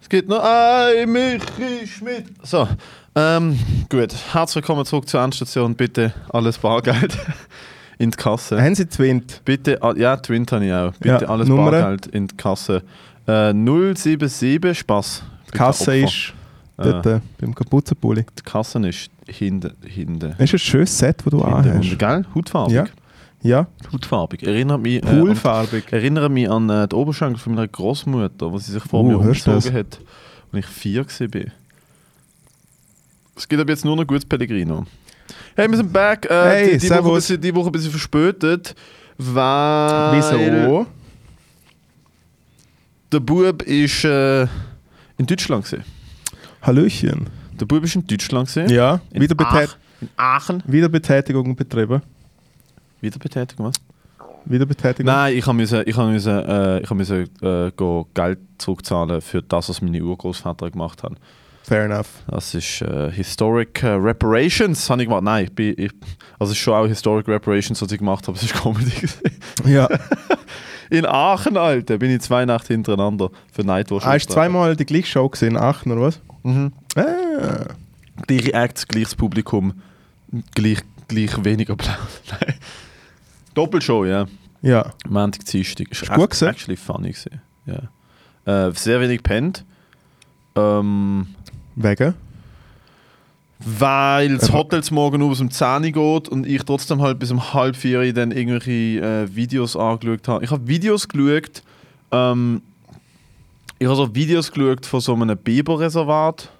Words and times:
Es 0.00 0.08
gibt 0.08 0.28
noch 0.28 0.42
ein 0.42 1.10
Michi 1.10 1.86
Schmidt. 1.86 2.24
So, 2.42 2.66
ähm, 3.14 3.58
gut. 3.90 4.14
Herzlich 4.32 4.56
willkommen 4.56 4.84
zurück 4.84 5.08
zur 5.08 5.20
Endstation. 5.22 5.74
Bitte 5.74 6.12
alles 6.30 6.58
Bargeld 6.58 7.16
in 7.98 8.10
die 8.10 8.16
Kasse. 8.16 8.60
Haben 8.60 8.74
Sie 8.74 8.86
Twint? 8.86 9.42
Bitte, 9.44 9.82
ah, 9.82 9.92
ja, 9.96 10.16
Twint 10.16 10.50
habe 10.52 10.64
ich 10.66 10.72
auch. 10.72 10.92
Bitte 10.92 11.24
Ja, 11.24 11.28
alles 11.28 11.48
Nummer? 11.48 11.70
Bargeld 11.70 12.06
in 12.06 12.26
die 12.28 12.36
Kasse. 12.36 12.82
Äh, 13.26 13.52
077, 13.52 14.78
Spaß. 14.78 15.22
Die 15.52 15.56
Kasse 15.58 15.96
ist 15.98 16.32
dort 16.78 17.04
Äh, 17.06 17.16
äh, 17.16 17.20
beim 17.38 17.54
Kapuzenpulli. 17.54 18.24
die 18.38 18.42
Kasse 18.42 18.78
ist 18.88 19.10
hinten. 19.26 19.72
hinten. 19.84 20.34
Das 20.38 20.40
ist 20.40 20.54
ein 20.54 20.58
schönes 20.58 20.96
Set, 20.98 21.18
das 21.24 21.30
du 21.30 21.42
anhast. 21.42 21.98
gell? 21.98 22.24
Hautfarbig. 22.34 22.74
Ja. 22.74 22.84
Ja, 23.42 23.66
Hautfarbig. 23.92 24.42
Erinnert 24.42 24.80
mich, 24.82 25.02
äh, 25.02 25.06
an, 25.08 25.68
erinnere 25.92 26.28
mich 26.28 26.50
an 26.50 26.68
äh, 26.70 26.88
die 26.88 26.96
Oberschenkel 26.96 27.38
von 27.38 27.54
meiner 27.54 27.68
Großmutter, 27.68 28.50
wo 28.52 28.58
sie 28.58 28.72
sich 28.72 28.82
vor 28.82 29.00
Oh, 29.00 29.04
mir 29.04 29.18
umgezogen 29.18 29.72
hat, 29.74 29.98
als 30.52 30.58
ich 30.64 30.66
vier 30.66 31.04
war. 31.04 31.52
Es 33.36 33.46
gibt 33.48 33.60
aber 33.60 33.70
jetzt 33.70 33.84
nur 33.84 33.94
noch 33.96 34.04
gutes 34.06 34.24
Pellegrino. 34.24 34.84
Hey, 35.54 35.68
wir 35.70 35.76
sind 35.76 35.92
back. 35.92 36.28
Äh, 36.28 36.34
Hey, 36.44 36.78
die, 36.78 36.78
die, 36.78 36.90
Woche 36.90 36.94
ein 36.94 37.02
servus. 37.02 37.14
bisschen, 37.14 37.40
die 37.40 37.54
Woche 37.54 37.68
ein 37.68 37.72
bisschen 37.72 37.90
verspätet, 37.92 38.74
weil 39.18 40.16
Wieso? 40.16 40.86
der 43.12 43.20
Bub 43.20 43.62
ist 43.62 44.04
äh, 44.04 44.42
in 45.16 45.26
Deutschland 45.26 45.64
gewesen. 45.64 45.84
Hallöchen. 46.62 47.28
Der 47.60 47.66
Bub 47.66 47.84
ist 47.84 47.94
in 47.94 48.06
Deutschland 48.06 48.52
gewesen. 48.52 48.74
Ja, 48.74 49.00
In 49.12 49.22
Wiederbetät 49.22 49.70
Ach- 49.70 49.76
in 50.00 50.08
Aachen. 50.16 50.62
Wiederbetätigung 50.66 51.54
betrieben. 51.56 52.02
Wiederbetätigung, 53.00 53.66
was? 53.66 53.76
Wiederbetätigung. 54.44 55.06
Nein, 55.06 55.36
ich 55.36 55.46
musste 55.46 55.82
ich 55.82 55.96
müssen, 55.96 56.38
äh, 56.38 56.80
ich 56.80 56.90
müssen, 56.90 57.28
äh, 57.42 57.72
Geld 58.14 58.38
zurückzahlen 58.58 59.20
für 59.20 59.42
das, 59.42 59.68
was 59.68 59.82
meine 59.82 60.02
Urgroßväter 60.02 60.70
gemacht 60.70 61.02
haben. 61.02 61.16
Fair 61.62 61.84
enough. 61.84 62.08
Das 62.26 62.54
ist 62.54 62.80
äh, 62.80 63.10
Historic 63.12 63.82
äh, 63.82 63.88
Reparations, 63.88 64.88
habe 64.88 65.02
ich 65.02 65.08
gemacht. 65.08 65.22
Nein, 65.22 65.44
ich 65.44 65.52
bin, 65.52 65.74
ich, 65.76 65.90
also 66.38 66.52
es 66.52 66.58
ist 66.58 66.62
schon 66.62 66.72
auch 66.72 66.86
Historic 66.86 67.28
Reparations, 67.28 67.82
was 67.82 67.92
ich 67.92 67.98
gemacht 67.98 68.26
habe, 68.26 68.38
es 68.38 68.44
ist 68.44 68.54
Comedy. 68.54 69.06
Ja. 69.66 69.86
In 70.90 71.04
Aachen, 71.04 71.58
Alter, 71.58 71.98
bin 71.98 72.10
ich 72.10 72.22
zwei 72.22 72.46
Nächte 72.46 72.72
hintereinander 72.72 73.30
für 73.52 73.62
Nightwatch. 73.62 74.06
Hast 74.06 74.30
du 74.30 74.32
zweimal 74.32 74.74
die 74.74 74.86
gleiche 74.86 75.06
Show 75.06 75.28
gesehen 75.28 75.50
in 75.50 75.56
Aachen, 75.58 75.92
oder 75.92 76.00
was? 76.00 76.20
Mhm. 76.44 76.72
Ah. 76.96 77.66
Gleiche 78.26 78.54
Acts, 78.54 78.88
gleiches 78.88 79.14
Publikum, 79.14 79.74
gleich, 80.54 80.78
gleich 81.08 81.44
weniger 81.44 81.74
Applaus. 81.74 81.98
Nein. 82.30 82.54
Doppelshow, 83.58 84.04
ja. 84.04 84.26
Ja. 84.62 84.92
Montag, 85.08 85.44
Dienstag. 85.44 85.90
Ist, 85.90 86.02
Ist 86.02 86.12
gut 86.12 86.30
gewesen? 86.30 86.48
Actually 86.48 86.76
funny 86.76 87.10
gewesen. 87.10 87.40
Ja. 87.66 88.68
Äh, 88.68 88.72
sehr 88.72 89.00
wenig 89.00 89.22
pennt. 89.24 89.64
Ähm, 90.54 91.26
Wegen? 91.74 92.14
weil 93.58 94.38
das. 94.38 94.52
Hotel 94.52 94.80
Morgen 94.92 95.18
nur 95.18 95.30
bis 95.30 95.40
um 95.40 95.50
10 95.50 95.92
Uhr 95.96 96.20
geht 96.20 96.28
und 96.28 96.46
ich 96.46 96.62
trotzdem 96.62 97.02
halt 97.02 97.18
bis 97.18 97.32
um 97.32 97.52
halb 97.52 97.74
vier 97.74 98.12
dann 98.14 98.30
irgendwelche 98.30 99.04
äh, 99.04 99.34
Videos 99.34 99.74
angeschaut 99.74 100.28
habe. 100.28 100.44
Ich 100.44 100.52
habe 100.52 100.68
Videos 100.68 101.08
geschaut, 101.08 101.62
ähm, 102.12 102.62
ich 103.80 103.86
habe 103.88 103.96
so 103.96 104.14
Videos 104.14 104.52
geschaut 104.52 104.86
von 104.86 105.00
so 105.00 105.14
einem 105.14 105.36
Biberreservat. 105.36 106.50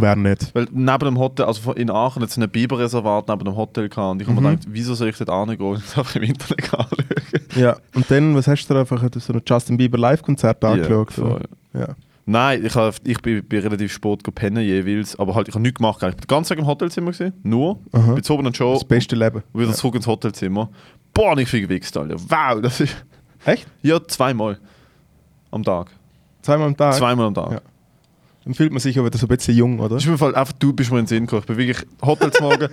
Wer 0.00 0.16
nicht. 0.16 0.54
Weil 0.54 0.66
neben 0.72 0.98
dem 1.04 1.18
Hotel, 1.18 1.46
also 1.46 1.72
in 1.72 1.90
Aachen 1.90 2.22
hat 2.22 2.30
es 2.30 2.36
ein 2.38 2.48
Biberreservat 2.48 3.28
neben 3.28 3.44
dem 3.44 3.56
Hotel 3.56 3.88
gehabt 3.88 4.12
und 4.12 4.22
ich 4.22 4.28
habe 4.28 4.38
Mhm. 4.40 4.44
mir 4.46 4.50
gedacht, 4.56 4.68
wieso 4.70 4.94
soll 4.94 5.08
ich 5.08 5.16
dort 5.18 5.30
angehen 5.30 5.60
und 5.60 5.78
es 5.78 5.96
einfach 5.98 6.16
im 6.16 6.22
Internet 6.22 6.74
anschauen? 6.74 7.04
Ja. 7.56 7.76
Und 7.94 8.10
dann, 8.10 8.34
was 8.34 8.46
hast 8.46 8.66
du 8.68 8.74
da 8.74 8.80
einfach 8.80 9.02
so 9.18 9.32
ein 9.32 9.42
Justin 9.46 9.76
Bieber 9.76 9.98
Live-Konzert 9.98 10.64
angeschaut? 10.64 11.10
Ja, 11.16 11.24
voll. 11.24 11.42
Ja. 11.74 11.88
Nein, 12.26 12.62
ich, 12.64 12.74
hab, 12.74 12.94
ich 13.04 13.22
bin, 13.22 13.42
bin 13.42 13.60
relativ 13.62 13.90
spät 13.90 14.22
gepennt 14.22 14.58
jeweils, 14.58 15.18
aber 15.18 15.34
halt, 15.34 15.48
ich 15.48 15.54
habe 15.54 15.62
nichts 15.62 15.78
gemacht. 15.78 15.96
Ich 16.02 16.08
bin 16.10 16.16
den 16.20 16.26
ganzen 16.26 16.50
Tag 16.50 16.58
im 16.58 16.66
Hotelzimmer 16.66 17.10
gesehen, 17.12 17.32
nur. 17.42 17.78
Aha. 17.92 18.20
Zu 18.20 18.34
oben 18.34 18.46
und 18.46 18.54
schon 18.56 18.74
Das 18.74 18.84
beste 18.84 19.16
Leben. 19.16 19.42
und 19.52 19.60
wieder 19.60 19.70
Ja. 19.70 19.76
zurück 19.76 19.94
ins 19.94 20.06
Hotelzimmer. 20.06 20.68
Boah, 21.14 21.34
nicht 21.34 21.48
viel 21.48 21.62
gewichst, 21.62 21.96
Alter. 21.96 22.16
Wow, 22.28 22.60
das 22.60 22.80
ist... 22.80 22.94
Echt? 23.46 23.66
Ja, 23.82 23.98
zweimal 24.06 24.58
am 25.50 25.62
Tag. 25.64 25.90
Zweimal 26.42 26.66
am 26.68 26.76
Tag? 26.76 26.94
Zweimal 26.94 27.26
am 27.28 27.34
Tag. 27.34 27.50
Ja. 27.52 27.60
Dann 28.48 28.54
fühlt 28.54 28.72
man 28.72 28.80
sich 28.80 28.96
wieder 28.96 29.18
so 29.18 29.26
ein 29.26 29.36
bisschen 29.36 29.54
jung, 29.54 29.78
oder? 29.78 29.96
Das 29.96 30.04
ist 30.04 30.08
mir 30.08 30.16
voll, 30.16 30.34
einfach 30.34 30.54
du 30.54 30.72
bist 30.72 30.90
mir 30.90 31.00
in 31.00 31.04
den 31.04 31.08
Sinn 31.08 31.26
gekommen. 31.26 31.42
Ich 31.42 31.46
bin 31.48 31.58
wirklich 31.58 31.86
Hotel 32.00 32.30
zum 32.30 32.46
Morgen. 32.46 32.68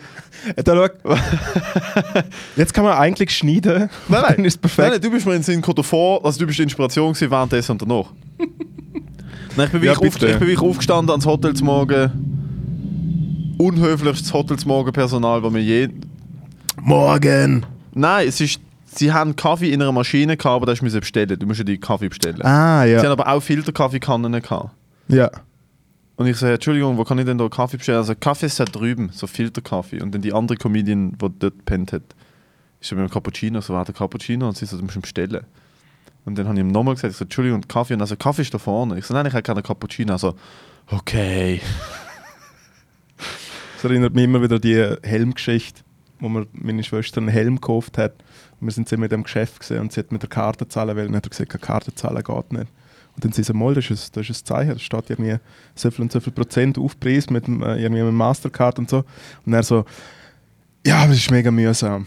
Äh, 0.55 0.63
Da, 0.63 0.73
schau. 1.03 1.15
Jetzt 2.55 2.73
kann 2.73 2.85
man 2.85 2.93
eigentlich 2.97 3.31
schneiden. 3.31 3.89
Nein, 4.07 4.21
nein. 4.21 4.33
Dann 4.37 4.45
ist 4.45 4.61
perfekt. 4.61 4.77
Nein, 4.79 4.91
nein, 4.91 5.01
du 5.01 5.11
bist 5.11 5.25
mir 5.25 5.33
in 5.33 5.39
den 5.39 5.43
Sinn 5.43 5.55
gekommen 5.59 5.75
davor, 5.75 6.23
also 6.23 6.39
du 6.39 6.45
bist 6.47 6.59
die 6.59 6.63
Inspiration 6.63 7.11
gewesen 7.11 7.29
währenddessen 7.29 7.73
und 7.73 7.81
danach. 7.81 8.05
nein, 9.57 9.65
ich, 9.65 9.71
bin 9.73 9.83
Ja, 9.83 9.91
wirklich 9.99 10.13
bitte. 10.13 10.27
aufge- 10.27 10.31
ich 10.31 10.39
bin 10.39 10.47
wirklich 10.47 10.69
aufgestanden 10.69 11.09
ans 11.11 11.25
Hotel 11.25 11.53
zum 11.55 11.65
Morgen. 11.67 13.55
Unhöflichstes 13.57 14.31
Hotel 14.33 14.57
zum 14.57 14.69
Morgen 14.69 14.93
Personal, 14.93 15.41
das 15.41 15.51
mir 15.51 15.59
je... 15.61 15.89
Morgen! 16.81 17.65
Nein, 17.93 18.29
es 18.29 18.39
ist... 18.39 18.61
Sie 18.85 19.11
haben 19.11 19.35
Kaffee 19.35 19.73
in 19.73 19.81
einer 19.81 19.91
Maschine 19.91 20.37
gehabt, 20.37 20.55
aber 20.55 20.65
das 20.67 20.81
musst 20.81 20.95
du 20.95 21.01
bestellen. 21.01 21.37
Du 21.37 21.45
musst 21.45 21.57
ja 21.59 21.65
die 21.65 21.77
Kaffee 21.77 22.07
bestellen. 22.07 22.41
Ah, 22.43 22.85
Sie 22.85 22.91
ja. 22.93 22.99
haben 23.03 23.07
aber 23.11 23.27
auch 23.27 23.41
Filterkaffeekannen 23.43 24.41
gehabt. 24.41 24.69
Ja. 25.09 25.29
Und 26.17 26.27
ich 26.27 26.37
so, 26.37 26.45
Entschuldigung, 26.45 26.97
wo 26.97 27.03
kann 27.03 27.19
ich 27.19 27.25
denn 27.25 27.37
da 27.37 27.49
Kaffee 27.49 27.77
bestellen? 27.77 27.99
Also 27.99 28.15
Kaffee 28.15 28.45
ist 28.45 28.59
da 28.59 28.65
drüben, 28.65 29.09
so 29.11 29.27
Filterkaffee. 29.27 30.01
Und 30.01 30.13
dann 30.13 30.21
die 30.21 30.33
andere 30.33 30.57
Comedian, 30.57 31.11
die 31.11 31.17
dort 31.17 31.41
gepennt 31.41 31.91
hat, 31.91 32.03
ist 32.79 32.91
mit 32.91 33.01
dem 33.01 33.09
Cappuccino, 33.09 33.59
so 33.61 33.73
war 33.73 33.83
der 33.83 33.93
Cappuccino 33.93 34.47
und 34.47 34.57
sie 34.57 34.65
so, 34.65 34.77
du 34.77 34.83
musst 34.83 35.01
bestellen. 35.01 35.45
Und 36.23 36.37
dann 36.37 36.47
habe 36.47 36.57
ich 36.57 36.61
ihm 36.61 36.69
nochmal 36.69 36.95
gesagt, 36.95 37.11
ich 37.11 37.17
so, 37.17 37.25
Entschuldigung, 37.25 37.61
Kaffee. 37.67 37.93
Und 37.93 38.01
also 38.01 38.15
Kaffee 38.15 38.43
ist 38.43 38.53
da 38.53 38.57
vorne. 38.57 38.97
Ich 38.97 39.05
so, 39.05 39.13
nein, 39.13 39.25
ich 39.25 39.33
habe 39.33 39.43
keinen 39.43 39.61
Cappuccino. 39.61 40.13
Also, 40.13 40.35
okay. 40.87 41.61
Das 43.75 43.83
erinnert 43.83 44.15
mich 44.15 44.23
immer 44.23 44.41
wieder 44.41 44.55
an 44.55 44.61
die 44.61 44.95
Helmgeschichte, 45.03 45.81
wo 46.19 46.29
mir 46.29 46.47
meine 46.53 46.83
Schwester 46.83 47.19
einen 47.19 47.27
Helm 47.27 47.55
gekauft 47.55 47.97
hat. 47.97 48.13
Wir 48.59 48.71
sind 48.71 48.89
sie 48.89 48.97
mit 48.97 49.11
dem 49.11 49.23
Geschäft 49.23 49.59
gesehen 49.59 49.81
und 49.81 49.91
sie 49.91 49.99
hat 49.99 50.11
mit 50.11 50.23
der 50.23 50.29
Karte 50.29 50.67
zahlen 50.67 50.95
wollen. 50.95 51.07
Und 51.07 51.13
dann 51.13 51.21
hat 51.21 51.29
gesagt, 51.29 51.51
keine 51.51 51.61
Karte 51.61 51.93
zahlen 51.93 52.23
geht 52.23 52.53
nicht. 52.53 52.67
Und 53.15 53.23
dann 53.23 53.31
sie 53.31 53.43
so, 53.43 53.53
mal, 53.53 53.73
das 53.73 53.89
ist, 53.89 54.07
ein- 54.07 54.11
das 54.21 54.29
ist 54.29 54.41
ein 54.41 54.45
Zeichen, 54.45 54.73
da 54.73 54.79
steht 54.79 55.09
irgendwie 55.09 55.37
so 55.73 55.89
viel 55.89 56.03
und 56.03 56.11
so 56.11 56.19
viel 56.19 56.33
Prozent 56.33 56.77
Aufpreis 56.77 57.29
mit, 57.29 57.47
äh, 57.47 57.81
irgendwie 57.81 58.03
mit 58.03 58.13
Mastercard 58.13 58.77
und 58.79 58.89
so. 58.89 59.03
Und 59.45 59.53
er 59.53 59.63
so, 59.63 59.85
ja, 60.85 60.97
aber 61.03 61.13
es 61.13 61.19
ist 61.19 61.31
mega 61.31 61.49
mühsam. 61.49 62.05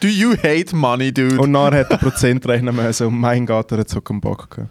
Do 0.00 0.08
you 0.08 0.34
hate 0.42 0.74
money, 0.74 1.12
dude? 1.12 1.38
Und 1.40 1.50
nachher 1.50 1.80
hat 1.80 1.90
er 1.90 1.98
Prozent 1.98 2.46
rechnen 2.46 2.74
müssen 2.74 3.06
und 3.06 3.18
mein 3.18 3.44
Gott, 3.46 3.70
er 3.72 3.78
hat 3.78 3.88
so 3.88 4.00
keinen 4.00 4.20
Bock 4.20 4.50
gehabt. 4.50 4.70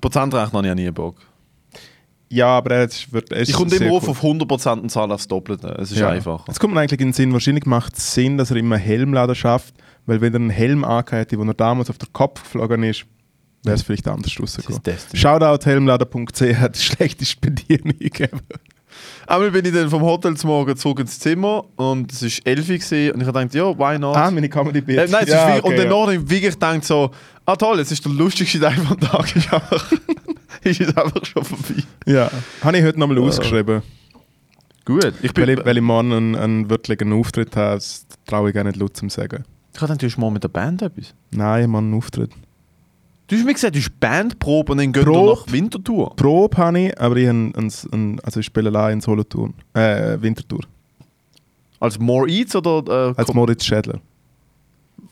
Prozentrechnen 0.00 0.52
habe 0.52 0.66
ich 0.66 0.68
ja 0.68 0.74
nie 0.74 0.90
Bock. 0.90 1.16
Ja, 2.30 2.48
aber 2.58 2.72
er 2.72 2.84
ist, 2.84 3.10
wird, 3.12 3.32
er 3.32 3.38
ist 3.40 3.48
Ich 3.48 3.54
komme 3.56 3.74
immer 3.74 3.92
auf 3.92 4.06
auf 4.08 4.22
100% 4.22 4.80
und 4.82 4.90
zahle 4.90 5.14
aufs 5.14 5.26
Doppelte. 5.26 5.68
Es 5.80 5.90
ist 5.90 5.98
Ja. 5.98 6.10
einfacher. 6.10 6.44
Jetzt 6.48 6.60
kommt 6.60 6.74
mir 6.74 6.80
eigentlich 6.80 7.00
in 7.00 7.08
den 7.08 7.12
Sinn, 7.14 7.32
wahrscheinlich 7.32 7.64
macht 7.64 7.96
es 7.96 8.12
Sinn, 8.14 8.36
dass 8.36 8.50
er 8.50 8.58
immer 8.58 8.76
Helmladen 8.76 9.34
schafft, 9.34 9.74
weil 10.04 10.20
wenn 10.20 10.34
er 10.34 10.40
einen 10.40 10.50
Helm 10.50 10.84
angehört 10.84 11.36
wo 11.36 11.42
er 11.44 11.54
damals 11.54 11.88
auf 11.88 11.96
den 11.98 12.12
Kopf 12.12 12.42
geflogen 12.42 12.82
ist, 12.82 13.06
wäre 13.64 13.76
es 13.76 13.82
vielleicht 13.82 14.08
anders 14.08 14.38
rausgekommen. 14.38 14.80
Shoutout 15.14 15.64
die 16.74 16.78
schlechteste 16.80 17.40
Bedienung 17.40 18.00
ever. 18.00 18.40
Einmal 19.26 19.50
bin 19.50 19.64
ich 19.64 19.72
dann 19.72 19.90
vom 19.90 20.02
Hotel 20.02 20.36
zum 20.36 20.48
Morgen 20.48 20.76
zurück 20.76 21.00
ins 21.00 21.18
Zimmer 21.18 21.64
und 21.76 22.10
es 22.10 22.22
war 22.22 22.52
11 22.52 22.68
Uhr 22.68 22.74
und 22.74 23.20
ich 23.20 23.26
habe 23.26 23.38
gedacht, 23.38 23.54
ja, 23.54 23.78
why 23.78 23.98
not? 23.98 24.16
Ah, 24.16 24.30
meine 24.30 24.48
comedy 24.48 24.80
bit 24.80 24.98
Äh, 24.98 25.06
nein, 25.08 25.24
es 25.24 25.28
ja, 25.28 25.54
ist 25.54 25.64
okay, 25.64 25.68
und 25.68 25.78
dann 25.78 25.90
ja. 25.90 26.00
habe 26.00 26.14
ich 26.14 26.30
wirklich 26.30 26.54
gedacht 26.54 26.84
so, 26.84 27.10
ah 27.44 27.56
toll, 27.56 27.78
es 27.80 27.92
ist 27.92 28.04
der 28.04 28.12
lustigste 28.12 28.58
Tag 28.58 28.74
vom 28.78 28.98
Tag, 28.98 29.36
ist 29.36 29.52
einfach, 29.52 29.92
ist 30.64 30.80
es 30.80 30.96
einfach 30.96 31.24
schon 31.24 31.44
vorbei. 31.44 31.82
Ja, 32.06 32.30
habe 32.62 32.78
ich 32.78 32.84
heute 32.84 32.98
nochmal 32.98 33.18
ausgeschrieben, 33.18 33.82
Gut, 34.88 35.12
ich 35.20 35.34
bin, 35.34 35.42
weil 35.42 35.50
ich, 35.50 35.64
weil 35.66 35.76
ich 35.76 35.82
morgen 35.82 36.12
einen, 36.12 36.34
einen 36.34 36.70
wirklichen 36.70 37.12
Auftritt 37.12 37.54
habe. 37.56 37.78
Traue 38.26 38.48
ich 38.48 38.54
gar 38.54 38.64
nicht 38.64 38.76
laut 38.76 38.96
zum 38.96 39.10
sagen. 39.10 39.44
ich 39.74 39.80
habe 39.82 39.94
du 39.98 40.06
hast 40.06 40.16
mal 40.16 40.30
mit 40.30 40.42
der 40.42 40.48
Band 40.48 40.80
etwas. 40.80 41.12
Nein, 41.30 41.64
ich 41.64 41.68
mache 41.68 41.82
einen 41.82 41.92
Auftritt. 41.92 42.30
Du 43.28 43.36
hast 43.36 43.44
mir 43.44 43.52
gesagt, 43.52 43.74
du 43.74 43.78
hast 43.78 44.00
Bandprobe 44.00 44.72
und 44.72 44.78
dann 44.78 44.90
geht 44.90 45.04
Probe. 45.04 45.18
du 45.18 45.40
nach 45.40 45.52
Winterthur. 45.52 46.16
Probe 46.16 46.56
habe 46.56 46.80
ich, 46.80 46.98
aber 46.98 47.16
ich, 47.16 47.28
einen, 47.28 47.54
einen, 47.54 48.20
also 48.20 48.40
ich 48.40 48.46
spiele 48.46 48.70
allein 48.70 48.94
in 48.94 49.00
Solothurn, 49.02 49.52
äh, 49.74 50.16
Winterthur, 50.18 50.60
Als 51.78 51.98
More 51.98 52.26
Eats 52.26 52.56
oder... 52.56 53.10
Äh, 53.10 53.14
als 53.20 53.34
Moritz 53.34 53.66
Schädler. 53.66 54.00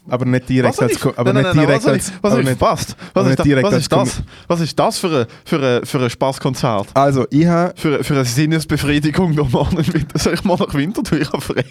Aber 0.09 0.25
nicht 0.25 0.49
direkt 0.49 0.81
als, 0.81 1.07
aber 1.17 1.33
nicht 1.35 1.55
direkt 1.55 1.87
als, 1.87 2.13
was 2.23 2.35
verpasst? 2.35 2.97
aber 3.13 3.27
Was 3.27 3.35
ist, 3.35 3.45
direkt 3.45 3.67
was 3.67 3.75
ist 3.75 3.93
das? 3.93 4.23
Was 4.47 4.61
ist 4.61 4.79
das 4.79 4.99
für 4.99 5.21
ein, 5.21 5.27
für 5.45 5.63
ein, 5.63 5.85
für 5.85 6.03
ein 6.03 6.09
Spaßkonzert? 6.09 6.89
Also, 6.95 7.27
ich 7.31 7.47
habe 7.47 7.75
Für, 7.77 8.03
für 8.03 8.15
eine 8.15 8.25
Sinnesbefriedigung 8.25 9.35
noch 9.35 9.51
morgen 9.51 9.77
in 9.79 9.93
Winter. 9.93 10.19
Soll 10.19 10.35
ich 10.35 10.45
mal 10.45 10.57
nach 10.57 10.73
Winterthur? 10.73 11.21
Ich 11.21 11.33
habe 11.33 11.43
frei. 11.43 11.65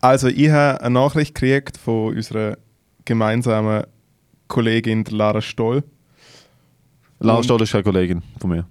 also 0.00 0.28
ich 0.28 0.50
habe 0.50 0.80
eine 0.80 0.94
Nachricht 0.94 1.34
gekriegt 1.34 1.76
von 1.76 2.14
unserer 2.14 2.58
gemeinsamen 3.04 3.84
Kollegin 4.48 5.04
Lara 5.10 5.40
Stoll. 5.40 5.82
Lara 7.20 7.38
Und- 7.38 7.44
Stoll 7.44 7.62
ist 7.62 7.74
eine 7.74 7.84
Kollegin 7.84 8.22
von 8.38 8.50
mir. 8.50 8.66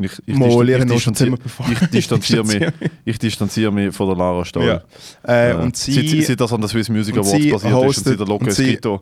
Ich, 0.00 0.12
ich, 0.26 0.36
Mal, 0.36 0.68
ich, 0.68 0.84
distanziere, 0.84 1.36
ich, 1.72 1.88
distanziere 1.90 2.44
mich, 2.46 2.68
ich 3.04 3.18
distanziere 3.18 3.72
mich 3.72 3.92
von 3.92 4.06
der 4.06 4.16
Lara 4.16 4.44
Stoll. 4.44 4.64
Ja. 4.64 4.82
Äh, 5.26 5.50
Äh, 5.50 5.54
und 5.54 5.76
seit, 5.76 5.94
sie, 6.06 6.22
seit 6.22 6.40
das 6.40 6.52
an 6.52 6.60
der 6.60 6.68
Swiss 6.68 6.88
Music 6.88 7.16
und 7.16 7.22
Awards 7.26 7.42
sie 7.42 7.50
passiert 7.50 7.64
ist 7.64 7.64
und 7.64 7.84
hostet- 7.84 8.18
sie 8.18 8.24
der 8.24 8.28
und 8.40 8.52
sie- 8.52 8.62
Escrito. 8.68 9.00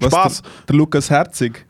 was 0.00 0.12
Spaß! 0.12 0.42
Der, 0.42 0.50
der 0.70 0.76
Lukas 0.76 1.08
Herzig. 1.08 1.64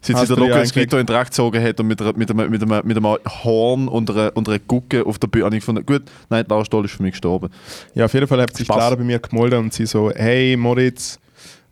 Seit 0.00 0.26
sie 0.26 0.34
der 0.34 0.46
ja 0.48 0.58
Escrito 0.62 0.98
in 0.98 1.06
Dreck 1.06 1.26
gezogen 1.26 1.62
hat 1.62 1.78
und 1.78 1.86
mit, 1.86 2.02
einer, 2.02 2.12
mit, 2.14 2.28
einem, 2.28 2.50
mit, 2.50 2.60
einem, 2.62 2.86
mit 2.88 2.96
einem 2.96 3.16
Horn 3.44 3.86
und 3.86 4.10
einer, 4.10 4.36
und 4.36 4.48
einer 4.48 4.58
Gucke 4.58 5.06
auf 5.06 5.20
der 5.20 5.28
Bühne 5.28 5.46
ich 5.56 5.60
gefunden, 5.60 5.86
gut, 5.86 6.02
nein, 6.30 6.44
Lara 6.48 6.64
Stoll 6.64 6.86
ist 6.86 6.94
für 6.96 7.04
mich 7.04 7.12
gestorben. 7.12 7.50
Ja, 7.94 8.06
auf 8.06 8.14
jeden 8.14 8.26
Fall 8.26 8.40
hat 8.42 8.56
sich. 8.56 8.66
Clara 8.66 8.96
bei 8.96 9.04
mir 9.04 9.20
gemeldet 9.20 9.60
und 9.60 9.72
sie 9.72 9.86
so, 9.86 10.10
hey 10.10 10.56
Moritz, 10.56 11.20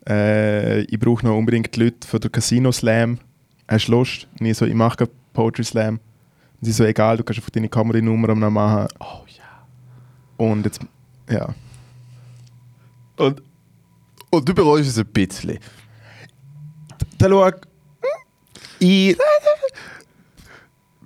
äh, 0.07 0.81
ich 0.81 0.99
brauche 0.99 1.25
noch 1.25 1.37
unbedingt 1.37 1.75
die 1.75 1.83
Leute 1.83 2.07
für 2.07 2.19
den 2.19 2.31
Casino 2.31 2.71
Slam. 2.71 3.19
Hast 3.67 3.87
du 3.87 3.93
Lust? 3.93 4.27
Und 4.39 4.45
ich 4.45 4.57
so, 4.57 4.65
ich 4.65 4.73
mache 4.73 5.07
Poetry 5.33 5.63
Slam. 5.63 5.95
Und 5.95 6.65
sie 6.65 6.71
so, 6.71 6.83
egal, 6.83 7.17
du 7.17 7.23
kannst 7.23 7.39
einfach 7.39 7.51
deine 7.51 7.69
Kameranummer 7.69 8.35
noch 8.35 8.49
machen. 8.49 8.87
Oh 8.99 9.23
ja. 9.27 10.45
Und 10.45 10.65
jetzt, 10.65 10.81
ja. 11.29 11.53
Und, 13.17 13.41
und 14.29 14.49
du 14.49 14.53
bereust 14.53 14.89
es 14.89 14.97
ein 14.97 15.05
bisschen. 15.05 15.59
Da 17.17 17.29
schau, 17.29 17.51
ich, 18.79 19.17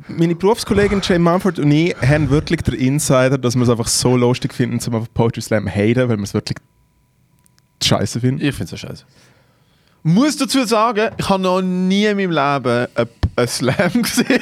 meine 0.08 0.36
Berufskollegin 0.36 1.02
Jane 1.04 1.20
Mumford 1.20 1.60
und 1.60 1.72
ich 1.72 1.96
haben 2.02 2.30
wirklich 2.30 2.62
den 2.62 2.76
Insider, 2.76 3.38
dass 3.38 3.56
wir 3.56 3.64
es 3.64 3.70
einfach 3.70 3.88
so 3.88 4.16
lustig 4.16 4.54
finden, 4.54 4.80
zum 4.80 4.96
einfach 4.96 5.14
Poetry 5.14 5.42
Slam 5.42 5.68
haten, 5.68 6.10
weil 6.10 6.18
wir 6.18 6.24
es 6.24 6.34
wirklich 6.34 6.58
scheiße 7.88 8.20
finden. 8.20 8.46
Ich 8.46 8.56
finde 8.56 8.76
es 8.76 8.80
scheiße. 8.80 9.04
Muss 10.04 10.38
dazu 10.38 10.64
sagen, 10.66 11.12
ich 11.18 11.30
habe 11.30 11.42
noch 11.42 11.62
nie 11.62 12.06
in 12.06 12.18
meinem 12.18 12.32
Leben 12.32 12.88
einen 13.36 13.48
Slam 13.48 13.92
gesehen. 14.02 14.42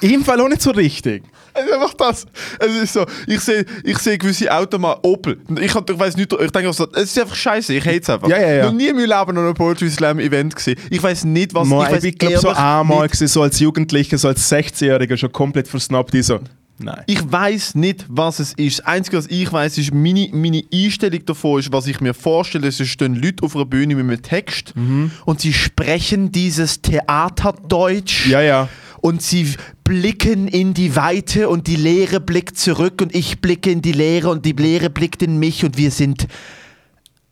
Im 0.00 0.24
Fall 0.24 0.40
auch 0.40 0.48
nicht 0.48 0.62
so 0.62 0.70
richtig. 0.70 1.24
Es 1.52 1.66
ist 1.66 1.72
einfach 1.72 1.94
das. 1.94 2.26
Es 2.58 2.74
ist 2.76 2.92
so, 2.92 3.04
ich 3.26 3.40
sehe 3.40 3.64
ich 3.84 3.98
sehe 3.98 4.16
gewisse 4.16 4.52
Automaten, 4.52 5.00
Opel. 5.02 5.40
Und 5.48 5.58
Ich, 5.58 5.74
ich 5.74 5.98
weiß 5.98 6.16
nicht, 6.16 6.32
ich 6.32 6.50
denke 6.50 6.72
so, 6.72 6.86
es 6.94 7.02
ist 7.02 7.18
einfach 7.18 7.34
scheiße, 7.34 7.74
ich 7.74 7.84
hate 7.84 8.00
es 8.00 8.10
einfach. 8.10 8.28
Ja, 8.28 8.40
ja, 8.40 8.52
ja. 8.52 8.64
Noch 8.66 8.72
nie 8.72 8.86
in 8.88 8.96
meinem 8.96 9.10
Leben 9.10 9.34
noch 9.34 9.48
ein 9.48 9.54
Poetry 9.54 9.90
Slam 9.90 10.20
Event 10.20 10.54
gesehen. 10.54 10.78
Ich 10.90 11.02
weiß 11.02 11.24
nicht, 11.24 11.52
was 11.52 11.66
Mo, 11.66 11.82
ich 11.82 11.90
ich 11.90 12.04
weiß 12.04 12.18
glaube 12.18 12.38
so 12.38 12.48
einmal 12.50 13.08
gewesen, 13.08 13.26
so 13.28 13.42
als 13.42 13.58
Jugendlicher, 13.58 14.16
so 14.16 14.28
als 14.28 14.50
16-Jähriger 14.50 15.16
schon 15.16 15.32
komplett 15.32 15.68
versnappt. 15.68 16.14
Ich 16.14 16.26
so, 16.26 16.38
nein. 16.82 17.02
Ich 17.06 17.20
weiß 17.30 17.74
nicht, 17.76 18.04
was 18.08 18.38
es 18.40 18.52
ist. 18.54 18.80
Das 18.80 18.86
Einzige, 18.86 19.18
was 19.18 19.26
ich 19.28 19.52
weiß, 19.52 19.78
ist, 19.78 19.94
meine, 19.94 20.28
meine 20.32 20.62
Einstellung 20.72 21.24
davon 21.24 21.60
ist, 21.60 21.72
was 21.72 21.86
ich 21.86 22.00
mir 22.00 22.14
vorstelle, 22.14 22.68
es 22.68 22.86
stehen 22.88 23.14
Leute 23.14 23.42
auf 23.44 23.54
einer 23.54 23.64
Bühne 23.66 23.94
mit 23.94 24.04
einem 24.04 24.22
Text 24.22 24.74
Mhm. 24.76 25.10
und 25.26 25.40
sie 25.40 25.52
sprechen 25.52 26.32
dieses 26.32 26.80
Theaterdeutsch. 26.82 28.26
Ja, 28.28 28.40
ja. 28.40 28.68
und 29.00 29.22
sie 29.22 29.54
blicken 29.84 30.46
in 30.46 30.74
die 30.74 30.94
Weite 30.94 31.48
und 31.48 31.66
die 31.66 31.76
Leere 31.76 32.20
blickt 32.20 32.58
zurück 32.58 33.00
und 33.00 33.14
ich 33.14 33.40
blicke 33.40 33.70
in 33.70 33.80
die 33.82 33.92
Leere 33.92 34.28
und 34.28 34.44
die 34.44 34.52
Leere 34.52 34.90
blickt 34.90 35.22
in 35.22 35.38
mich 35.38 35.64
und 35.64 35.78
wir 35.78 35.90
sind 35.90 36.26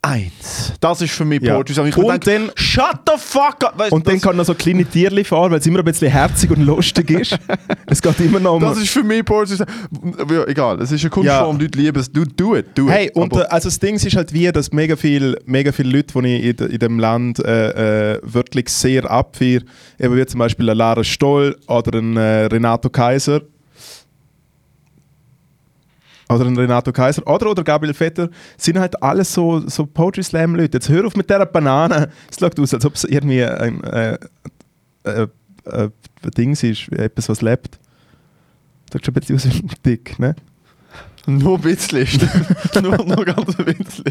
eins. 0.03 0.73
Das 0.81 1.01
ist 1.03 1.13
für 1.13 1.25
mich 1.25 1.43
Ja. 1.43 1.55
Poetry 1.55 1.75
Slam. 1.75 1.87
Ich 1.87 1.97
Und 1.97 2.07
denke, 2.27 2.31
dann- 2.47 2.51
shut 2.55 3.01
the 3.07 3.15
fuck 3.17 3.65
up! 3.65 3.75
Weißt, 3.77 3.93
Und 3.93 4.07
dann 4.07 4.21
kann 4.21 4.37
noch 4.37 4.45
so 4.45 4.55
kleine 4.55 4.85
Tierli 4.85 5.25
fahren, 5.25 5.51
weil 5.51 5.59
es 5.59 5.67
immer 5.67 5.81
ein 5.81 5.85
bisschen 5.85 6.11
herzig 6.11 6.51
und 6.51 6.63
lustig 6.65 7.11
ist. 7.11 7.39
es 7.87 8.01
geht 8.01 8.21
immer 8.21 8.41
noch 8.41 8.55
um... 8.55 8.61
das 8.63 8.79
ist 8.79 8.91
für 8.91 9.03
mich 9.03 9.25
Poetry 9.25 9.57
Slam. 9.57 9.69
Ja, 10.31 10.45
egal, 10.47 10.81
es 10.81 10.93
ist 10.93 11.01
eine 11.03 11.11
Kunstform, 11.11 11.57
Ja. 11.57 11.63
Leute 11.63 11.79
lieben 11.79 11.99
es. 12.01 12.11
Du, 12.13 12.25
do 12.25 12.57
it, 12.57 12.67
do 12.75 12.87
it. 12.89 12.91
Hey, 12.93 13.11
und 13.15 13.33
äh, 13.35 13.41
also 13.49 13.69
das 13.69 13.79
Ding 13.79 13.97
ist 13.97 14.17
halt 14.17 14.33
wie, 14.33 14.51
dass 14.53 14.73
mega 14.73 14.97
viele 14.97 15.39
mega 15.47 15.73
viel 15.73 15.89
Leute, 15.91 16.21
die 16.23 16.29
ich 16.37 16.61
in, 16.61 16.67
in 16.69 16.79
dem 16.79 16.99
Land 16.99 17.39
äh, 17.45 18.15
äh, 18.15 18.21
wirklich 18.23 18.69
sehr 18.69 19.11
abfeiere, 19.11 19.63
eben 19.99 20.17
wie 20.17 20.27
zum 20.27 20.39
Beispiel 20.39 20.67
Lara 20.67 21.03
Stoll 21.05 21.57
oder 21.67 21.99
ein 21.99 22.17
äh, 22.17 22.45
Renato 22.47 22.89
Kaiser, 22.89 23.43
oder 26.29 26.45
ein 26.45 26.57
Renato 26.57 26.93
Kaiser 26.93 27.27
oder, 27.27 27.51
oder 27.51 27.65
Gabriel 27.65 27.95
Vetter, 27.95 28.29
sind 28.57 28.79
halt 28.79 29.03
alles 29.03 29.33
so, 29.33 29.67
so 29.69 29.87
Poetry 29.87 30.23
Slam 30.23 30.55
Leute. 30.55 30.77
Jetzt 30.77 30.89
hör 30.89 31.07
auf 31.07 31.17
mit 31.17 31.29
dieser 31.29 31.47
Banane. 31.47 32.11
Es 32.31 32.37
sieht 32.37 32.59
aus, 32.59 32.75
als 32.75 32.85
ob 32.85 32.95
es 32.95 33.05
irgendwie 33.05 33.45
ein 33.45 33.83
äh, 33.85 34.19
äh, 35.05 35.29
äh, 35.65 35.89
Ding 36.37 36.53
ist, 36.53 36.65
etwas, 36.93 37.29
was 37.29 37.41
lebt. 37.41 37.79
Sieht 38.93 39.05
schon 39.05 39.15
ein 39.15 39.21
bisschen 39.21 39.37
aus 39.37 39.45
wie 39.47 39.63
ein 39.63 39.71
Dick, 39.85 40.19
ne? 40.19 40.35
Nur 41.27 41.57
ein 41.57 41.61
bisschen. 41.61 42.07
nur, 42.83 43.05
nur 43.05 43.25
ganz 43.25 43.59
ein 43.59 43.65
bisschen. 43.65 44.05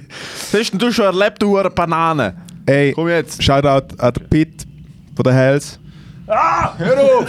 Was 0.51 0.53
hast 0.53 0.71
denn 0.71 0.79
du 0.79 0.91
schon 0.91 1.05
erlebt, 1.05 1.41
du 1.41 1.57
eine 1.57 1.69
Banane? 1.69 2.35
Ey, 2.65 2.93
Komm 2.93 3.07
jetzt. 3.07 3.41
Shoutout 3.41 3.95
an 3.97 4.13
den 4.13 4.29
Pit 4.29 4.67
von 5.15 5.23
der 5.23 5.33
Hells. 5.33 5.79
Ah, 6.27 6.77
hör 6.77 6.99
auf! 6.99 7.25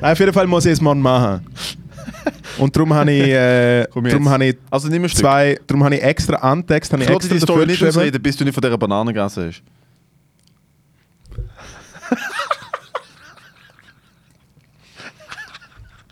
Nein, 0.00 0.12
auf 0.12 0.18
jeden 0.18 0.32
Fall 0.32 0.46
muss 0.46 0.66
ich 0.66 0.72
es 0.72 0.80
mal 0.80 0.94
machen. 0.94 1.46
Und 2.58 2.74
darum 2.74 2.92
habe 2.94 3.12
ich, 3.12 3.28
äh, 3.28 3.86
darum 3.94 4.28
habe 4.28 4.46
ich 4.46 4.56
Also 4.70 4.88
nimm 4.88 5.08
zwei, 5.08 5.58
darum 5.66 5.84
habe 5.84 5.94
ich 5.96 6.02
extra 6.02 6.36
Antext, 6.36 6.92
habe 6.92 7.02
ich 7.02 7.08
Ich 7.08 7.14
extra 7.14 7.34
die 7.34 7.40
Story 7.40 7.66
nicht 7.66 7.82
ausreden, 7.84 8.20
bis 8.22 8.36
du 8.36 8.44
nicht 8.44 8.54
von 8.54 8.62
dieser 8.62 8.78
Banane 8.78 9.12
gegessen 9.12 9.46
hast. 9.46 9.62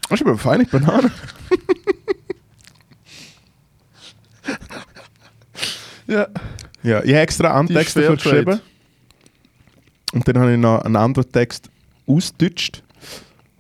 Das 0.09 0.21
ist 0.21 0.23
aber 0.23 0.31
eine 0.31 0.39
feine 0.39 0.65
Banane. 0.67 1.11
Ja. 6.07 6.29
Ja, 6.83 7.03
ich 7.03 7.11
habe 7.11 7.21
extra 7.21 7.63
Die 7.63 7.75
dafür 7.75 8.17
Fairtrade. 8.17 8.45
geschrieben. 8.45 8.61
Und 10.13 10.29
dann 10.29 10.39
habe 10.39 10.53
ich 10.53 10.59
noch 10.59 10.83
einen 10.83 10.97
anderen 10.97 11.31
Text 11.31 11.69
ausgedeutscht, 12.07 12.83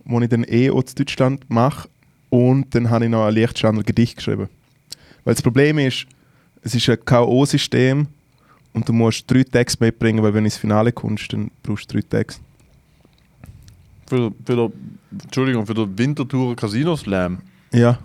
den 0.04 0.22
ich 0.22 0.28
dann 0.28 0.44
eh 0.44 0.70
aus 0.70 0.94
Deutschland 0.94 1.50
mache. 1.50 1.88
Und 2.30 2.74
dann 2.74 2.90
habe 2.90 3.04
ich 3.04 3.10
noch 3.10 3.26
ein 3.26 3.34
Lichtschwander 3.34 3.82
Gedicht 3.82 4.16
geschrieben. 4.16 4.48
Weil 5.24 5.34
das 5.34 5.42
Problem 5.42 5.78
ist, 5.78 6.06
es 6.62 6.74
ist 6.74 6.88
ein 6.88 7.04
K.O.-System 7.04 8.06
und 8.72 8.88
du 8.88 8.92
musst 8.92 9.30
drei 9.30 9.42
Texte 9.44 9.84
mitbringen, 9.84 10.22
weil 10.22 10.34
wenn 10.34 10.44
du 10.44 10.48
ins 10.48 10.56
Finale 10.56 10.92
kommst, 10.92 11.32
dann 11.32 11.50
brauchst 11.62 11.90
du 11.92 11.94
drei 11.94 12.02
Texte. 12.02 12.42
Für, 14.08 14.32
für 14.44 14.56
der, 14.56 14.70
Entschuldigung, 15.22 15.66
für 15.66 15.74
den 15.74 15.96
Wintertour 15.98 16.54
Casino 16.54 16.96
Slam. 16.96 17.38
Ja. 17.72 17.98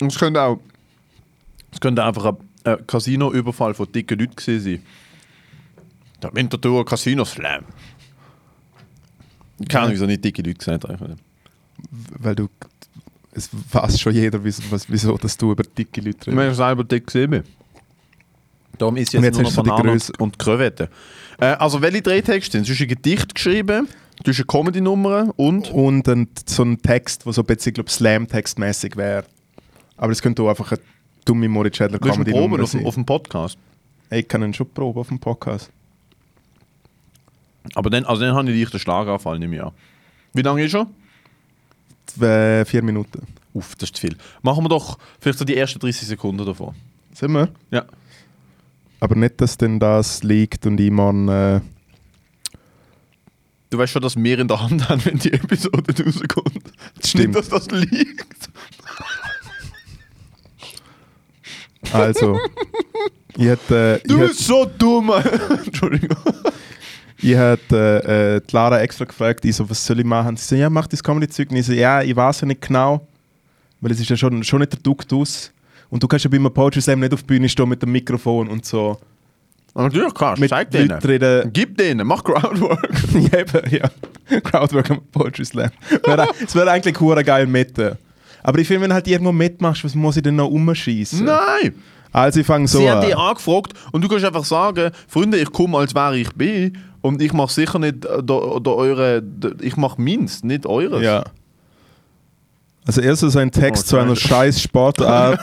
Und 0.00 0.12
es 0.12 0.18
könnte 0.18 0.40
auch. 0.40 0.60
Es 1.72 1.80
könnte 1.80 2.04
einfach 2.04 2.36
ein, 2.64 2.86
Casino-Überfall 2.86 3.74
von 3.74 3.90
dicken 3.92 4.18
Leuten 4.18 4.36
gewesen 4.36 4.64
sein. 4.64 4.82
Der 6.22 6.34
Wintertour 6.34 6.84
Casino 6.84 7.24
Slam. 7.24 7.64
Keine 9.68 9.80
Ahnung, 9.80 9.92
wieso 9.92 10.06
nicht 10.06 10.24
dicke 10.24 10.42
Leute 10.42 10.58
gesagt 10.58 10.84
haben. 10.84 11.16
Weil 12.18 12.34
du. 12.34 12.48
Es 13.36 13.50
weiß 13.72 14.00
schon 14.00 14.14
jeder, 14.14 14.42
wieso, 14.44 14.62
was, 14.70 14.88
wieso 14.88 15.16
dass 15.18 15.36
du 15.36 15.50
über 15.50 15.64
dicke 15.64 16.00
Leute 16.00 16.18
Ich 16.20 16.26
redest. 16.28 16.38
habe 16.46 16.54
selber 16.54 16.84
dick 16.84 17.06
gesehen. 17.06 17.42
Darum 18.78 18.96
ist 18.96 19.12
jetzt, 19.12 19.18
Und 19.18 19.24
jetzt 19.24 19.34
nur 19.34 19.42
noch 19.44 19.54
du 19.54 19.62
die 19.62 19.68
Banane 19.70 19.90
Größe. 19.92 20.12
und 20.18 20.38
Krevette. 20.38 20.88
Äh, 21.40 21.46
also 21.46 21.82
welche 21.82 22.00
drei 22.02 22.20
Texte 22.20 22.58
sind? 22.58 22.68
Du 22.68 22.72
hast 22.72 22.80
ein 22.80 22.86
Gedicht 22.88 23.34
geschrieben, 23.34 23.88
du 24.22 24.30
hast 24.30 24.38
eine 24.38 24.46
Comedy-Nummer 24.46 25.32
und... 25.36 25.68
Und 25.72 26.08
ein, 26.08 26.28
so 26.46 26.62
ein 26.62 26.80
Text, 26.80 27.26
der 27.26 27.32
so 27.32 27.42
ein 27.42 27.46
bisschen 27.46 27.74
Slam-Text-mäßig 27.86 28.96
wäre. 28.96 29.24
Aber 29.96 30.12
es 30.12 30.22
könnte 30.22 30.42
auch 30.42 30.48
einfach 30.50 30.70
eine 30.72 30.80
dumme 31.24 31.48
Moritz 31.48 31.76
Schädler 31.76 31.98
Du 31.98 32.08
hast 32.08 32.14
eine 32.16 32.24
comedy 32.24 32.32
Probe 32.32 32.50
nummer 32.50 32.62
auf, 32.64 32.70
dem- 32.70 32.78
sein. 32.80 32.86
auf 32.86 32.94
dem 32.94 33.04
Podcast. 33.06 33.58
Ich 34.10 34.28
kann 34.28 34.42
ihn 34.44 34.54
schon 34.54 34.68
proben 34.70 35.00
auf 35.00 35.08
dem 35.08 35.18
Podcast. 35.18 35.70
Aber 37.74 37.90
dann, 37.90 38.04
also 38.04 38.22
dann 38.22 38.34
habe 38.36 38.50
ich 38.52 38.60
dich 38.60 38.70
den 38.70 38.80
Schlaganfall 38.80 39.38
nicht 39.40 39.48
mehr. 39.50 39.72
Wie 40.34 40.42
lange 40.42 40.64
ist 40.64 40.74
er? 40.74 40.86
Zwei, 42.06 42.64
vier 42.64 42.82
Minuten. 42.82 43.26
Uff, 43.52 43.74
das 43.76 43.88
ist 43.90 43.96
zu 43.96 44.00
viel. 44.02 44.16
Machen 44.42 44.64
wir 44.64 44.68
doch 44.68 44.98
vielleicht 45.20 45.38
so 45.38 45.44
die 45.44 45.56
ersten 45.56 45.78
30 45.78 46.08
Sekunden 46.08 46.44
davon. 46.44 46.74
Sind 47.12 47.32
wir? 47.32 47.48
Ja. 47.70 47.84
Aber 49.00 49.14
nicht, 49.14 49.40
dass 49.40 49.56
denn 49.56 49.78
das 49.78 50.22
liegt 50.22 50.66
und 50.66 50.80
man. 50.90 51.28
Äh, 51.28 51.60
Du 53.70 53.78
weißt 53.78 53.92
schon, 53.92 54.02
dass 54.02 54.14
wir 54.14 54.38
in 54.38 54.46
der 54.46 54.62
Hand 54.62 54.88
haben, 54.88 55.04
wenn 55.04 55.18
die 55.18 55.32
Episode 55.32 56.04
rauskommt. 56.04 56.62
Stimmt. 57.04 57.34
Nicht, 57.34 57.36
dass 57.36 57.48
das 57.48 57.70
liegt. 57.72 58.48
also. 61.92 62.38
ich 63.36 63.44
hätte. 63.46 64.00
Äh, 64.04 64.08
Du 64.08 64.18
bist 64.20 64.38
so 64.40 64.64
dumm. 64.64 65.10
Entschuldigung. 65.66 66.16
Ich 67.24 67.36
hätte 67.36 68.02
äh, 68.06 68.36
äh, 68.36 68.40
die 68.40 68.54
Lara 68.54 68.80
extra 68.80 69.06
gefragt, 69.06 69.44
ich 69.44 69.56
so, 69.56 69.68
was 69.68 69.84
soll 69.84 69.98
ich 69.98 70.04
machen? 70.04 70.36
Sie 70.36 70.44
so, 70.44 70.56
ja, 70.56 70.68
mach 70.68 70.86
das 70.86 71.02
Comedy-Zeug. 71.02 71.50
Und 71.50 71.56
ich 71.56 71.66
so, 71.66 71.72
ja, 71.72 72.02
ich 72.02 72.14
weiß 72.14 72.42
ja 72.42 72.46
nicht 72.46 72.60
genau. 72.60 73.06
Weil 73.80 73.92
es 73.92 74.00
ist 74.00 74.10
ja 74.10 74.16
schon, 74.16 74.44
schon 74.44 74.60
nicht 74.60 74.72
der 74.72 74.80
Duktus. 74.80 75.50
Und 75.88 76.02
du 76.02 76.08
kannst 76.08 76.24
ja 76.24 76.30
bei 76.30 76.36
einem 76.36 76.52
Poetry 76.52 76.82
Slam 76.82 77.00
nicht 77.00 77.14
auf 77.14 77.22
die 77.22 77.26
Bühne 77.26 77.48
stehen 77.48 77.68
mit 77.68 77.80
dem 77.80 77.92
Mikrofon 77.92 78.48
und 78.48 78.66
so. 78.66 78.98
Natürlich 79.74 80.12
kannst 80.14 80.38
du. 80.38 80.40
Mit 80.42 80.50
Zeig 80.50 80.70
denen. 80.70 80.92
Reden. 80.92 81.50
Gib 81.52 81.78
denen, 81.78 82.06
mach 82.06 82.22
Crowdwork. 82.22 82.88
ja, 83.32 83.38
eben, 83.38 83.70
ja. 83.70 84.40
Crowdwork 84.40 84.90
am 84.90 85.00
Poetry 85.10 85.44
Slam. 85.46 85.70
Es 86.44 86.54
wäre 86.54 86.70
eigentlich 86.70 87.00
hure 87.00 87.24
geil 87.24 87.46
mit. 87.46 87.74
Aber 88.42 88.58
ich 88.58 88.68
finde, 88.68 88.82
wenn 88.82 88.90
du 88.90 88.94
halt 88.94 89.08
irgendwo 89.08 89.32
mitmachst, 89.32 89.82
was 89.82 89.94
muss 89.94 90.16
ich 90.16 90.22
denn 90.22 90.36
noch 90.36 90.48
umschießen? 90.48 91.24
Nein! 91.24 91.74
Also 92.12 92.40
ich 92.40 92.46
fange 92.46 92.68
so 92.68 92.78
Sie 92.78 92.88
haben 92.88 93.00
an. 93.00 93.06
dich 93.06 93.16
angefragt 93.16 93.72
und 93.90 94.02
du 94.02 94.08
kannst 94.08 94.24
einfach 94.24 94.44
sagen, 94.44 94.92
Freunde, 95.08 95.36
ich 95.38 95.50
komme 95.50 95.78
als 95.78 95.94
wäre 95.94 96.16
ich 96.16 96.32
bin 96.32 96.76
und 97.04 97.20
ich 97.20 97.34
mache 97.34 97.52
sicher 97.52 97.78
nicht 97.78 98.06
äh, 98.06 98.22
da, 98.22 98.58
da 98.60 98.70
eure, 98.70 99.22
da, 99.22 99.50
ich 99.60 99.76
mache 99.76 100.00
meins, 100.00 100.42
nicht 100.42 100.64
eures. 100.64 101.02
Ja. 101.02 101.22
Also 102.86 103.02
erstes 103.02 103.36
ein 103.36 103.50
Text 103.50 103.84
Oh, 103.84 103.88
zu 103.88 103.96
einer 103.98 104.16
scheiß 104.16 104.62
Sportart. 104.62 105.38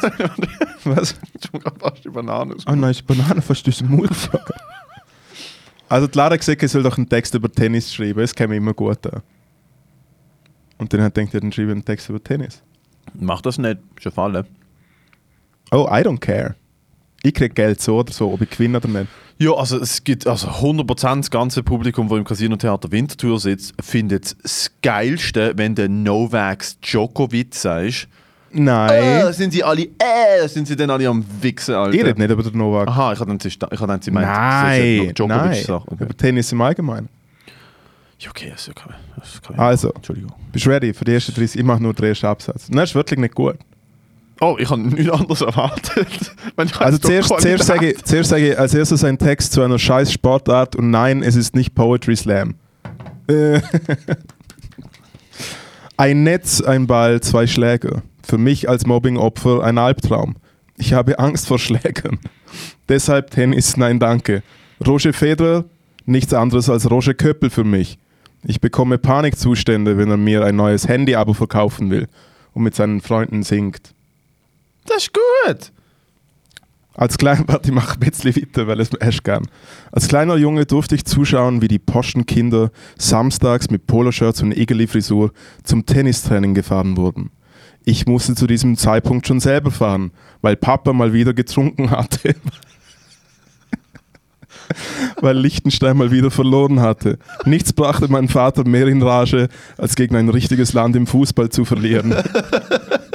Was? 0.84 1.16
Ich 1.40 1.48
habe 1.50 1.60
gerade 1.60 1.80
fast 1.80 2.04
die 2.04 2.10
Banane. 2.10 2.56
Oh 2.68 2.72
nein, 2.72 2.90
ist 2.90 3.02
die 3.02 3.14
Banane 3.14 3.44
fast 3.44 3.64
durch 3.68 3.78
den 3.78 3.90
Mund 3.90 4.08
geflogen. 4.08 4.56
Also 5.88 6.08
die 6.08 6.18
Lara 6.18 6.36
gesagt, 6.36 6.64
ich 6.64 6.72
soll 6.72 6.82
doch 6.82 6.98
einen 6.98 7.08
Text 7.08 7.36
über 7.36 7.52
Tennis 7.52 7.94
schreiben, 7.94 8.22
das 8.22 8.34
käme 8.34 8.56
immer 8.56 8.74
gut 8.74 9.06
an. 9.06 9.22
Und 10.80 10.92
dann 10.92 11.04
hat 11.04 11.16
er 11.16 11.26
gedacht, 11.26 11.44
dann 11.44 11.52
schreibe 11.52 11.70
ich 11.70 11.74
einen 11.74 11.86
Text 11.86 12.10
über 12.10 12.24
Tennis. 12.24 12.64
Mach 13.14 13.42
das 13.42 13.60
nicht, 13.60 13.78
ist 14.00 14.08
ein 14.08 14.12
Fall. 14.14 14.46
Oh, 15.72 15.88
I 15.92 16.02
don't 16.02 16.20
care. 16.20 16.56
Ich 17.24 17.34
krieg 17.34 17.54
Geld 17.54 17.80
so 17.82 18.00
oder 18.00 18.12
so, 18.12 18.32
ob 18.32 18.42
ich 18.42 18.50
gewinne 18.50 18.78
oder 18.78 18.88
nicht. 18.88 19.08
Ja, 19.38 19.54
also 19.54 19.80
es 19.80 20.04
gibt 20.04 20.28
also 20.28 20.48
100% 20.48 21.18
das 21.18 21.32
ganze 21.32 21.64
Publikum, 21.64 22.08
das 22.08 22.18
im 22.18 22.24
Casino 22.24 22.56
Theater 22.56 22.92
Winterthur 22.92 23.40
sitzt, 23.40 23.74
findet 23.82 24.26
es 24.26 24.38
das 24.38 24.72
Geilste, 24.82 25.54
wenn 25.56 25.74
der 25.74 25.90
Novak 25.90 26.64
Djokovic 26.82 27.56
sagst. 27.56 28.08
Nein. 28.52 28.92
Äh, 28.92 29.34
sind 29.34 29.52
sie 29.52 29.64
alle, 29.64 29.84
äh, 29.84 30.48
sind 30.48 30.68
sie 30.68 30.76
dann 30.76 30.90
alle 30.90 31.08
am 31.08 31.24
Wichsen, 31.42 31.74
Alter. 31.74 31.94
ich 31.96 32.04
rede 32.04 32.20
nicht 32.20 32.30
über 32.30 32.44
den 32.44 32.58
Novak. 32.58 32.88
Aha, 32.88 33.14
ich 33.14 33.20
hatte 33.20 33.36
dann, 33.36 33.40
ich 33.44 34.04
sie 34.04 34.12
meint, 34.12 34.28
nein, 34.28 35.14
Djokovic 35.16 35.28
nein. 35.28 35.66
Okay. 35.70 36.04
Über 36.04 36.18
Tennis 36.18 36.52
im 36.52 36.62
Allgemeinen. 36.62 37.10
Ja, 38.20 38.30
okay, 38.30 38.52
ist 38.54 38.70
okay. 38.70 38.94
Das 39.18 39.34
ist 39.34 39.50
okay. 39.50 39.58
Also, 39.58 39.92
Entschuldigung. 39.94 40.34
bist 40.52 40.66
du 40.66 40.70
ready 40.70 40.94
für 40.94 41.06
die 41.06 41.14
ersten 41.14 41.34
30? 41.34 41.60
Ich 41.60 41.66
mache 41.66 41.82
nur 41.82 41.94
den 41.94 42.06
ersten 42.06 42.28
Absatz. 42.28 42.70
Nein, 42.70 42.84
ist 42.84 42.94
wirklich 42.94 43.20
nicht 43.20 43.34
gut. 43.34 43.58
Oh, 44.44 44.58
ich 44.58 44.68
habe 44.72 44.82
nichts 44.82 45.12
anderes 45.12 45.42
erwartet. 45.42 46.08
Also 46.80 46.98
zuerst, 46.98 47.30
zuerst, 47.40 47.66
sage 47.66 47.92
ich, 47.92 48.04
zuerst 48.04 48.30
sage 48.30 48.52
ich 48.52 48.60
als 48.60 48.74
erstes 48.74 49.04
ein 49.04 49.18
Text 49.18 49.54
zu 49.54 49.62
einer 49.62 49.80
scheiß 49.80 50.12
Sportart 50.12 50.76
und 50.76 50.92
nein, 50.92 51.24
es 51.24 51.36
ist 51.36 51.56
nicht 51.56 51.74
Poetry 51.74 52.16
Slam. 52.16 52.56
Äh, 53.28 53.62
ein 55.98 56.24
Netz, 56.24 56.62
ein 56.62 56.88
Ball, 56.88 57.22
zwei 57.22 57.48
Schläger. 57.48 58.04
Für 58.22 58.38
mich 58.38 58.68
als 58.68 58.86
Mobbing-Opfer 58.86 59.64
ein 59.64 59.78
Albtraum. 59.78 60.36
Ich 60.78 60.94
habe 60.94 61.18
Angst 61.20 61.48
vor 61.48 61.58
Schlägern. 61.58 62.20
Deshalb 62.90 63.32
Tennis, 63.32 63.78
nein 63.78 64.00
danke. 64.00 64.44
Roger 64.86 65.14
Federer, 65.14 65.66
nichts 66.06 66.34
anderes 66.34 66.70
als 66.70 66.92
Roger 66.92 67.14
Köppel 67.14 67.50
für 67.50 67.64
mich. 67.64 67.98
Ich 68.44 68.60
bekomme 68.60 68.98
Panikzustände, 68.98 69.98
wenn 69.98 70.10
er 70.10 70.18
mir 70.18 70.44
ein 70.44 70.58
neues 70.58 70.88
Handy-Abo 70.88 71.34
verkaufen 71.34 71.90
will 71.90 72.08
und 72.54 72.64
mit 72.64 72.76
seinen 72.76 73.02
Freunden 73.02 73.44
singt. 73.44 73.94
Das 74.86 75.04
ist 75.04 75.14
gut. 75.14 75.72
Als 76.94 77.18
kleiner, 77.18 77.44
warte, 77.48 77.70
ich 77.70 77.74
mache 77.74 77.94
ein 77.94 78.00
bisschen 78.00 78.36
weiter, 78.36 78.68
weil 78.68 78.80
es 78.80 78.92
mir 78.92 79.02
echt 79.02 79.24
gern. 79.24 79.48
Als 79.92 80.08
kleiner 80.08 80.36
Junge 80.38 80.66
durfte 80.66 80.96
ich 80.96 81.06
zuschauen, 81.06 81.62
wie 81.62 81.68
die 81.68 81.80
Poschenkinder 81.80 82.72
samstags 82.98 83.70
mit 83.70 83.88
Poloshirts 83.88 84.42
und 84.42 84.52
Igeli-Frisur 84.56 85.32
zum 85.64 85.86
Tennistraining 85.86 86.54
gefahren 86.54 86.98
wurden. 86.98 87.32
Ich 87.84 88.06
musste 88.06 88.36
zu 88.36 88.46
diesem 88.46 88.78
Zeitpunkt 88.78 89.28
schon 89.28 89.40
selber 89.40 89.72
fahren, 89.72 90.12
weil 90.42 90.56
Papa 90.56 90.94
mal 90.94 91.14
wieder 91.14 91.34
getrunken 91.34 91.90
hatte. 91.90 92.36
weil 95.22 95.38
Liechtenstein 95.38 95.98
mal 95.98 96.12
wieder 96.12 96.30
verloren 96.30 96.80
hatte. 96.82 97.18
Nichts 97.46 97.74
brachte 97.74 98.08
mein 98.10 98.28
Vater 98.28 98.68
mehr 98.68 98.88
in 98.88 99.02
Rage, 99.02 99.48
als 99.78 99.96
gegen 99.96 100.16
ein 100.16 100.30
richtiges 100.30 100.74
Land 100.74 100.96
im 100.96 101.08
Fußball 101.08 101.50
zu 101.50 101.66
verlieren. 101.66 102.14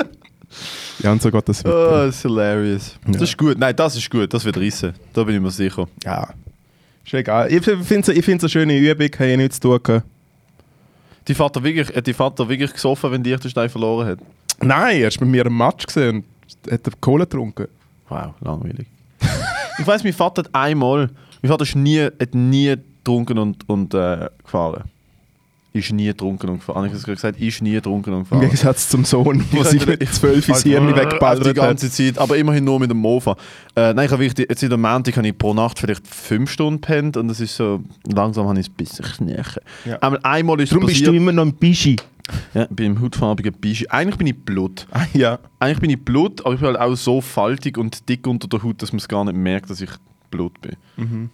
ja, 1.01 1.13
und 1.13 1.21
so 1.23 1.31
Gott 1.31 1.49
das 1.49 1.65
Oh, 1.65 1.69
weiter. 1.69 2.07
das 2.07 2.17
ist 2.17 2.23
hilarious. 2.23 2.99
Das 3.07 3.17
Ja. 3.17 3.23
ist 3.23 3.39
gut. 3.39 3.59
Nein, 3.59 3.75
das 3.77 3.97
ist 3.97 4.11
gut. 4.11 4.33
Das 4.33 4.45
wird 4.45 4.57
rissen. 4.57 4.95
Da 5.13 5.25
bin 5.25 5.35
ich 5.37 5.41
mir 5.41 5.51
sicher. 5.51 5.87
Ja. 6.05 6.29
Ist 7.05 7.15
egal. 7.15 7.53
Ich 7.53 7.63
finde 7.65 8.13
es 8.13 8.41
eine 8.41 8.49
schöne 8.49 8.77
Übung, 8.79 9.09
habe 9.15 9.27
ich 9.31 9.37
nichts 9.37 9.61
zu 9.61 9.79
tun. 9.79 10.03
Die 11.29 11.35
Vater 11.35 11.63
wirklich, 11.63 11.95
hat 11.97 12.07
die 12.07 12.13
Vater 12.15 12.49
wirklich 12.49 12.73
gesoffen, 12.73 13.11
wenn 13.13 13.25
Liechtenstein 13.25 13.69
verloren 13.69 14.07
hat? 14.09 14.19
Nein, 14.61 15.01
er 15.01 15.09
ist 15.09 15.21
mit 15.21 15.29
mir 15.31 15.45
im 15.47 15.57
Match 15.57 15.87
gesehen 15.87 16.25
und 16.65 16.73
hat 16.73 17.01
Kohle 17.01 17.25
getrunken. 17.25 17.67
Wow, 18.09 18.35
langweilig. 18.41 18.87
ich 19.79 19.87
weiß, 19.87 20.05
mein 20.05 20.13
Vater 20.13 20.45
hat 20.45 20.55
einmal, 20.55 21.11
mein 21.43 21.51
Vater 21.51 21.65
ist 21.65 21.75
nie, 21.75 22.01
hat 22.01 22.35
nie 22.35 22.77
getrunken 22.99 23.39
und, 23.39 23.69
und 23.69 23.93
äh, 23.95 24.29
gefahren. 24.43 24.85
Ist 25.77 25.93
nie 25.93 26.07
getrunken 26.07 26.49
und 26.49 26.59
gefahren. 26.61 26.87
Ich 26.87 26.93
habe 26.93 27.15
gesagt, 27.15 27.39
ist 27.39 27.61
nie 27.61 27.73
getrunken 27.73 28.15
und 28.15 28.21
Im 28.21 28.23
gefahren. 28.25 28.41
Gegensatz 28.41 28.89
zum 28.89 29.05
Sohn, 29.05 29.45
der 29.53 29.61
Ich 29.61 29.67
sich 29.67 29.87
mit 29.87 30.15
zwölf 30.15 30.49
ins 30.49 30.63
Hirn 30.63 30.89
äh, 30.89 31.41
Die 31.45 31.53
ganze 31.53 31.91
Zeit, 31.91 32.17
aber 32.17 32.39
immerhin 32.39 32.65
nur 32.65 32.81
mit 32.81 32.91
dem 32.91 32.97
Mofa. 32.97 33.37
Äh, 33.75 33.93
nein, 33.93 34.07
ich 34.07 34.13
habe 34.13 34.23
wirklich, 34.23 34.49
jetzt 34.49 34.63
in 34.63 34.71
der 34.71 34.79
Montag 34.79 35.19
habe 35.19 35.29
ich 35.29 35.37
pro 35.37 35.53
Nacht 35.53 35.79
vielleicht 35.79 36.07
fünf 36.07 36.51
Stunden 36.51 36.81
pennt 36.81 37.19
und 37.19 37.29
es 37.29 37.41
ist 37.41 37.57
so, 37.57 37.83
langsam 38.11 38.49
habe 38.49 38.59
ich 38.59 38.67
es 38.67 38.73
ein 38.73 38.75
bisschen 38.77 39.05
knirchen. 39.05 39.63
Ja. 39.85 39.99
Einmal, 39.99 40.21
einmal 40.23 40.61
ist 40.61 40.65
es 40.65 40.71
Darum 40.71 40.87
bist 40.87 41.07
du 41.07 41.13
immer 41.13 41.33
noch 41.33 41.45
ein 41.45 41.53
Bischi. 41.55 41.97
ja, 42.55 42.63
ich 42.63 42.69
bin 42.71 42.93
im 42.93 43.03
hautfarbigen 43.03 43.53
Bischi. 43.53 43.87
Eigentlich 43.89 44.17
bin 44.17 44.29
ich 44.29 44.37
Blut. 44.37 44.87
Ah, 44.93 45.05
ja. 45.13 45.39
Eigentlich 45.59 45.81
bin 45.81 45.91
ich 45.91 46.03
Blut, 46.03 46.41
aber 46.47 46.55
ich 46.55 46.61
bin 46.61 46.69
halt 46.69 46.81
auch 46.81 46.95
so 46.95 47.21
faltig 47.21 47.77
und 47.77 48.09
dick 48.09 48.27
unter 48.27 48.49
der 48.49 48.63
Haut, 48.63 48.81
dass 48.81 48.93
man 48.93 48.99
es 48.99 49.09
gar 49.09 49.25
nicht 49.27 49.37
merkt, 49.37 49.69
dass 49.69 49.83
ich 49.83 49.91
Blut 50.31 50.59
bin. 50.63 51.31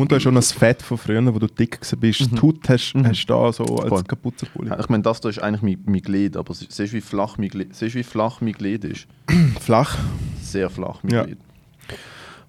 Und 0.00 0.10
du 0.10 0.16
hast 0.16 0.22
schon 0.22 0.34
das 0.34 0.52
Fett 0.52 0.82
von 0.82 0.96
früher, 0.98 1.22
wo 1.34 1.38
du 1.38 1.46
dick 1.46 1.78
bist. 2.00 2.20
Die 2.32 2.40
Haut 2.40 2.68
hast, 2.68 2.94
Mhm. 2.94 3.06
hast 3.06 3.24
du 3.26 3.32
da 3.34 3.52
so 3.52 3.64
als 3.64 3.88
Voll. 3.88 4.02
Kapuzenpulli. 4.04 4.70
Ich 4.80 4.88
meine, 4.88 5.02
das 5.02 5.20
da 5.20 5.28
ist 5.28 5.40
eigentlich 5.42 5.62
mein, 5.62 5.82
mein 5.92 6.02
Glied, 6.02 6.36
aber 6.36 6.54
sie- 6.54 6.66
siehst 6.68 6.92
du, 6.92 6.96
wie 6.96 7.00
flach 7.00 7.36
mein 7.38 7.48
Glied, 7.48 7.74
siehst 7.74 7.94
wie 7.94 8.02
flach 8.02 8.40
mein 8.40 8.52
Glied 8.54 8.84
ist? 8.84 9.06
Flach. 9.60 9.96
Sehr 10.40 10.70
flach, 10.70 11.00
mein 11.02 11.12
Ja. 11.14 11.24
Glied. 11.24 11.38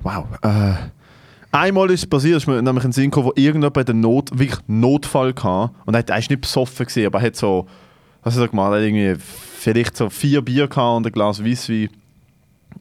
Wow. 0.03 0.25
Äh, 0.41 0.73
einmal 1.51 1.89
ist 1.91 2.01
es 2.03 2.09
passiert, 2.09 2.37
ist 2.37 2.47
mir 2.47 2.61
nämlich 2.61 2.83
ein 2.85 2.91
Sinn 2.91 3.05
gekommen, 3.11 3.27
wo 3.27 3.33
irgendjemand 3.35 3.89
einen 3.89 3.99
Not, 3.99 4.29
wirklich 4.37 4.59
Notfall 4.67 5.33
hatte. 5.35 5.73
Und 5.85 5.93
er 5.93 5.99
hat- 5.99 6.09
ist 6.19 6.29
nicht 6.29 6.41
besoffen 6.41 6.85
gewesen, 6.85 7.05
aber 7.07 7.19
er 7.19 7.27
hat 7.27 7.35
so, 7.35 7.67
was 8.23 8.35
hat 8.35 8.41
er 8.41 8.47
gemacht? 8.47 8.71
Er 8.73 8.77
hat 8.77 8.83
irgendwie 8.87 9.15
vielleicht 9.19 9.95
so 9.97 10.09
vier 10.09 10.41
Bier 10.41 10.67
gehabt 10.67 10.97
und 10.97 11.05
ein 11.07 11.11
Glas 11.11 11.43
Weisswein. 11.43 11.89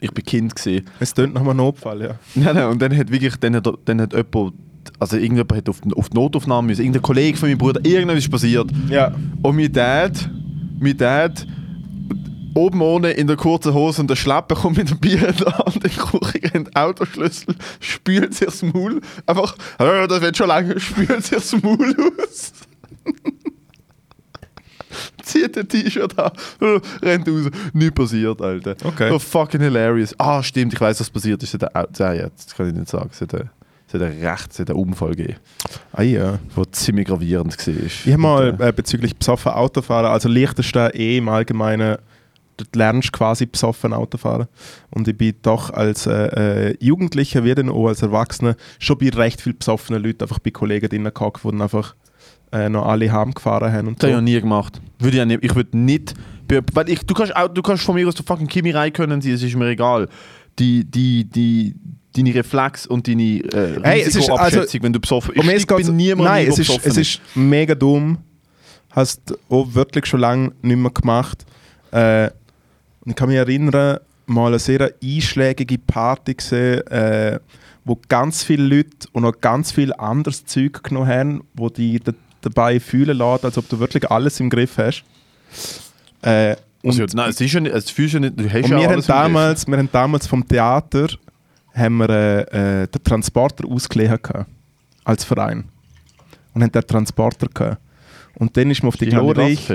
Ich 0.00 0.12
bin 0.12 0.24
Kind 0.24 0.54
gesehen. 0.56 0.86
Es 0.98 1.12
tönt 1.14 1.34
nach 1.34 1.42
einem 1.42 1.56
Notfall, 1.58 2.00
ja. 2.02 2.14
Nein, 2.34 2.54
nein, 2.54 2.66
und 2.68 2.80
dann 2.80 2.96
hat 2.96 3.10
wirklich, 3.10 3.36
dann 3.36 3.54
hat, 3.56 3.68
dann 3.84 4.00
hat 4.00 4.12
jemand, 4.14 4.54
also 4.98 5.16
irgendjemand 5.16 5.52
hat 5.56 5.68
auf, 5.68 5.80
die- 5.82 5.92
auf 5.94 6.08
die 6.08 6.14
Notaufnahme 6.16 6.66
müssen, 6.68 6.80
irgendein 6.82 7.02
Kollege 7.02 7.36
von 7.36 7.48
meinem 7.48 7.58
Bruder, 7.58 7.80
irgendwas 7.84 8.18
ist 8.18 8.30
passiert. 8.30 8.70
Ja. 8.88 9.14
Und 9.42 9.56
mein 9.56 9.70
Dad, 9.72 10.30
mein 10.78 10.96
Dad, 10.96 11.46
oben 12.54 12.80
ohne 12.80 13.10
in 13.12 13.26
der 13.26 13.36
kurzen 13.36 13.72
Hose 13.74 14.00
und 14.00 14.08
der 14.10 14.16
Schleppe 14.16 14.54
kommt 14.54 14.76
mit 14.78 14.90
dem 14.90 14.98
Bier 14.98 15.20
Hand 15.20 15.76
in 15.76 15.82
die 15.82 15.88
Küche, 15.90 16.52
rennt 16.54 16.74
Autoschlüssel, 16.74 17.54
spült 17.78 18.34
sich 18.34 18.46
das 18.46 18.62
Maul, 18.62 19.00
einfach, 19.26 19.54
«Ja, 19.78 20.06
das 20.06 20.20
wird 20.20 20.36
schon 20.36 20.48
lange, 20.48 20.80
spült 20.80 21.24
sich 21.24 21.36
das 21.38 21.62
Maul 21.62 21.94
aus. 22.26 22.52
Zieht 25.30 25.56
ein 25.56 25.68
T-Shirt 25.68 26.18
an, 26.18 26.32
äh, 26.60 26.80
rennt 27.02 27.28
raus. 27.28 27.50
Nichts 27.72 27.94
passiert, 27.94 28.40
Alter. 28.40 28.76
Okay. 28.84 29.08
So 29.10 29.18
fucking 29.18 29.60
hilarious. 29.60 30.14
Ah, 30.18 30.42
stimmt, 30.42 30.72
ich 30.72 30.80
weiß, 30.80 31.00
was 31.00 31.10
passiert 31.10 31.42
ist. 31.42 31.56
Ja, 31.98 32.12
jetzt 32.12 32.56
kann 32.56 32.68
ich 32.68 32.74
nicht 32.74 32.88
sagen. 32.88 33.10
Es 33.12 33.20
hat 33.20 33.34
einen, 33.34 33.50
es 33.86 33.94
hat 33.94 34.02
einen 34.02 34.24
recht, 34.24 34.50
es 34.50 34.58
hat 34.58 34.70
einen 34.70 34.78
Unfall 34.78 35.10
gegeben, 35.14 35.36
Ah 35.92 36.02
ja. 36.02 36.38
der 36.56 36.72
ziemlich 36.72 37.06
gravierend 37.06 37.56
war. 37.66 37.74
Ich 37.84 38.06
habe 38.06 38.18
mal 38.18 38.56
äh, 38.60 38.72
bezüglich 38.72 39.16
besoffen 39.16 39.52
Autofahren, 39.52 40.06
also 40.06 40.28
Liechtenstein 40.28 40.90
eh 40.94 41.18
im 41.18 41.28
Allgemeinen, 41.28 41.98
dort 42.56 42.76
lernst 42.76 43.12
quasi 43.12 43.46
besoffen 43.46 43.92
Autofahren. 43.92 44.46
Und 44.90 45.08
ich 45.08 45.16
bin 45.16 45.34
doch 45.42 45.70
als 45.70 46.06
äh, 46.06 46.70
äh, 46.70 46.76
Jugendlicher, 46.80 47.44
wie 47.44 47.54
dann 47.54 47.68
auch 47.68 47.88
als 47.88 48.02
Erwachsener, 48.02 48.56
schon 48.78 48.98
bei 48.98 49.08
recht 49.10 49.40
viel 49.40 49.54
besoffenen 49.54 50.02
Leuten 50.02 50.22
einfach 50.22 50.38
bei 50.38 50.50
Kollegen 50.50 50.88
drinnen 50.88 51.12
gehockt, 51.14 51.44
die 51.44 51.60
einfach 51.60 51.94
äh, 52.52 52.68
noch 52.68 52.86
alle 52.86 53.10
heimgefahren 53.12 53.72
haben 53.72 53.88
und 53.88 54.02
Das 54.02 54.08
habe 54.08 54.12
ich 54.12 54.16
so. 54.16 54.20
noch 54.20 54.24
nie 54.24 54.40
gemacht. 54.40 54.80
Würde 54.98 55.16
ich, 55.16 55.18
ja 55.18 55.24
nicht, 55.24 55.44
ich 55.44 55.54
würde 55.54 55.76
nicht. 55.76 56.14
Weil 56.72 56.88
ich, 56.90 57.06
du, 57.06 57.14
kannst 57.14 57.34
auch, 57.36 57.48
du 57.48 57.62
kannst 57.62 57.84
von 57.84 57.94
mir 57.94 58.08
aus 58.08 58.14
der 58.16 58.24
fucking 58.24 58.48
Kimi 58.48 58.70
Räikkönen 58.72 59.20
sein, 59.20 59.32
es 59.32 59.42
ist 59.42 59.54
mir 59.54 59.68
egal. 59.68 60.08
Die, 60.58 60.84
die, 60.84 61.24
die, 61.24 61.74
deine 62.16 62.34
Reflex 62.34 62.86
und 62.86 63.06
deine 63.06 63.22
äh, 63.22 63.80
Hey, 63.82 64.00
es 64.00 64.08
ist 64.08 64.16
Risikoabschätzung, 64.16 64.60
also- 64.60 64.82
wenn 64.82 64.92
du 64.92 65.00
besoffen 65.00 65.34
Und 65.36 65.46
mir 65.46 65.56
ich 65.56 65.66
bin 65.66 65.96
niemand, 65.96 66.28
Nein, 66.28 66.48
es 66.48 66.58
ist, 66.58 66.84
es 66.84 66.96
ist 66.96 67.20
mega 67.34 67.74
dumm. 67.74 68.18
Hast 68.90 69.20
auch 69.48 69.72
wirklich 69.74 70.06
schon 70.06 70.20
lange 70.20 70.52
nicht 70.62 70.76
mehr 70.76 70.90
gemacht. 70.90 71.46
Äh, 71.92 72.26
ich 73.06 73.14
kann 73.14 73.28
mich 73.28 73.38
erinnern, 73.38 73.98
mal 74.26 74.48
eine 74.48 74.58
sehr 74.58 74.92
einschlägige 75.02 75.78
Party 75.78 76.34
gesehen, 76.34 76.84
äh, 76.88 77.38
wo 77.84 77.98
ganz 78.08 78.42
viele 78.42 78.64
Leute 78.64 79.08
und 79.12 79.22
noch 79.22 79.40
ganz 79.40 79.72
viel 79.72 79.92
anderes 79.92 80.44
Zeug 80.44 80.82
genommen 80.82 81.08
haben, 81.08 81.44
wo 81.54 81.68
die 81.68 82.00
dabei 82.40 82.80
fühlen 82.80 83.16
lässt, 83.16 83.44
als 83.44 83.58
ob 83.58 83.68
du 83.68 83.78
wirklich 83.78 84.10
alles 84.10 84.40
im 84.40 84.50
Griff 84.50 84.78
hast. 84.78 85.04
Äh, 86.22 86.56
und 86.82 86.98
Also, 86.98 87.04
nein, 87.14 87.30
es 87.30 87.40
ist 87.40 87.52
ja 87.52 87.60
nicht, 87.60 87.74
es 87.74 87.90
fühlst 87.90 88.14
ja 88.14 88.20
nicht, 88.20 88.38
du 88.38 88.48
hast 88.48 88.64
und 88.64 88.70
ja 88.70 88.78
wir 88.78 88.88
haben, 88.88 89.02
damals, 89.06 89.66
wir 89.66 89.76
haben 89.76 89.88
damals 89.92 90.26
vom 90.26 90.46
Theater 90.46 91.08
haben 91.74 91.96
wir, 91.98 92.08
äh, 92.08 92.82
äh, 92.82 92.88
den 92.88 93.04
Transporter 93.04 93.68
ausgelegen 93.68 94.18
gehabt, 94.22 94.50
als 95.04 95.24
Verein. 95.24 95.64
Und 96.54 96.62
haben 96.62 96.72
den 96.72 96.86
Transporter 96.86 97.46
gehabt. 97.48 97.80
Und 98.34 98.56
dann 98.56 98.70
ist 98.70 98.82
man 98.82 98.88
auf 98.88 98.96
die 98.96 99.06
Glorreich. 99.06 99.68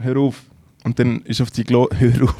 Hör 0.00 0.16
auf. 0.18 0.42
Und 0.84 0.98
dann 0.98 1.20
ist 1.22 1.40
auf 1.40 1.50
die 1.50 1.64
Glo 1.64 1.88
Hör 1.98 2.24
auf. 2.24 2.34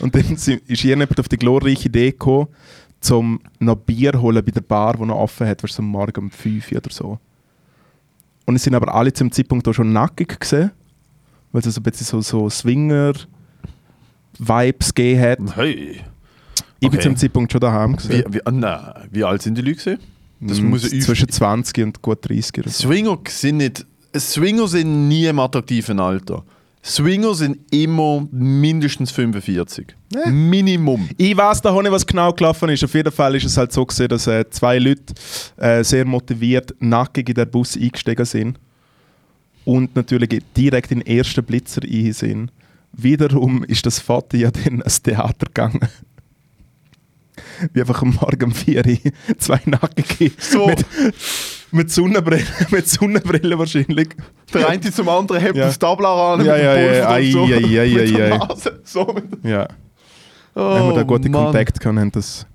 Und 0.00 0.14
dann 0.14 0.36
ist 0.66 0.82
jemand 0.82 1.18
auf 1.18 1.28
die 1.28 1.36
glorreiche 1.36 1.88
Idee 1.88 2.10
gekommen, 2.10 2.48
zum 3.00 3.40
noch 3.58 3.76
Bier 3.76 4.20
holen 4.20 4.44
bei 4.44 4.52
der 4.52 4.60
Bar, 4.60 4.96
die 4.96 5.04
noch 5.04 5.16
offen 5.16 5.46
hat, 5.46 5.62
was 5.62 5.78
am 5.78 5.86
Morgen 5.86 6.24
um 6.24 6.30
5 6.30 6.72
Uhr 6.72 6.78
oder 6.78 6.90
so. 6.90 7.18
Und 8.46 8.56
es 8.56 8.62
sind 8.62 8.74
aber 8.74 8.94
alle 8.94 9.12
zum 9.12 9.30
Zeitpunkt 9.32 9.66
auch 9.68 9.72
schon 9.74 9.92
nackig 9.92 10.40
gesehen, 10.40 10.70
weil 11.52 11.60
es 11.62 11.74
so 11.74 11.80
ein 11.80 11.82
bisschen 11.82 12.06
so, 12.06 12.20
so 12.22 12.48
Swinger-Vibes 12.48 14.94
gegeben 14.94 15.20
hat. 15.22 15.56
Hey. 15.56 16.00
Ich 16.78 16.90
bin 16.90 16.98
Okay. 16.98 17.08
zum 17.08 17.16
Zeitpunkt 17.16 17.50
schon 17.52 17.60
daheim 17.60 17.92
Wie, 17.92 17.96
gesehen. 17.96 18.24
wie, 18.34 18.46
ah, 18.46 18.50
nein. 18.50 19.08
wie 19.10 19.24
alt 19.24 19.40
sind 19.42 19.56
die 19.58 19.62
Leute? 19.62 19.98
das 20.40 20.60
Mm, 20.60 20.66
muss 20.68 20.82
Zwischen 20.82 21.28
20 21.30 21.82
und 21.84 22.02
gut 22.02 22.18
30 22.28 22.58
oder 22.58 22.68
so. 22.70 22.88
Swinger 22.88 23.18
sind 23.28 23.56
nicht. 23.56 23.86
Swinger 24.14 24.68
sind 24.68 25.08
nie 25.08 25.24
im 25.26 25.38
attraktiven 25.38 25.98
Alter. 25.98 26.44
Swinger 26.86 27.34
sind 27.34 27.58
immer 27.72 28.28
mindestens 28.30 29.10
45. 29.10 29.96
Ja. 30.14 30.30
Minimum. 30.30 31.08
Ich 31.16 31.36
weiß 31.36 31.60
da 31.60 31.72
nicht, 31.82 31.90
was 31.90 32.06
genau 32.06 32.32
gelaufen 32.32 32.68
ist. 32.68 32.84
Auf 32.84 32.94
jeden 32.94 33.10
Fall 33.10 33.34
ist 33.34 33.44
es 33.44 33.56
halt 33.56 33.72
so 33.72 33.84
gewesen, 33.84 34.06
dass 34.08 34.28
äh, 34.28 34.48
zwei 34.50 34.78
Leute 34.78 35.12
äh, 35.56 35.82
sehr 35.82 36.04
motiviert 36.04 36.74
nackig 36.78 37.28
in 37.28 37.34
den 37.34 37.50
Bus 37.50 37.76
eingestiegen 37.76 38.24
sind 38.24 38.60
und 39.64 39.96
natürlich 39.96 40.44
direkt 40.56 40.92
in 40.92 41.00
den 41.00 41.18
ersten 41.18 41.44
Blitzer 41.44 41.82
ein 41.82 42.12
sind. 42.12 42.52
Wiederum 42.92 43.64
ist 43.64 43.84
das 43.84 43.98
Foto 43.98 44.36
ja 44.36 44.52
dann 44.52 44.78
ans 44.78 45.02
Theater 45.02 45.46
gegangen. 45.46 45.80
Wie 47.72 47.80
einfach 47.80 48.00
am 48.00 48.14
Morgen 48.14 48.44
um 48.44 48.52
4 48.52 48.86
Uhr 48.86 49.12
zwei 49.38 49.60
Nackige 49.64 50.30
So. 50.38 50.68
mit, 50.68 50.84
mit 51.72 51.90
Sonnenbrille, 51.90 52.44
mit 52.70 52.88
Sonnenbrille 52.88 53.58
wahrscheinlich. 53.58 54.08
Der 54.52 54.68
eine 54.68 54.80
zum 54.80 55.08
anderen 55.08 55.40
hebt 55.40 55.56
Ja. 55.56 55.66
das 55.66 55.78
Tabla 55.78 56.34
an 56.34 56.44
Ja, 56.44 56.56
ja, 56.56 56.76
ja, 56.76 57.16
und 57.16 57.32
so. 57.32 57.44
ei. 57.44 58.28
Nase. 58.38 58.80
So 58.84 59.04
mit 59.14 59.24
Ja, 59.44 59.66
oh, 60.54 60.74
wenn 60.74 60.86
wir 60.88 60.94
da 60.94 61.02
gute 61.02 61.28
Mann. 61.28 61.44
Kontakt 61.44 61.80
können, 61.80 61.98
haben 62.00 62.12
das. 62.12 62.46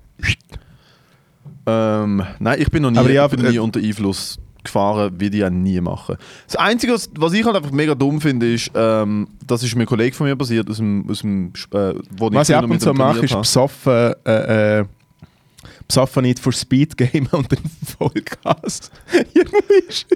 Ähm, 1.66 2.22
nein, 2.38 2.60
ich 2.60 2.70
bin 2.70 2.82
noch 2.82 2.90
nie, 2.90 2.98
Aber 2.98 3.10
ja, 3.10 3.26
ich 3.26 3.30
bin 3.30 3.42
nie 3.48 3.56
äh, 3.56 3.60
unter 3.60 3.78
Einfluss 3.80 4.38
gefahren, 4.64 5.12
wie 5.18 5.30
die 5.30 5.38
ja 5.38 5.50
nie 5.50 5.80
machen. 5.80 6.16
Das 6.46 6.56
Einzige, 6.56 6.92
was, 6.92 7.32
ich 7.32 7.44
halt 7.44 7.56
einfach 7.56 7.72
mega 7.72 7.94
dumm 7.94 8.20
finde, 8.20 8.52
ist, 8.52 8.70
ähm, 8.74 9.28
das 9.46 9.62
ist 9.62 9.74
mir 9.74 9.82
ein 9.84 9.86
Kollege 9.86 10.14
von 10.14 10.26
mir 10.26 10.36
passiert, 10.36 10.68
aus 10.70 10.76
dem, 10.78 11.08
aus 11.10 11.20
dem 11.20 11.52
äh, 11.72 11.94
wo 12.16 12.32
Was 12.32 12.48
ich 12.48 12.56
ab 12.56 12.68
und 12.68 12.80
zu 12.80 12.92
mache, 12.94 13.24
ist 13.24 13.36
besoffen, 13.36 14.12
äh, 14.24 14.80
äh, 14.80 14.84
besoffen 15.92 16.22
nicht 16.22 16.38
for 16.38 16.52
Speed 16.52 16.96
Game 16.96 17.28
und 17.32 17.52
dann 17.52 17.58
Vollgas. 17.98 18.90
Ist 19.88 20.06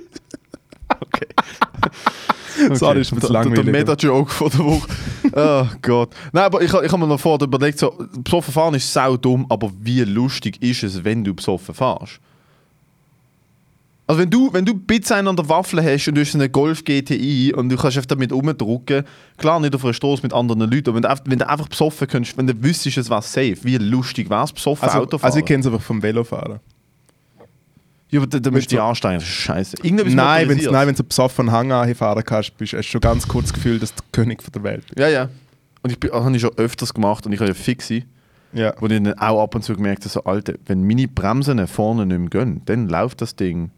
Okay. 0.89 2.75
Sorry, 2.75 3.01
ist 3.01 3.13
mir 3.13 3.21
zu 3.21 3.33
der, 3.33 3.43
der, 3.43 3.51
langweilig. 3.51 3.73
Meta-Joke 3.73 4.33
von 4.33 4.51
der 4.51 4.59
Woche. 4.61 4.89
oh 5.35 5.67
Gott. 5.83 6.11
Nein, 6.33 6.45
aber 6.45 6.63
ich, 6.63 6.73
ich 6.73 6.93
habe 6.93 6.99
mir 6.99 7.07
noch 7.07 7.21
vorher 7.21 7.47
überlegt, 7.47 7.79
so, 7.79 7.93
besoffen 8.17 8.55
fahren 8.55 8.75
ist 8.75 8.91
sau 8.91 9.17
dumm, 9.17 9.45
aber 9.51 9.71
wie 9.81 10.01
lustig 10.03 10.63
ist 10.63 10.83
es, 10.85 11.05
wenn 11.05 11.23
du 11.23 11.35
besoffen 11.35 11.75
fährst? 11.75 12.21
Also 14.09 14.21
wenn 14.21 14.31
du, 14.31 14.53
wenn 14.53 14.65
du 14.65 14.75
Pizza 14.79 15.17
an 15.17 15.35
der 15.35 15.49
Waffel 15.49 15.83
hast 15.83 16.07
und 16.07 16.15
du 16.15 16.21
hast 16.21 16.35
eine 16.37 16.49
Golf 16.49 16.85
GTI 16.85 17.53
und 17.57 17.69
du 17.69 17.77
kannst 17.77 17.97
einfach 17.97 18.07
damit 18.07 18.33
rumdrücken, 18.33 19.05
klar 19.37 19.59
nicht 19.59 19.75
auf 19.75 19.85
einer 19.85 19.95
Straße 19.95 20.23
mit 20.23 20.33
anderen 20.33 20.61
Leuten, 20.61 20.91
aber 20.91 20.95
wenn 20.97 21.03
du, 21.03 21.11
einfach- 21.11 21.25
wenn 21.27 21.39
du 21.41 21.49
einfach 21.49 21.69
besoffen 21.69 22.07
kannst, 22.07 22.39
wenn 22.39 22.47
du 22.47 22.55
wüsstest, 22.63 22.99
es 22.99 23.11
war 23.11 23.21
safe, 23.23 23.57
wie 23.63 23.77
lustig 23.79 24.31
war 24.31 24.45
es, 24.45 24.53
besoffen 24.53 24.85
also, 24.85 24.99
Autofahren? 25.01 25.25
also 25.25 25.39
ich 25.41 25.45
kenne 25.45 25.61
es 25.61 25.67
einfach 25.67 25.83
vom 25.83 26.01
Velofahren. 26.01 26.61
ja, 28.11 28.21
aber 28.21 28.29
da, 28.29 28.51
musst 28.53 28.67
du 28.67 28.77
dich 28.77 28.81
anstrengen, 28.81 29.19
das 29.19 29.29
ist 29.29 29.35
scheiße. 29.35 29.77
Nein, 29.83 30.49
wenn 30.49 30.59
nein, 30.59 30.87
wenn 30.87 30.95
du 30.95 31.03
besoffen 31.03 31.51
Hang 31.51 31.73
anfahren 31.73 32.23
kannst, 32.25 32.57
bist, 32.57 32.75
hast 32.75 32.87
du 32.87 32.91
schon 32.93 33.01
ganz 33.01 33.27
kurz 33.27 33.47
das 33.47 33.55
Gefühl, 33.55 33.81
dass 33.81 33.93
du 33.93 34.03
der 34.03 34.23
König 34.23 34.41
von 34.41 34.53
der 34.53 34.63
Welt 34.63 34.85
bist. 34.87 35.01
Ja, 35.01 35.09
ja. 35.09 35.29
Und 35.83 35.91
ich 35.91 36.13
habe 36.13 36.37
ich 36.37 36.41
schon 36.43 36.57
öfters 36.57 36.95
gemacht 36.95 37.27
und 37.27 37.33
ich 37.33 37.41
habe 37.41 37.49
ja 37.49 37.55
Fixi. 37.55 38.05
Ja. 38.53 38.73
Wo 38.79 38.87
ich 38.87 38.93
dann 38.93 39.19
auch 39.19 39.43
ab 39.43 39.55
und 39.57 39.63
zu 39.63 39.75
gemerkt 39.75 40.03
habe, 40.03 40.11
so, 40.11 40.23
Alter, 40.25 40.55
wenn 40.67 40.87
meine 40.87 41.09
Bremsen 41.09 41.67
vorne 41.67 42.07
nicht 42.07 42.19
mehr 42.33 42.45
gehen, 42.45 42.63
dann 42.67 42.89
läuft 42.89 43.21
das 43.21 43.35
Ding. 43.35 43.71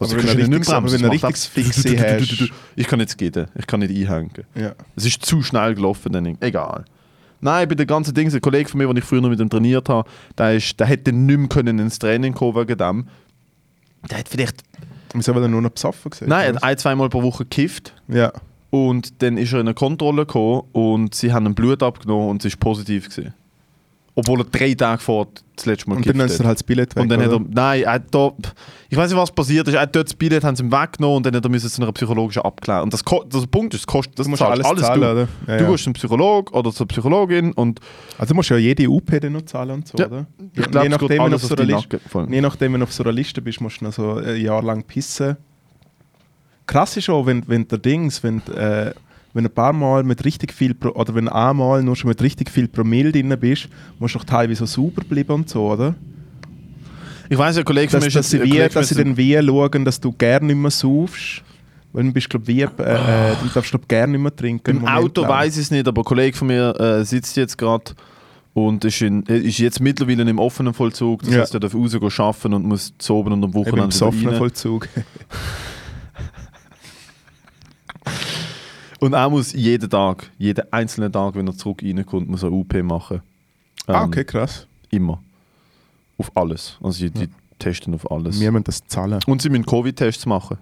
Aber 0.00 0.08
du 0.10 0.16
wenn 0.16 0.26
ja 0.26 0.32
richtiges- 0.32 0.68
aber 0.70 0.92
wenn 0.92 1.04
richtiges 1.04 1.46
einfach- 1.46 1.52
Fixe 1.52 1.98
hast- 1.98 2.52
Ich 2.76 2.86
kann 2.86 2.98
nicht 2.98 3.18
gehen, 3.18 3.46
ich 3.58 3.66
kann 3.66 3.80
nicht 3.80 3.90
einhängen. 3.90 4.30
ja. 4.54 4.72
Es 4.96 5.04
ist 5.06 5.24
zu 5.24 5.42
schnell 5.42 5.74
gelaufen, 5.74 6.12
dann 6.12 6.36
egal. 6.40 6.84
Nein, 7.40 7.68
bei 7.68 7.74
den 7.76 7.86
ganzen 7.86 8.14
Dingen, 8.14 8.32
ein 8.34 8.40
Kollege 8.40 8.68
von 8.68 8.78
mir, 8.78 8.86
den 8.88 8.96
ich 8.96 9.04
früher 9.04 9.20
noch 9.20 9.28
mit 9.28 9.38
ihm 9.40 9.48
trainiert 9.48 9.88
habe, 9.88 10.08
der, 10.36 10.56
ist, 10.56 10.78
der 10.80 10.86
hätte 10.88 11.12
nicht 11.12 11.38
mehr 11.38 11.48
können 11.48 11.78
ins 11.78 11.98
Training 11.98 12.34
kommen 12.34 12.56
wegen 12.56 12.76
dem. 12.76 13.06
Der 14.10 14.18
hat 14.18 14.28
vielleicht, 14.28 14.62
Wieso, 15.14 15.34
weil 15.34 15.42
er 15.42 15.48
nur 15.48 15.62
noch 15.62 15.70
besoffen 15.70 16.10
gesehen 16.10 16.28
nein, 16.28 16.46
er 16.50 16.54
hat 16.56 16.62
ein, 16.64 16.78
zweimal 16.78 17.08
pro 17.08 17.22
Woche 17.22 17.44
gekifft 17.44 17.94
Ja. 18.08 18.32
und 18.70 19.22
dann 19.22 19.36
ist 19.38 19.52
er 19.52 19.60
in 19.60 19.66
eine 19.68 19.74
Kontrolle 19.74 20.26
gekommen 20.26 20.62
und 20.72 21.14
sie 21.14 21.32
haben 21.32 21.46
ihm 21.46 21.54
Blut 21.54 21.82
abgenommen 21.82 22.28
und 22.28 22.44
es 22.44 22.52
ist 22.52 22.60
positiv 22.60 23.08
gewesen. 23.08 23.34
Obwohl 24.20 24.40
er 24.40 24.44
drei 24.46 24.74
Tage 24.74 25.00
vor 25.00 25.28
das 25.54 25.64
letzte 25.66 25.88
Mal 25.88 25.96
Und 25.96 26.04
dann 26.08 26.18
ist 26.18 26.40
er 26.40 26.46
halt 26.46 26.58
das 26.58 26.64
Billett 26.64 26.96
weg. 26.96 27.02
Und 27.04 27.08
dann 27.08 27.22
hat 27.22 27.30
er, 27.30 27.38
nein, 27.38 27.82
er 27.84 27.92
hat 27.92 28.02
da, 28.10 28.32
ich 28.88 28.96
weiß 28.96 29.08
nicht, 29.12 29.20
was 29.20 29.30
passiert 29.30 29.68
ist. 29.68 29.74
Er 29.74 29.82
hat 29.82 29.94
dort 29.94 30.08
das 30.08 30.14
Billett 30.16 30.42
haben 30.42 30.56
sie 30.56 30.64
ihm 30.64 30.72
weggenommen 30.72 31.18
und 31.18 31.26
dann 31.26 31.36
hat 31.36 31.44
er 31.44 31.48
müssen 31.48 31.70
zu 31.70 31.80
einer 31.80 31.92
psychologischen 31.92 32.42
abklären. 32.42 32.82
Und 32.82 32.92
das, 32.92 33.04
das 33.28 33.46
Punkt 33.46 33.74
ist, 33.74 33.82
das 33.82 33.86
kostet, 33.86 34.18
das 34.18 34.26
du 34.26 34.30
musst 34.30 34.40
zahlst 34.42 34.64
alles, 34.66 34.82
zahlen, 34.82 35.00
du. 35.00 35.10
oder? 35.12 35.28
Ja, 35.46 35.56
du 35.58 35.64
ja. 35.64 35.70
gehst 35.70 35.84
zum 35.84 35.92
Psychologen 35.92 36.52
oder 36.52 36.72
zur 36.72 36.88
Psychologin 36.88 37.52
und 37.52 37.78
Also 38.18 38.30
du 38.32 38.34
musst 38.34 38.50
ja 38.50 38.56
jede 38.56 38.88
UP 38.90 39.08
dann 39.20 39.32
noch 39.34 39.42
zahlen 39.42 39.70
und 39.70 39.86
so, 39.86 39.96
Ja. 39.98 40.06
oder? 40.06 40.26
ich 40.52 40.56
Je 40.56 40.62
glaube, 40.64 40.86
es 40.86 40.90
nachdem, 40.90 41.08
wenn 41.10 41.16
du 41.18 41.22
alles 41.22 41.44
auf 41.44 41.52
auf 41.52 41.56
so 41.58 41.62
einer 41.62 41.76
Liste. 41.76 42.00
Je 42.28 42.40
nachdem, 42.40 42.72
wenn 42.72 42.80
du 42.80 42.84
auf 42.84 42.92
so 42.92 43.04
einer 43.04 43.12
Liste 43.12 43.40
bist, 43.40 43.60
musst 43.60 43.80
du 43.80 43.84
noch 43.84 43.92
so 43.92 44.14
ein 44.14 44.36
Jahr 44.40 44.64
lang 44.64 44.82
pissen. 44.82 45.36
Krass 46.66 46.96
ist 46.96 47.08
auch, 47.08 47.24
wenn, 47.24 47.46
wenn 47.46 47.68
der 47.68 47.78
Dings, 47.78 48.22
wenn, 48.24 48.42
äh, 48.48 48.92
wenn 49.34 49.44
du 49.44 49.50
ein 49.50 49.54
paar 49.54 49.72
Mal 49.72 50.02
mit 50.04 50.24
richtig 50.24 50.52
viel, 50.52 50.74
Pro 50.74 50.90
oder 50.90 51.14
wenn 51.14 51.28
einmal 51.28 51.82
nur 51.82 51.96
schon 51.96 52.08
mit 52.08 52.20
richtig 52.22 52.50
viel 52.50 52.68
Promille 52.68 53.12
drin 53.12 53.34
bist, 53.38 53.68
musst 53.98 54.14
du 54.14 54.18
doch 54.18 54.24
teilweise 54.24 54.66
so 54.66 54.82
sauber 54.82 55.02
bleiben 55.04 55.32
und 55.32 55.48
so, 55.48 55.70
oder? 55.72 55.94
Ich 57.28 57.36
weiß, 57.36 57.58
ein 57.58 57.64
Kollege 57.64 57.90
von 57.90 57.98
Dass, 58.00 58.04
mir 58.04 58.08
ist 58.08 58.16
dass, 58.16 58.30
sie 58.30 58.42
wie, 58.42 58.58
dass 58.68 58.88
sie 58.88 58.94
dann 58.94 59.16
wie 59.16 59.34
schauen, 59.34 59.84
dass 59.84 60.00
du 60.00 60.12
gerne 60.12 60.46
nicht 60.46 60.56
mehr 60.56 60.70
saufst. 60.70 61.42
Weil 61.92 62.04
du 62.04 62.12
bist, 62.12 62.28
glaube 62.28 62.46
wie, 62.46 62.60
äh, 62.60 62.64
äh, 62.64 62.68
du 63.42 63.48
darfst 63.54 63.70
glaub, 63.70 63.88
gerne 63.88 64.12
nicht 64.12 64.20
mehr 64.22 64.34
trinken. 64.34 64.70
Im 64.70 64.76
Moment 64.82 64.98
Auto 64.98 65.26
weiß 65.26 65.56
ich 65.56 65.62
es 65.62 65.70
nicht, 65.70 65.88
aber 65.88 66.02
ein 66.02 66.04
Kollege 66.04 66.36
von 66.36 66.48
mir 66.48 66.78
äh, 66.78 67.04
sitzt 67.04 67.36
jetzt 67.36 67.56
gerade 67.56 67.92
und 68.52 68.84
ist, 68.84 69.00
in, 69.00 69.26
äh, 69.26 69.38
ist 69.38 69.58
jetzt 69.58 69.80
mittlerweile 69.80 70.22
im 70.28 70.38
offenen 70.38 70.74
Vollzug. 70.74 71.22
Das 71.22 71.30
Ja. 71.34 71.40
heißt, 71.40 71.54
er 71.54 71.60
darf 71.60 71.74
rausgehen 71.74 72.02
arbeiten 72.18 72.52
und 72.54 72.64
muss 72.66 72.92
zu 72.98 73.14
oben 73.14 73.32
und 73.32 73.42
am 73.44 73.50
Eben 73.50 73.58
im 73.58 73.66
Wochenende 73.66 73.86
besoffenen 73.88 74.28
rein. 74.28 74.36
Vollzug. 74.38 74.88
Und 79.00 79.12
er 79.12 79.28
muss 79.30 79.52
jeden 79.52 79.88
Tag, 79.88 80.30
jeden 80.38 80.72
einzelnen 80.72 81.12
Tag, 81.12 81.34
wenn 81.34 81.46
er 81.46 81.56
zurück 81.56 81.82
reinkommt, 81.82 82.28
muss 82.28 82.42
er 82.42 82.52
UP 82.52 82.72
machen. 82.82 83.20
ah, 83.86 84.02
Ähm, 84.02 84.08
okay, 84.08 84.24
krass. 84.24 84.66
Immer. 84.90 85.22
Auf 86.16 86.36
alles. 86.36 86.78
Also 86.82 87.06
die, 87.06 87.10
die 87.10 87.28
testen 87.58 87.94
auf 87.94 88.10
alles. 88.10 88.40
Wir 88.40 88.50
müssen 88.50 88.64
das 88.64 88.86
zahlen. 88.86 89.20
Und 89.26 89.40
sie 89.42 89.50
müssen 89.50 89.66
Covid-Tests 89.66 90.26
machen. 90.26 90.58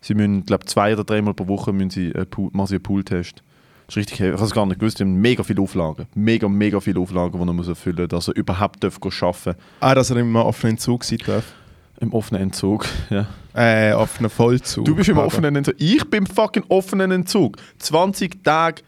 Sie 0.00 0.14
müssen, 0.14 0.44
glaube 0.44 0.66
zwei 0.66 0.92
oder 0.92 1.04
dreimal 1.04 1.34
pro 1.34 1.48
Woche 1.48 1.72
müssen 1.72 1.90
sie, 1.90 2.08
äh, 2.08 2.24
Pool, 2.26 2.50
machen 2.52 2.68
sie 2.68 2.74
einen 2.74 2.82
Pool-Test. 2.82 3.42
Das 3.86 3.94
ist 3.94 3.96
richtig. 3.96 4.20
Ich 4.20 4.32
habe 4.32 4.44
es 4.44 4.50
gar 4.52 4.66
nicht 4.66 4.78
gewusst. 4.80 4.98
Die 4.98 5.04
haben 5.04 5.14
mega 5.14 5.42
viele 5.42 5.62
Auflagen. 5.62 6.06
Mega, 6.14 6.46
mega 6.46 6.78
viele 6.78 7.00
Auflagen, 7.00 7.40
die 7.40 7.46
er 7.46 7.52
muss 7.54 7.68
erfüllen 7.68 7.96
muss, 8.02 8.08
dass 8.08 8.28
er 8.28 8.36
überhaupt 8.36 8.84
darf 8.84 8.98
arbeiten 9.02 9.54
Ah, 9.80 9.94
dass 9.94 10.10
er 10.10 10.18
im 10.18 10.36
offenen 10.36 10.76
Zug 10.76 11.04
sein 11.04 11.18
darf. 11.24 11.54
Im 12.00 12.12
offenen 12.12 12.42
Entzug. 12.42 12.86
Ja. 13.10 13.26
Äh, 13.54 13.92
offenen 13.92 14.30
Vollzug. 14.30 14.84
Du 14.84 14.94
bist 14.94 15.08
im 15.08 15.18
offenen 15.18 15.56
Entzug. 15.56 15.74
Ich 15.78 16.08
bin 16.08 16.24
im 16.24 16.26
fucking 16.26 16.64
offenen 16.68 17.10
Entzug. 17.10 17.56
20 17.78 18.44
Tage 18.44 18.82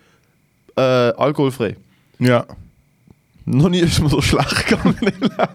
äh, 0.76 0.80
alkoholfrei. 0.80 1.76
Ja. 2.20 2.46
Noch 3.46 3.68
nie 3.68 3.80
ist 3.80 4.00
mir 4.00 4.08
so 4.08 4.20
schlecht 4.22 4.66
gegangen 4.66 4.94
im 5.00 5.06
Leben. 5.06 5.30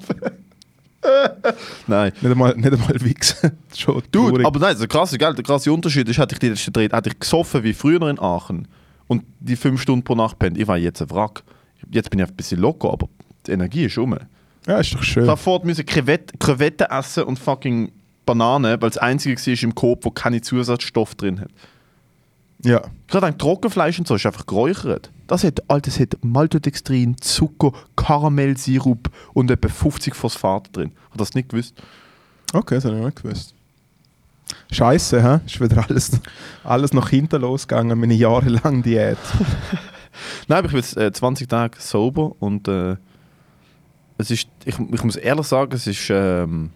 Nein. 1.87 2.11
Nicht 2.19 2.31
einmal, 2.31 2.55
nicht 2.55 2.73
einmal 2.73 3.01
wichsen. 3.01 3.51
Schon 3.75 4.01
Du, 4.11 4.29
traurig. 4.29 4.45
aber 4.45 4.59
nein, 4.59 4.75
der 4.77 4.87
krasse, 4.87 5.17
gell, 5.17 5.35
der 5.35 5.43
krasse 5.43 5.71
Unterschied 5.71 6.09
ist, 6.09 6.17
hätte 6.17 6.33
ich 6.33 6.39
die 6.39 6.49
letzten 6.49 6.73
drei, 6.73 6.83
hätte 6.89 7.09
ich 7.09 7.19
gesoffen 7.19 7.63
wie 7.63 7.73
früher 7.73 8.01
in 8.09 8.19
Aachen 8.19 8.67
und 9.07 9.23
die 9.39 9.55
fünf 9.55 9.81
Stunden 9.81 10.03
pro 10.03 10.15
Nacht 10.15 10.39
pennt. 10.39 10.57
Ich 10.57 10.67
war 10.67 10.77
jetzt 10.77 11.01
ein 11.01 11.11
Wrack. 11.11 11.43
Jetzt 11.91 12.09
bin 12.09 12.19
ich 12.19 12.27
ein 12.27 12.35
bisschen 12.35 12.59
locker, 12.59 12.91
aber 12.91 13.07
die 13.45 13.51
Energie 13.51 13.85
ist 13.85 13.97
um. 13.99 14.17
Ja, 14.67 14.79
ist 14.79 14.93
doch 14.93 15.03
schön. 15.03 15.25
vorher 15.37 15.65
müssen 15.65 15.85
Krevette, 15.85 16.37
Krevetten 16.37 16.87
essen 16.89 17.23
und 17.23 17.39
fucking 17.39 17.91
Bananen, 18.25 18.81
weil 18.81 18.89
das 18.89 18.97
einzige 18.97 19.35
war 19.35 19.63
im 19.63 19.75
Coop, 19.75 20.05
wo 20.05 20.11
keine 20.11 20.41
Zusatzstoffe 20.41 21.15
drin 21.15 21.41
hat. 21.41 21.49
Ja. 22.63 22.81
Gerade 23.07 23.27
ein 23.27 23.37
Trockenfleisch 23.37 23.99
und 23.99 24.07
so 24.07 24.15
ist 24.15 24.25
einfach 24.25 24.45
geräuchert. 24.45 25.11
Das 25.27 25.43
hat, 25.43 25.69
Alter, 25.69 25.91
das 25.91 25.99
hat 25.99 26.17
Maltodextrin, 26.23 27.17
Zucker, 27.19 27.73
Karamellsirup 27.95 29.09
und 29.33 29.51
etwa 29.51 29.69
50 29.69 30.15
Phosphat 30.15 30.75
drin. 30.75 30.91
Hat 31.11 31.19
das 31.19 31.33
nicht 31.35 31.49
gewusst? 31.49 31.75
Okay, 32.53 32.75
das 32.75 32.85
habe 32.85 32.97
ich 32.97 33.05
nicht 33.05 33.21
gewusst. 33.21 33.53
Scheiße, 34.71 35.23
hä? 35.23 35.39
Ist 35.45 35.59
wieder 35.61 35.85
alles, 35.87 36.19
alles 36.63 36.93
nach 36.93 37.09
hinten 37.09 37.41
losgegangen, 37.41 37.99
meine 37.99 38.13
jahrelange 38.13 38.81
Diät. 38.81 39.17
Nein, 40.47 40.59
aber 40.59 40.67
ich 40.67 40.73
bin 40.73 40.81
jetzt 40.81 40.97
äh, 40.97 41.11
20 41.11 41.47
Tage 41.47 41.77
sober 41.79 42.33
und 42.39 42.67
äh, 42.67 42.95
es 44.17 44.31
ist, 44.31 44.47
ich, 44.65 44.79
ich 44.79 45.03
muss 45.03 45.15
ehrlich 45.15 45.45
sagen, 45.45 45.73
es 45.73 45.87
ist, 45.87 46.09
ähm, 46.09 46.71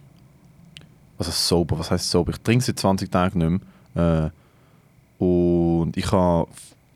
also 1.17 1.31
sober, 1.31 1.79
was 1.79 1.91
heißt 1.91 2.09
sober? 2.09 2.31
Ich 2.31 2.39
trinke 2.39 2.63
seit 2.63 2.79
20 2.79 3.11
Tagen 3.11 3.39
nicht 3.39 3.63
mehr. 3.95 4.25
Äh, 4.25 5.23
und 5.23 5.95
ich 5.95 6.11
habe 6.11 6.47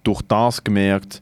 durch 0.03 0.21
das 0.23 0.63
gemerkt, 0.63 1.21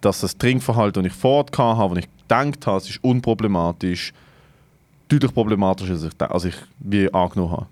dass 0.00 0.20
das 0.20 0.36
Trinkverhalten, 0.36 1.02
das 1.02 1.12
ich 1.12 1.18
vorher 1.18 1.76
hatte, 1.76 1.94
das 1.94 2.04
ich 2.04 2.10
gedacht 2.22 2.66
habe, 2.66 2.78
es 2.78 2.90
ist 2.90 3.04
unproblematisch, 3.04 4.12
deutlich 5.08 5.34
problematischer 5.34 5.92
als 5.92 6.04
ich, 6.04 6.20
als 6.20 6.44
ich 6.44 6.54
wie 6.78 7.12
angenommen 7.12 7.52
habe. 7.52 7.66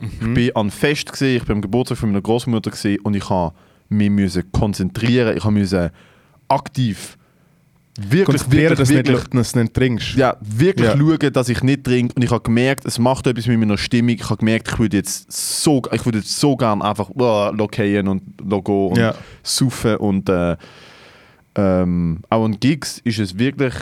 Ich 0.00 0.34
bin 0.34 0.56
an 0.56 0.70
Fest 0.70 1.12
gesehen, 1.12 1.36
ich 1.36 1.44
bin 1.44 1.56
am 1.56 1.62
Geburtstag 1.62 1.98
von 1.98 2.10
meiner 2.10 2.22
Großmutter 2.22 2.72
und 3.04 3.14
ich 3.14 3.30
habe 3.30 3.54
mich 3.88 4.10
konzentrieren, 4.52 5.36
ich 5.36 5.44
habe 5.44 5.54
müssen 5.54 5.90
aktiv 6.48 7.16
wirklich, 7.98 8.50
wirklich, 8.50 8.78
dass 8.78 8.88
du 8.88 8.94
nicht, 8.94 9.06
wirklich, 9.08 9.28
dass 9.30 9.54
nicht 9.54 9.74
trinkst. 9.74 10.14
ja, 10.16 10.36
wirklich 10.40 10.86
Ja. 10.88 10.96
schauen, 10.96 11.32
dass 11.32 11.48
ich 11.48 11.62
nicht 11.62 11.84
trinke 11.84 12.14
und 12.14 12.22
ich 12.22 12.30
habe 12.30 12.42
gemerkt, 12.42 12.84
es 12.86 12.98
macht 12.98 13.26
etwas 13.26 13.46
mit 13.46 13.58
meiner 13.58 13.76
Stimmung. 13.78 14.10
Ich 14.14 14.24
habe 14.24 14.38
gemerkt, 14.38 14.68
ich 14.72 14.78
würde 14.78 14.96
jetzt 14.96 15.30
so, 15.30 15.82
ich 15.92 16.04
würde 16.04 16.18
jetzt 16.18 16.38
so 16.38 16.56
gern 16.56 16.80
einfach 16.82 17.10
uh, 17.10 17.50
lokieren 17.54 18.08
und 18.08 18.22
logo 18.42 18.88
und 18.88 18.98
Ja. 18.98 19.14
saufen 19.42 19.96
und 19.96 20.28
äh, 20.28 20.56
ähm, 21.54 22.20
auch 22.30 22.44
an 22.46 22.58
Gigs 22.58 22.98
ist 23.04 23.18
es 23.18 23.38
wirklich, 23.38 23.74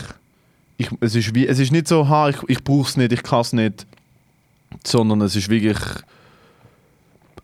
ich, 0.77 0.89
es, 1.01 1.15
ist 1.15 1.35
wie, 1.35 1.47
es 1.47 1.59
ist 1.61 1.71
nicht 1.71 1.87
so, 1.87 2.09
ha, 2.09 2.29
ich, 2.31 2.39
ich 2.49 2.65
brauche 2.65 2.89
es 2.89 2.97
nicht, 2.97 3.13
ich 3.13 3.23
kann 3.23 3.43
es 3.43 3.53
nicht, 3.53 3.87
sondern 4.85 5.21
es 5.21 5.37
ist 5.37 5.49
wirklich, 5.49 5.79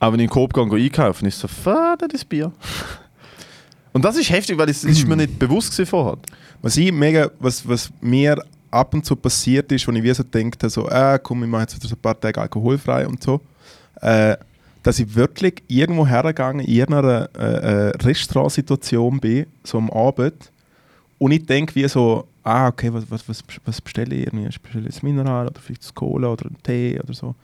auch 0.00 0.12
wenn 0.12 0.18
ich 0.20 0.24
in 0.24 0.28
den 0.28 0.30
Coop 0.30 0.52
gehe, 0.52 0.68
gehe 0.68 0.84
einkaufen, 0.86 1.26
ist 1.26 1.38
so, 1.38 1.46
Vater, 1.46 2.08
das 2.08 2.24
Bier. 2.24 2.50
Und 3.96 4.04
das 4.04 4.18
ist 4.18 4.28
heftig, 4.28 4.58
weil 4.58 4.68
es 4.68 4.84
ist 4.84 5.08
mir 5.08 5.16
nicht 5.16 5.38
bewusst 5.38 5.80
vorher. 5.86 6.18
Was, 6.60 6.76
ich 6.76 6.92
mega, 6.92 7.30
was, 7.38 7.66
was 7.66 7.90
mir 8.02 8.44
ab 8.70 8.92
und 8.92 9.06
zu 9.06 9.16
passiert 9.16 9.72
ist, 9.72 9.88
wo 9.88 9.92
ich 9.92 10.02
wie 10.02 10.12
so 10.12 10.22
denke, 10.22 10.68
so, 10.68 10.86
äh, 10.90 11.18
komm, 11.22 11.44
ich 11.44 11.48
mache 11.48 11.62
jetzt 11.62 11.82
ein 11.82 11.96
paar 11.96 12.20
Tage 12.20 12.38
alkoholfrei 12.38 13.06
und 13.06 13.22
so, 13.22 13.40
äh, 14.02 14.36
dass 14.82 14.98
ich 14.98 15.14
wirklich 15.14 15.62
irgendwo 15.66 16.06
hergegangen 16.06 16.66
in 16.66 16.74
irgendeiner 16.74 17.30
äh, 17.38 17.42
äh, 17.42 17.96
Restaurantsituation 17.96 19.18
bin, 19.18 19.46
so 19.64 19.78
am 19.78 19.88
Abend, 19.88 20.52
und 21.16 21.32
ich 21.32 21.46
denke 21.46 21.74
wie 21.74 21.88
so, 21.88 22.28
ah, 22.42 22.68
okay, 22.68 22.92
was, 22.92 23.10
was, 23.10 23.26
was, 23.26 23.42
was 23.64 23.80
bestelle 23.80 24.14
ich 24.14 24.26
irgendwie? 24.26 24.48
Ich 24.50 24.60
bestelle 24.60 24.84
jetzt 24.84 25.02
Mineral 25.02 25.46
oder 25.46 25.58
vielleicht 25.58 25.84
das 25.84 25.94
Cola 25.94 26.28
oder 26.28 26.44
einen 26.44 26.62
Tee 26.62 27.00
oder 27.02 27.14
so. 27.14 27.34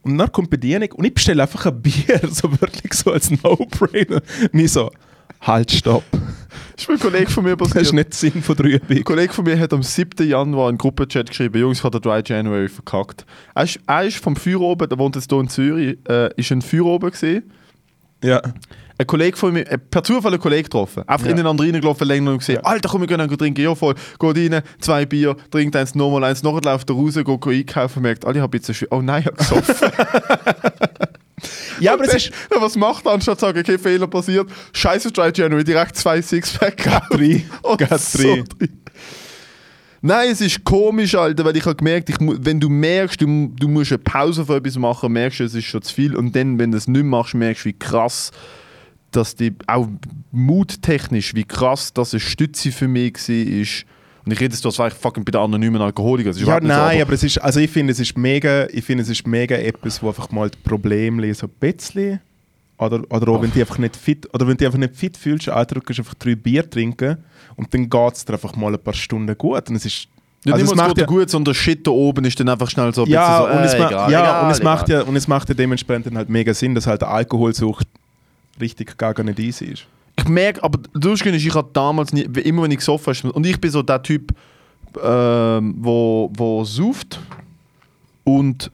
Und 0.00 0.16
dann 0.16 0.32
kommt 0.32 0.46
die 0.46 0.56
Bedienung 0.56 0.90
und 0.92 1.04
ich 1.04 1.12
bestelle 1.12 1.42
einfach 1.42 1.66
ein 1.66 1.78
Bier, 1.82 2.18
so 2.30 2.50
wirklich 2.62 2.94
so 2.94 3.12
als 3.12 3.30
No-Brainer. 3.30 4.22
Ich 4.54 4.72
so, 4.72 4.90
halt, 5.42 5.70
stopp. 5.70 6.04
Das 6.76 6.84
ist 6.84 6.90
ein 6.90 6.98
Kollege 6.98 7.30
von 7.30 7.44
mir 7.44 7.56
Das 7.56 7.68
passiert. 7.68 7.82
ist 7.84 7.92
nicht 7.94 8.08
der 8.10 8.30
Sinn 8.30 8.42
von 8.42 8.54
drei 8.56 8.80
Ein 8.88 9.04
Kollege 9.04 9.32
von 9.32 9.44
mir 9.44 9.58
hat 9.58 9.72
am 9.72 9.82
7. 9.82 10.28
Januar 10.28 10.68
einen 10.68 10.78
Gruppenchat 10.78 11.28
geschrieben, 11.30 11.58
Jungs, 11.60 11.78
ich 11.78 11.84
habe 11.84 11.98
den 11.98 12.02
Dry 12.10 12.22
January 12.24 12.68
verkackt. 12.68 13.24
Er 13.54 13.64
ist, 13.64 13.78
er 13.86 14.04
ist 14.04 14.18
vom 14.18 14.36
Feuer 14.36 14.60
oben, 14.60 14.88
der 14.88 14.98
wohnt 14.98 15.16
jetzt 15.16 15.30
hier 15.30 15.40
in 15.40 15.48
Zürich, 15.48 15.98
äh, 16.08 16.30
ist 16.36 16.52
ein 16.52 16.60
Feuer 16.62 16.84
oben 16.86 17.10
gesehen. 17.10 17.50
Ja. 18.22 18.40
Ein 18.98 19.06
Kollege 19.06 19.36
von 19.36 19.52
mir, 19.52 19.70
äh, 19.70 19.76
per 19.78 20.02
Zufall 20.02 20.32
einen 20.32 20.40
Kollegen 20.40 20.64
getroffen. 20.64 21.02
Einfach 21.06 21.26
Ja. 21.26 21.30
in 21.32 21.36
den 21.36 21.46
anderen 21.46 21.70
reingelaufen, 21.70 22.06
länger 22.08 22.30
und 22.32 22.38
gesehen, 22.38 22.56
Ja. 22.56 22.62
Alter, 22.62 22.88
komm, 22.88 23.02
wir 23.02 23.08
können 23.08 23.20
einen 23.28 23.38
trinken. 23.38 23.60
Ja, 23.62 23.74
voll. 23.74 23.94
Geht 24.18 24.52
rein, 24.52 24.62
zwei 24.80 25.04
Bier, 25.06 25.36
trinkt 25.50 25.76
eins, 25.76 25.94
nochmal 25.94 26.24
eins, 26.24 26.42
nachher 26.42 26.62
läuft 26.62 26.88
er 26.90 26.96
raus, 26.96 27.14
geht 27.14 27.28
einkaufen, 27.46 28.02
merkt, 28.02 28.24
Alter, 28.24 28.38
ich 28.38 28.42
habe 28.42 28.56
jetzt 28.56 28.70
ein 28.70 28.76
Oh 28.90 29.02
nein, 29.02 29.20
ich 29.22 29.26
habe 29.26 29.36
gesoffen. 29.36 29.74
Ja, 31.80 31.92
aber 31.94 32.04
es 32.04 32.14
ist 32.14 32.30
dann- 32.50 32.62
Was 32.62 32.76
macht 32.76 33.04
er, 33.06 33.12
anstatt 33.12 33.38
zu 33.40 33.46
sagen, 33.46 33.58
okay, 33.58 33.78
Fehler 33.78 34.06
passiert, 34.06 34.48
scheiße 34.72 35.12
Dry 35.12 35.30
January, 35.34 35.64
direkt 35.64 35.96
zwei 35.96 36.22
Sixpack 36.22 36.76
gekauft. 36.78 37.12
drei. 37.12 37.44
Und 37.62 37.80
so 38.00 38.18
drei. 38.58 38.68
Nein, 40.02 40.30
es 40.30 40.40
ist 40.40 40.62
komisch, 40.62 41.14
Alter, 41.14 41.44
weil 41.44 41.56
ich 41.56 41.64
habe 41.64 41.74
gemerkt, 41.74 42.08
ich, 42.10 42.16
wenn 42.20 42.60
du 42.60 42.68
merkst, 42.68 43.20
du, 43.20 43.52
du 43.58 43.66
musst 43.68 43.90
eine 43.92 43.98
Pause 43.98 44.44
von 44.44 44.56
etwas 44.58 44.76
machen, 44.76 45.12
merkst 45.12 45.40
du, 45.40 45.44
es 45.44 45.54
ist 45.54 45.64
schon 45.64 45.82
zu 45.82 45.92
viel. 45.92 46.14
Und 46.14 46.36
dann, 46.36 46.58
wenn 46.58 46.70
du 46.70 46.78
es 46.78 46.86
nicht 46.86 47.04
machst, 47.04 47.34
merkst 47.34 47.64
du, 47.64 47.68
wie 47.70 47.78
krass, 47.78 48.30
dass 49.10 49.34
die, 49.34 49.54
auch 49.66 49.88
muttechnisch, 50.30 51.34
wie 51.34 51.44
krass 51.44 51.92
das 51.92 52.12
eine 52.12 52.20
Stütze 52.20 52.70
für 52.72 52.88
mich 52.88 53.14
war. 53.28 53.95
Und 54.26 54.32
ich 54.32 54.40
rede 54.40 54.52
jetzt, 54.52 54.64
das 54.64 54.78
war 54.78 54.88
ich 54.88 54.94
fucking 54.94 55.24
bei 55.24 55.30
den 55.30 55.40
anonymen 55.40 55.80
Alkoholikern. 55.80 56.32
Das 56.32 56.40
ist 56.40 56.46
Ja, 56.46 56.54
nicht 56.58 56.62
so, 56.62 56.68
nein, 56.76 56.96
aber- 56.96 57.02
aber 57.02 57.12
es 57.12 57.22
ist, 57.22 57.38
also 57.38 57.60
ich 57.60 57.70
finde, 57.70 57.92
es 57.92 58.00
ist 58.00 58.18
mega, 58.18 58.66
ich 58.72 58.84
finde, 58.84 59.02
es 59.02 59.08
ist 59.08 59.24
mega 59.26 59.54
etwas, 59.56 60.02
wo 60.02 60.08
einfach 60.08 60.30
mal 60.32 60.50
die 60.50 60.58
Probleme 60.64 61.32
so 61.32 61.46
ein 61.46 61.52
bisschen, 61.60 62.20
oder, 62.76 63.00
oder 63.08 63.28
auch 63.28 63.40
wenn 63.40 63.52
du 63.52 63.60
einfach 63.60 63.78
nicht 63.78 63.94
fit, 63.96 64.28
oder 64.34 64.46
wenn 64.48 64.56
du 64.56 64.66
einfach 64.66 64.78
nicht 64.80 64.96
fit 64.96 65.16
fühlst, 65.16 65.48
Alter, 65.48 65.76
du 65.76 65.80
kannst 65.80 66.00
einfach 66.00 66.14
drei 66.14 66.34
Bier 66.34 66.68
trinken 66.68 67.18
und 67.54 67.72
dann 67.72 67.88
geht 67.88 68.14
es 68.14 68.24
dir 68.24 68.32
einfach 68.32 68.54
mal 68.56 68.72
ein 68.74 68.80
paar 68.82 68.94
Stunden 68.94 69.38
gut 69.38 69.70
und 69.70 69.76
es 69.76 69.86
ist, 69.86 70.08
Ja, 70.44 70.54
also 70.54 70.64
es 70.66 70.74
macht 70.74 70.98
ja, 70.98 71.06
gut, 71.06 71.30
sondern 71.30 71.54
der 71.54 71.60
Shit 71.60 71.86
da 71.86 71.92
oben 71.92 72.24
ist 72.24 72.38
dann 72.40 72.48
einfach 72.48 72.68
schnell 72.68 72.92
so 72.92 73.04
ein 73.04 73.08
ja, 73.10 73.38
bisschen 73.42 73.52
so, 73.52 73.58
und 73.58 73.64
es, 73.64 73.72
äh, 73.74 73.76
egal, 73.76 74.10
ja, 74.12 74.20
egal, 74.20 74.44
und 74.44 74.50
es 74.50 74.62
macht 74.62 74.88
egal. 74.88 75.00
ja, 75.02 75.06
und 75.08 75.16
es 75.16 75.28
macht 75.28 75.48
ja 75.48 75.54
dementsprechend 75.54 76.14
halt 76.16 76.28
mega 76.28 76.52
Sinn, 76.52 76.74
dass 76.74 76.86
halt 76.88 77.04
Alkoholsucht 77.04 77.86
richtig 78.60 78.98
gar 78.98 79.22
nicht 79.22 79.38
easy 79.38 79.66
ist. 79.66 79.86
Ich 80.18 80.28
merke, 80.28 80.62
aber 80.62 80.80
ist, 81.34 81.44
ich 81.46 81.54
habe 81.54 81.70
damals 81.72 82.12
nie, 82.12 82.22
immer 82.22 82.62
wenn 82.62 82.70
ich 82.70 82.78
gesoffen 82.78 83.14
habe, 83.14 83.32
und 83.32 83.46
ich 83.46 83.60
bin 83.60 83.70
so 83.70 83.82
der 83.82 84.02
Typ, 84.02 84.32
ähm, 85.02 85.74
wo, 85.78 86.30
wo 86.34 86.64
sauft 86.64 87.20
und 88.24 88.70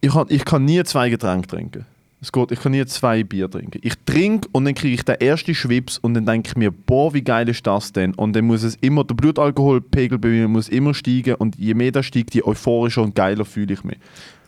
ich, 0.00 0.12
kann- 0.12 0.26
ich 0.28 0.44
kann 0.44 0.64
nie 0.64 0.82
zwei 0.84 1.08
Getränke 1.08 1.48
trinken. 1.48 1.86
Es 2.20 2.32
geht, 2.32 2.50
ich 2.50 2.60
kann 2.60 2.72
nie 2.72 2.84
zwei 2.86 3.24
Bier 3.24 3.50
trinken. 3.50 3.78
Ich 3.82 3.94
trinke 4.04 4.48
und 4.52 4.64
dann 4.64 4.74
kriege 4.74 4.94
ich 4.94 5.04
den 5.04 5.16
ersten 5.20 5.54
Schwips 5.54 5.98
und 5.98 6.14
dann 6.14 6.26
denke 6.26 6.48
ich 6.50 6.56
mir, 6.56 6.70
boah, 6.70 7.12
wie 7.14 7.22
geil 7.22 7.48
ist 7.48 7.66
das 7.66 7.92
denn? 7.92 8.14
Und 8.14 8.34
dann 8.34 8.46
muss 8.46 8.62
es 8.62 8.76
immer, 8.76 9.04
der 9.04 9.14
Blutalkoholpegel 9.14 10.18
bei 10.18 10.28
mir 10.28 10.48
muss 10.48 10.68
immer 10.68 10.94
steigen 10.94 11.34
und 11.36 11.56
je 11.56 11.74
mehr 11.74 11.92
das 11.92 12.06
steigt, 12.06 12.34
je 12.34 12.42
euphorischer 12.42 13.02
und 13.02 13.14
geiler 13.14 13.44
fühle 13.44 13.74
ich 13.74 13.84
mich. 13.84 13.98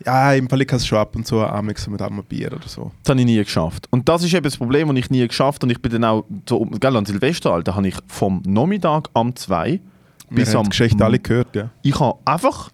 Ja, 0.05 0.33
im 0.33 0.49
Fall 0.49 0.61
ich 0.61 0.67
kann 0.67 0.77
es 0.77 0.87
schon 0.87 0.97
ab 0.97 1.15
und 1.15 1.25
zu 1.27 1.39
amix 1.41 1.87
mit 1.87 2.01
einem 2.01 2.23
Bier 2.23 2.53
oder 2.53 2.67
so. 2.67 2.91
Das 3.03 3.11
habe 3.11 3.19
ich 3.19 3.25
nie 3.25 3.37
geschafft. 3.37 3.87
Und 3.91 4.07
das 4.07 4.23
ist 4.23 4.33
eben 4.33 4.43
das 4.43 4.57
Problem, 4.57 4.87
das 4.89 4.97
ich 4.97 5.09
nie 5.09 5.27
geschafft 5.27 5.61
habe. 5.61 5.67
Und 5.67 5.71
ich 5.71 5.81
bin 5.81 5.91
dann 5.91 6.03
auch, 6.05 6.25
so, 6.47 6.65
gell, 6.65 6.95
an 6.95 7.05
Silvester, 7.05 7.51
Alter, 7.51 7.75
habe 7.75 7.87
ich 7.87 7.95
vom 8.07 8.41
Nachmittag 8.45 9.09
am 9.13 9.35
2 9.35 9.71
Wir 9.71 9.81
bis 10.29 10.49
haben 10.49 10.57
am... 10.57 10.63
die 10.63 10.69
Geschichte 10.69 11.03
alle 11.03 11.19
gehört, 11.19 11.55
ja. 11.55 11.69
Ich 11.81 11.99
habe 11.99 12.17
einfach... 12.25 12.69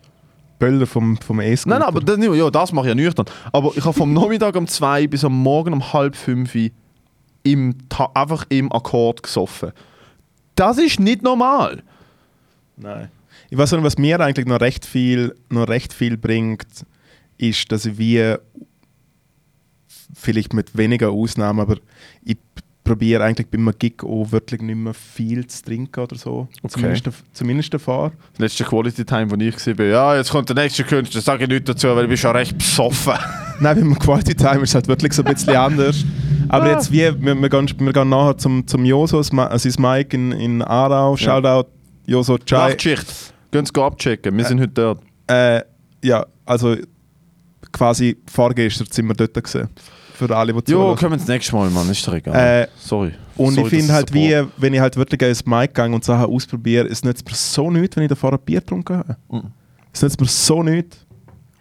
Böller 0.58 0.88
vom, 0.88 1.18
vom 1.18 1.42
e 1.42 1.50
Nein, 1.50 1.60
nein, 1.66 1.82
aber 1.82 2.00
das, 2.00 2.18
ja, 2.18 2.50
das 2.50 2.72
mache 2.72 2.86
ich 2.86 2.90
ja 2.90 2.96
nüchtern. 2.96 3.26
Aber 3.52 3.74
ich 3.76 3.84
habe 3.84 3.94
vom 3.94 4.14
Nachmittag 4.14 4.56
um 4.56 4.68
2 4.68 5.08
bis 5.08 5.26
am 5.26 5.34
Morgen 5.34 5.74
um 5.74 5.94
halb 5.94 6.16
5 6.16 6.72
im, 7.44 7.76
einfach 8.14 8.46
im 8.50 8.72
Akkord 8.72 9.24
gesoffen. 9.24 9.72
Das 10.56 10.78
ist 10.78 11.00
nicht 11.00 11.22
normal. 11.22 11.84
Nein. 12.78 13.10
Ich 13.50 13.58
weiß 13.58 13.74
nicht, 13.74 13.84
was 13.84 13.98
mir 13.98 14.20
eigentlich 14.20 14.48
noch 14.48 14.62
recht 14.62 14.86
viel, 14.86 15.36
noch 15.50 15.68
recht 15.68 15.94
viel 15.94 16.18
bringt, 16.18 16.66
ist, 17.38 17.72
dass 17.72 17.86
ich 17.86 17.98
wie 17.98 18.36
vielleicht 20.14 20.54
mit 20.54 20.78
weniger 20.78 21.10
Ausnahmen, 21.12 21.60
aber 21.60 21.78
ich 22.24 22.38
probiere 22.86 23.24
eigentlich 23.24 23.48
bei 23.48 23.58
einem 23.58 23.74
Gig 23.78 24.04
auch 24.04 24.32
wirklich 24.32 24.62
nicht 24.62 24.78
mehr 24.78 24.94
viel 24.94 25.46
zu 25.48 25.64
trinken 25.64 26.00
oder 26.00 26.16
so. 26.16 26.48
Okay. 26.62 26.70
Zumindest, 26.70 27.10
zumindest 27.34 27.74
davor. 27.74 28.12
Das 28.34 28.40
letzte 28.40 28.64
Quality 28.64 29.04
Time, 29.04 29.32
wo 29.32 29.36
ich 29.36 29.76
bin, 29.76 29.90
ja, 29.90 30.16
jetzt 30.16 30.30
kommt 30.30 30.48
der 30.50 30.56
nächste 30.56 30.84
Künstler, 30.84 31.20
sage 31.20 31.44
ich 31.44 31.50
nichts 31.50 31.66
dazu, 31.66 31.88
weil 31.90 32.04
ich 32.04 32.10
bin 32.10 32.18
schon 32.18 32.36
recht 32.36 32.58
besoffen. 32.58 33.16
Nein, 33.60 33.80
beim 33.80 34.00
Quality 34.00 34.36
Time 34.36 34.62
ist 34.62 34.70
es 34.70 34.76
halt 34.76 34.88
wirklich 34.88 35.14
so 35.14 35.24
ein 35.24 35.34
bisschen 35.34 35.56
anders. 35.56 36.06
Aber 36.48 36.70
jetzt 36.70 36.92
wie, 36.92 37.00
wir, 37.00 37.36
wir, 37.36 37.50
gehen, 37.50 37.68
wir 37.80 37.94
gehen 37.94 38.10
nachher 38.10 38.38
zum, 38.38 38.68
zum 38.68 38.86
Joso, 38.86 39.22
sein 39.22 39.50
Mike 39.78 40.16
in, 40.16 40.32
in 40.32 40.62
Aarau, 40.62 41.18
Shoutout, 41.18 41.70
Joso 42.06 42.38
Chai. 42.38 42.70
Nachtschicht. 42.70 43.08
Gehen 43.52 43.66
Sie 43.66 43.82
abchecken, 43.82 44.38
wir 44.38 44.46
sind 44.46 44.62
heute 44.62 44.74
dort. 44.74 45.02
Äh, 45.28 45.62
ja, 46.04 46.26
also 46.46 46.76
quasi 47.76 48.18
vorgestern 48.32 48.88
sind 48.90 49.08
wir 49.08 49.14
dort 49.14 49.34
gewesen. 49.34 49.70
Für 50.14 50.36
alle, 50.36 50.54
die 50.54 50.72
Jo, 50.72 50.78
zuhören. 50.80 50.96
kommen 50.96 51.12
wir 51.12 51.18
das 51.18 51.28
nächste 51.28 51.56
Mal, 51.56 51.70
Mann, 51.70 51.90
ist 51.90 52.08
doch 52.08 52.14
egal. 52.14 52.64
Äh, 52.64 52.68
Sorry. 52.80 53.12
Und 53.36 53.56
Sorry, 53.56 53.68
ich 53.68 53.70
finde 53.70 53.94
halt, 53.94 54.14
wie, 54.14 54.42
wenn 54.58 54.74
ich 54.74 54.80
halt 54.80 54.96
wirklich 54.96 55.22
ins 55.22 55.46
Mic 55.46 55.74
gehe 55.74 55.86
und 55.86 56.06
Sachen 56.06 56.34
ausprobiere, 56.34 56.88
es 56.88 57.04
nützt 57.04 57.26
mir 57.28 57.36
so 57.36 57.70
nichts, 57.70 57.98
wenn 57.98 58.04
ich 58.04 58.10
davor 58.10 58.32
ein 58.32 58.40
Bier 58.46 58.62
getrunken 58.62 58.98
habe. 58.98 59.18
Mhm. 59.30 59.52
Es 59.92 60.02
nützt 60.02 60.22
mir 60.22 60.28
so 60.28 60.64
nichts. 60.64 61.06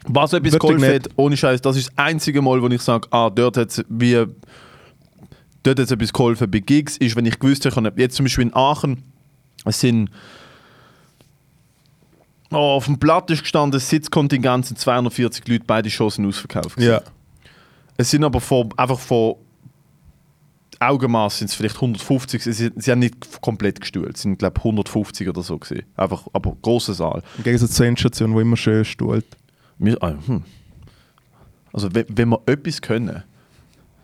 Was 0.07 0.31
etwas 0.33 0.53
Wirklich 0.53 0.77
geholfen 0.77 0.95
hat, 0.95 1.09
ohne 1.17 1.35
Scheiß, 1.35 1.61
das 1.61 1.75
ist 1.75 1.89
das 1.89 1.97
einzige 1.97 2.41
Mal, 2.41 2.61
wo 2.61 2.67
ich 2.67 2.81
sage, 2.81 3.07
ah, 3.11 3.29
dort 3.29 3.57
hat 3.57 3.71
es 3.71 3.83
wie 3.89 4.25
dort 5.63 5.79
hat's 5.79 5.91
etwas 5.91 6.13
geholfen. 6.13 6.49
Bei 6.49 6.59
Gigs 6.59 6.97
ist, 6.97 7.15
wenn 7.15 7.25
ich 7.25 7.39
gewusst 7.39 7.65
habe, 7.65 7.71
ich 7.71 7.85
habe 7.85 8.01
jetzt 8.01 8.15
zum 8.15 8.25
Beispiel 8.25 8.45
in 8.45 8.55
Aachen, 8.55 9.03
es 9.65 9.79
sind 9.79 10.09
oh, 12.51 12.57
auf 12.57 12.85
dem 12.85 12.97
Blatt 12.97 13.29
ist 13.31 13.41
gestanden, 13.41 13.79
Sitzkontingent 13.79 14.65
sind 14.65 14.79
240 14.79 15.47
Leute, 15.47 15.63
beide 15.65 15.89
Shows 15.89 16.15
sind 16.15 16.25
ausverkauft. 16.25 16.75
gewesen. 16.75 16.89
Es 17.97 18.11
sind 18.11 18.23
aber 18.23 18.41
von, 18.41 18.69
einfach 18.77 18.99
von 18.99 19.35
Augenmaß 20.79 21.37
sind 21.39 21.47
es 21.49 21.55
vielleicht 21.55 21.75
150, 21.75 22.43
sie, 22.43 22.51
sind- 22.51 22.83
sie 22.83 22.91
haben 22.91 22.99
nicht 22.99 23.41
komplett 23.41 23.79
gestuhlt, 23.79 24.15
es 24.17 24.23
sind 24.23 24.37
glaube 24.39 24.57
150 24.59 25.27
oder 25.29 25.41
so 25.41 25.57
gewesen. 25.57 25.83
Einfach, 25.95 26.27
aber 26.33 26.55
großer 26.61 26.93
Saal. 26.93 27.23
Im 27.37 27.43
Gegensatz 27.45 27.71
zur 27.71 27.85
Endstation, 27.85 28.33
wo 28.33 28.41
immer 28.41 28.57
schön 28.57 28.83
stuhlt. 28.83 29.25
Wir, 29.77 30.01
ah, 30.03 30.15
hm. 30.25 30.43
Also 31.71 31.89
wenn, 31.93 32.05
wenn 32.09 32.29
wir 32.29 32.41
etwas 32.45 32.81
können, 32.81 33.23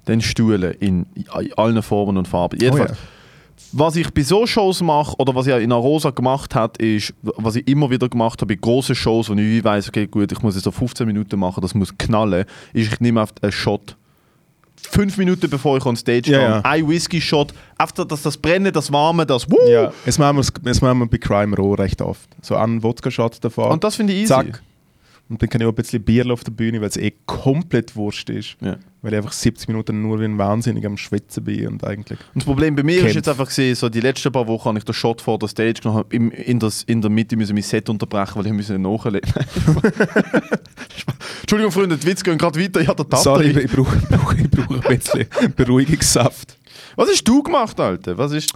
dann 0.05 0.21
Stühle 0.21 0.71
in, 0.71 1.05
in 1.13 1.25
allen 1.57 1.83
Formen 1.83 2.17
und 2.17 2.27
Farben. 2.27 2.57
Jedenfalls, 2.59 2.91
ja. 2.91 2.97
Was 3.71 3.95
ich 3.95 4.09
bei 4.13 4.23
so 4.23 4.45
Shows 4.45 4.81
mache 4.81 5.15
oder 5.17 5.33
was 5.35 5.47
ich 5.47 5.53
in 5.55 5.71
Arosa 5.71 6.09
gemacht 6.11 6.55
habe, 6.55 6.83
ist, 6.83 7.13
was 7.21 7.55
ich 7.55 7.67
immer 7.67 7.89
wieder 7.89 8.09
gemacht 8.09 8.41
habe 8.41 8.53
bei 8.55 8.59
großen 8.61 8.95
Shows, 8.95 9.29
wo 9.29 9.33
ich 9.33 9.63
weiss, 9.63 9.87
okay 9.87 10.07
gut, 10.07 10.31
ich 10.31 10.41
muss 10.41 10.55
jetzt 10.55 10.65
so 10.65 10.71
15 10.71 11.07
Minuten 11.07 11.39
machen, 11.39 11.61
das 11.61 11.73
muss 11.73 11.97
knallen, 11.97 12.45
ist, 12.73 12.93
ich 12.93 12.99
nehme 12.99 13.21
auf 13.21 13.33
einen 13.41 13.51
Shot 13.51 13.95
fünf 14.89 15.17
Minuten 15.17 15.49
bevor 15.49 15.77
ich 15.77 15.85
on 15.85 15.95
stage 15.95 16.31
Ja, 16.31 16.39
kam. 16.39 16.51
ja. 16.51 16.61
Ein 16.63 16.87
Whisky-Shot, 16.87 17.53
einfach 17.77 18.05
das, 18.05 18.23
das 18.23 18.37
Brennen, 18.37 18.73
das 18.73 18.91
Warme, 18.91 19.25
das 19.25 19.49
Woo! 19.49 19.57
Ja, 19.69 19.91
das 20.05 20.17
machen 20.17 20.37
wir, 20.37 20.45
das 20.63 20.81
machen 20.81 20.99
wir 20.99 21.05
bei 21.07 21.17
Crime 21.17 21.55
Raw 21.55 21.75
recht 21.75 22.01
oft. 22.01 22.27
So 22.41 22.55
einen 22.55 22.81
Wodka-Shot 22.83 23.43
davon. 23.43 23.71
Und 23.71 23.83
das 23.83 23.95
finde 23.95 24.13
ich 24.13 24.21
easy. 24.23 24.29
Zack. 24.33 24.61
Und 25.31 25.41
dann 25.41 25.49
kann 25.49 25.61
ich 25.61 25.67
auch 25.67 25.71
ein 25.71 25.75
bisschen 25.75 26.03
Bier 26.03 26.29
auf 26.29 26.43
der 26.43 26.51
Bühne, 26.51 26.81
weil 26.81 26.89
es 26.89 26.97
eh 26.97 27.13
komplett 27.25 27.95
wurscht 27.95 28.29
ist. 28.29 28.57
Ja. 28.59 28.75
Weil 29.01 29.13
ich 29.13 29.17
einfach 29.17 29.31
70 29.31 29.69
Minuten 29.69 30.01
nur 30.01 30.19
wie 30.19 30.25
ein 30.25 30.37
Wahnsinnig 30.37 30.85
am 30.85 30.97
Schwitzen 30.97 31.45
bin 31.45 31.67
und 31.69 31.85
eigentlich. 31.85 32.19
Und 32.19 32.35
das 32.35 32.43
Problem 32.43 32.75
bei 32.75 32.83
mir 32.83 32.97
Kämpf. 32.97 33.11
ist 33.11 33.15
jetzt 33.15 33.29
einfach 33.29 33.47
gesehen, 33.47 33.73
so 33.75 33.87
die 33.87 34.01
letzten 34.01 34.29
paar 34.33 34.45
Wochen 34.47 34.65
habe 34.65 34.77
ich 34.77 34.83
den 34.83 34.93
Shot 34.93 35.21
vor 35.21 35.39
der 35.39 35.47
Stage 35.47 35.79
genommen, 35.81 36.03
im, 36.09 36.31
in, 36.31 36.59
das, 36.59 36.83
in 36.83 37.01
der 37.01 37.09
Mitte 37.09 37.37
müssen 37.37 37.53
mein 37.53 37.63
Set 37.63 37.87
unterbrechen, 37.87 38.35
weil 38.35 38.47
ich 38.47 38.51
müssen 38.51 38.81
nachlegen. 38.81 39.31
Entschuldigung, 41.41 41.71
Freunde, 41.71 41.95
die 41.95 42.05
Witze 42.07 42.25
gehen 42.25 42.37
gerade 42.37 42.59
weiter. 42.59 42.81
Ich 42.81 42.89
habe 42.89 43.05
den 43.05 43.17
Sorry, 43.17 43.51
ich 43.51 43.71
brauche, 43.71 43.95
ich 43.95 44.09
brauche, 44.09 44.35
ich 44.35 44.51
brauche 44.51 44.89
ein 44.89 44.97
bisschen 44.97 45.27
Beruhigungssaft. 45.55 46.57
Was 46.97 47.09
hast 47.09 47.23
du 47.23 47.41
gemacht, 47.41 47.79
Alter? 47.79 48.17
Was 48.17 48.33
ist... 48.33 48.53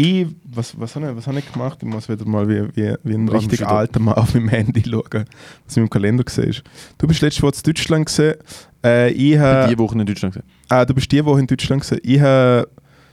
Ich, 0.00 0.28
was, 0.44 0.78
was 0.78 0.94
habe 0.94 1.10
ich, 1.10 1.16
was 1.16 1.26
hab 1.26 1.36
ich 1.36 1.52
gemacht? 1.52 1.78
Ich 1.82 1.88
muss 1.88 2.08
wieder 2.08 2.24
mal 2.24 2.48
wie, 2.48 2.68
wie, 2.76 2.94
wie 3.02 3.14
ein 3.14 3.26
Was 3.26 3.42
richtig 3.42 3.66
alter 3.66 3.98
Mann 3.98 4.14
auf 4.14 4.32
meinem 4.32 4.48
Handy 4.48 4.84
schauen, 4.88 5.24
was 5.64 5.76
ich 5.76 5.76
im 5.76 5.90
Kalender 5.90 6.22
gesehen 6.22 6.50
ist. 6.50 6.62
Du 6.98 7.08
bist 7.08 7.20
letztes 7.20 7.42
Woche 7.42 7.56
in 7.56 7.62
Deutschland 7.64 8.06
gesehen. 8.06 8.36
Äh, 8.84 9.10
ich 9.10 9.36
habe 9.36 9.68
die 9.68 9.76
Woche 9.76 9.98
in 9.98 10.06
Deutschland 10.06 10.34
gesehen. 10.36 10.48
Ah, 10.68 10.84
du 10.84 10.94
bist 10.94 11.10
die 11.10 11.24
Woche 11.24 11.40
in 11.40 11.48
Deutschland 11.48 11.82
gewesen. 11.82 12.00
Ich 12.04 12.20
habe 12.20 12.68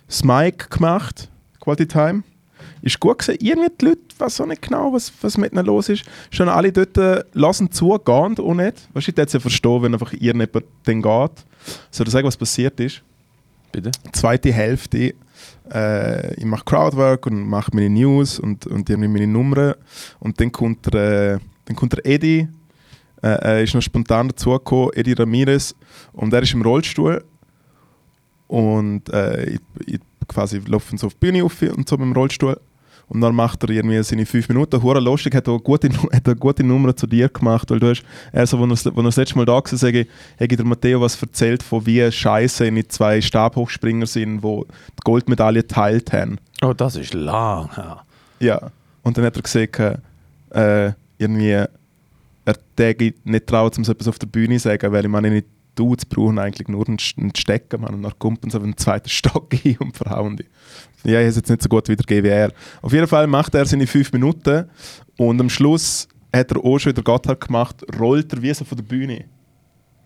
Smike 0.07 0.69
gemacht, 0.69 1.27
Quality 1.59 1.87
Time. 1.87 2.21
Ist 2.83 2.99
gut 2.99 3.17
gewesen. 3.17 3.39
Irgendwie 3.41 3.71
die 3.81 3.85
Leute, 3.85 4.01
weiß 4.19 4.41
auch 4.41 4.45
nicht 4.45 4.61
genau, 4.61 4.93
was, 4.93 5.11
was 5.21 5.39
mit 5.39 5.53
ihnen 5.53 5.65
los 5.65 5.89
ist. 5.89 6.03
Schon 6.29 6.49
alle 6.49 6.71
dort 6.71 6.95
äh, 6.99 7.23
lassen 7.33 7.71
zu, 7.71 7.97
gehen 7.97 8.37
auch 8.37 8.53
nicht. 8.53 8.87
Weißt 8.93 9.07
du, 9.07 9.11
ich 9.11 9.17
hätte 9.17 9.37
es 9.37 9.41
verstehen, 9.41 9.81
wenn 9.81 9.93
einfach 9.93 10.13
irgendjemand 10.13 10.65
dann 10.83 11.01
geht. 11.01 11.45
Soll 11.89 12.05
ich 12.05 12.13
sagen, 12.13 12.27
was 12.27 12.37
passiert 12.37 12.79
ist? 12.79 13.01
Bitte? 13.71 13.89
Zweite 14.11 14.53
Hälfte, 14.53 15.15
äh, 15.73 16.33
ich 16.35 16.45
mache 16.45 16.65
Crowdwork 16.65 17.25
und 17.25 17.47
mache 17.47 17.71
meine 17.73 17.89
News 17.89 18.39
und, 18.39 18.65
und 18.67 18.89
irgendwie 18.89 19.09
meine 19.09 19.27
Nummern. 19.27 19.75
Und 20.19 20.39
dann 20.39 20.51
kommt 20.51 20.93
der, 20.93 21.33
äh, 21.33 21.39
dann 21.65 21.75
kommt 21.75 21.93
der 21.93 22.05
Eddie, 22.05 22.47
äh, 23.23 23.63
ist 23.63 23.73
noch 23.73 23.81
spontan 23.81 24.29
dazugekommen, 24.29 24.91
Eddie 24.93 25.13
Ramirez, 25.13 25.75
und 26.13 26.33
er 26.33 26.43
ist 26.43 26.53
im 26.53 26.61
Rollstuhl. 26.61 27.23
Und 28.47 29.09
äh, 29.09 29.45
ich, 29.55 29.59
ich 29.85 29.99
quasi 30.27 30.59
laufe 30.65 30.95
so 30.97 31.07
auf 31.07 31.13
die 31.15 31.19
Bühne 31.19 31.43
auf 31.43 31.61
und 31.61 31.87
so 31.89 31.97
mit 31.97 32.05
dem 32.05 32.13
Rollstuhl. 32.13 32.59
Und 33.07 33.21
dann 33.21 33.35
macht 33.35 33.61
er 33.63 33.69
irgendwie 33.69 34.01
seine 34.03 34.25
fünf 34.25 34.49
Minuten. 34.49 34.81
Hure 34.81 34.99
lustig, 34.99 35.35
hat 35.35 35.47
er, 35.47 35.53
eine 35.53 35.61
gute, 35.61 35.89
hat 36.11 36.25
eine 36.25 36.35
gute 36.35 36.63
Nummer 36.63 36.95
zu 36.95 37.05
dir 37.05 37.29
gemacht, 37.29 37.69
weil 37.69 37.79
du 37.79 37.89
hast, 37.89 38.03
er 38.31 38.47
so, 38.47 38.57
als 38.63 38.85
er, 38.85 38.91
das 38.93 39.15
letzte 39.17 39.37
Mal 39.37 39.45
da 39.45 39.53
war, 39.53 39.63
sage 39.67 40.07
ich, 40.39 40.47
der 40.57 40.65
Matteo 40.65 41.01
was 41.01 41.21
erzählt 41.21 41.61
von 41.61 41.85
wie 41.85 42.11
scheiße 42.11 42.65
in 42.65 42.89
zwei 42.89 43.21
Stabhochspringer 43.21 44.07
sind, 44.07 44.41
wo 44.41 44.63
die 44.65 45.03
Goldmedaille 45.03 45.61
geteilt 45.61 46.11
haben. 46.13 46.37
Oh, 46.63 46.73
das 46.73 46.95
ist 46.95 47.13
lang. 47.13 47.69
Ja. 47.77 48.01
Ja. 48.39 48.71
Und 49.03 49.17
dann 49.17 49.25
hat 49.25 49.35
er 49.35 49.41
gesagt, 49.43 49.79
äh, 50.49 50.91
irgendwie, 51.19 51.51
er 51.51 52.55
täge 52.75 53.13
nicht 53.23 53.47
trauen, 53.47 53.71
um 53.77 53.83
so 53.83 53.91
etwas 53.91 54.07
auf 54.07 54.17
der 54.19 54.27
Bühne 54.27 54.55
zu 54.57 54.63
sagen, 54.63 54.91
weil 54.91 55.05
ich 55.05 55.11
meine, 55.11 55.29
nicht 55.29 55.47
Dudes 55.75 56.05
brauchen 56.05 56.39
eigentlich 56.39 56.67
nur 56.69 56.87
einen, 56.87 56.97
St- 56.97 57.17
einen 57.19 57.35
Stecker, 57.35 57.77
man, 57.77 57.93
und 57.95 58.03
dann 58.03 58.13
kommt 58.17 58.43
uns 58.45 58.55
auf 58.55 58.63
einen 58.63 58.77
zweiten 58.77 59.09
Stock 59.09 59.53
hin 59.53 59.77
und 59.79 59.95
verhauen 59.95 60.37
die. 60.37 60.45
Ja, 61.05 61.19
ich 61.21 61.27
habe 61.27 61.35
jetzt 61.35 61.49
nicht 61.49 61.61
so 61.61 61.69
gut 61.69 61.87
wie 61.87 62.27
er. 62.27 62.51
Auf 62.81 62.91
jeden 62.93 63.07
Fall 63.07 63.27
macht 63.27 63.53
er 63.55 63.65
seine 63.65 63.87
fünf 63.87 64.11
Minuten 64.11 64.65
und 65.17 65.39
am 65.39 65.49
Schluss 65.49 66.07
hat 66.33 66.51
er 66.51 66.57
auch 66.63 66.77
schon 66.79 66.91
wieder 66.91 67.03
Gotthard 67.03 67.39
gemacht, 67.45 67.85
rollt 67.99 68.33
er 68.33 68.41
wie 68.41 68.53
so 68.53 68.65
von 68.65 68.77
der 68.77 68.83
Bühne. 68.83 69.25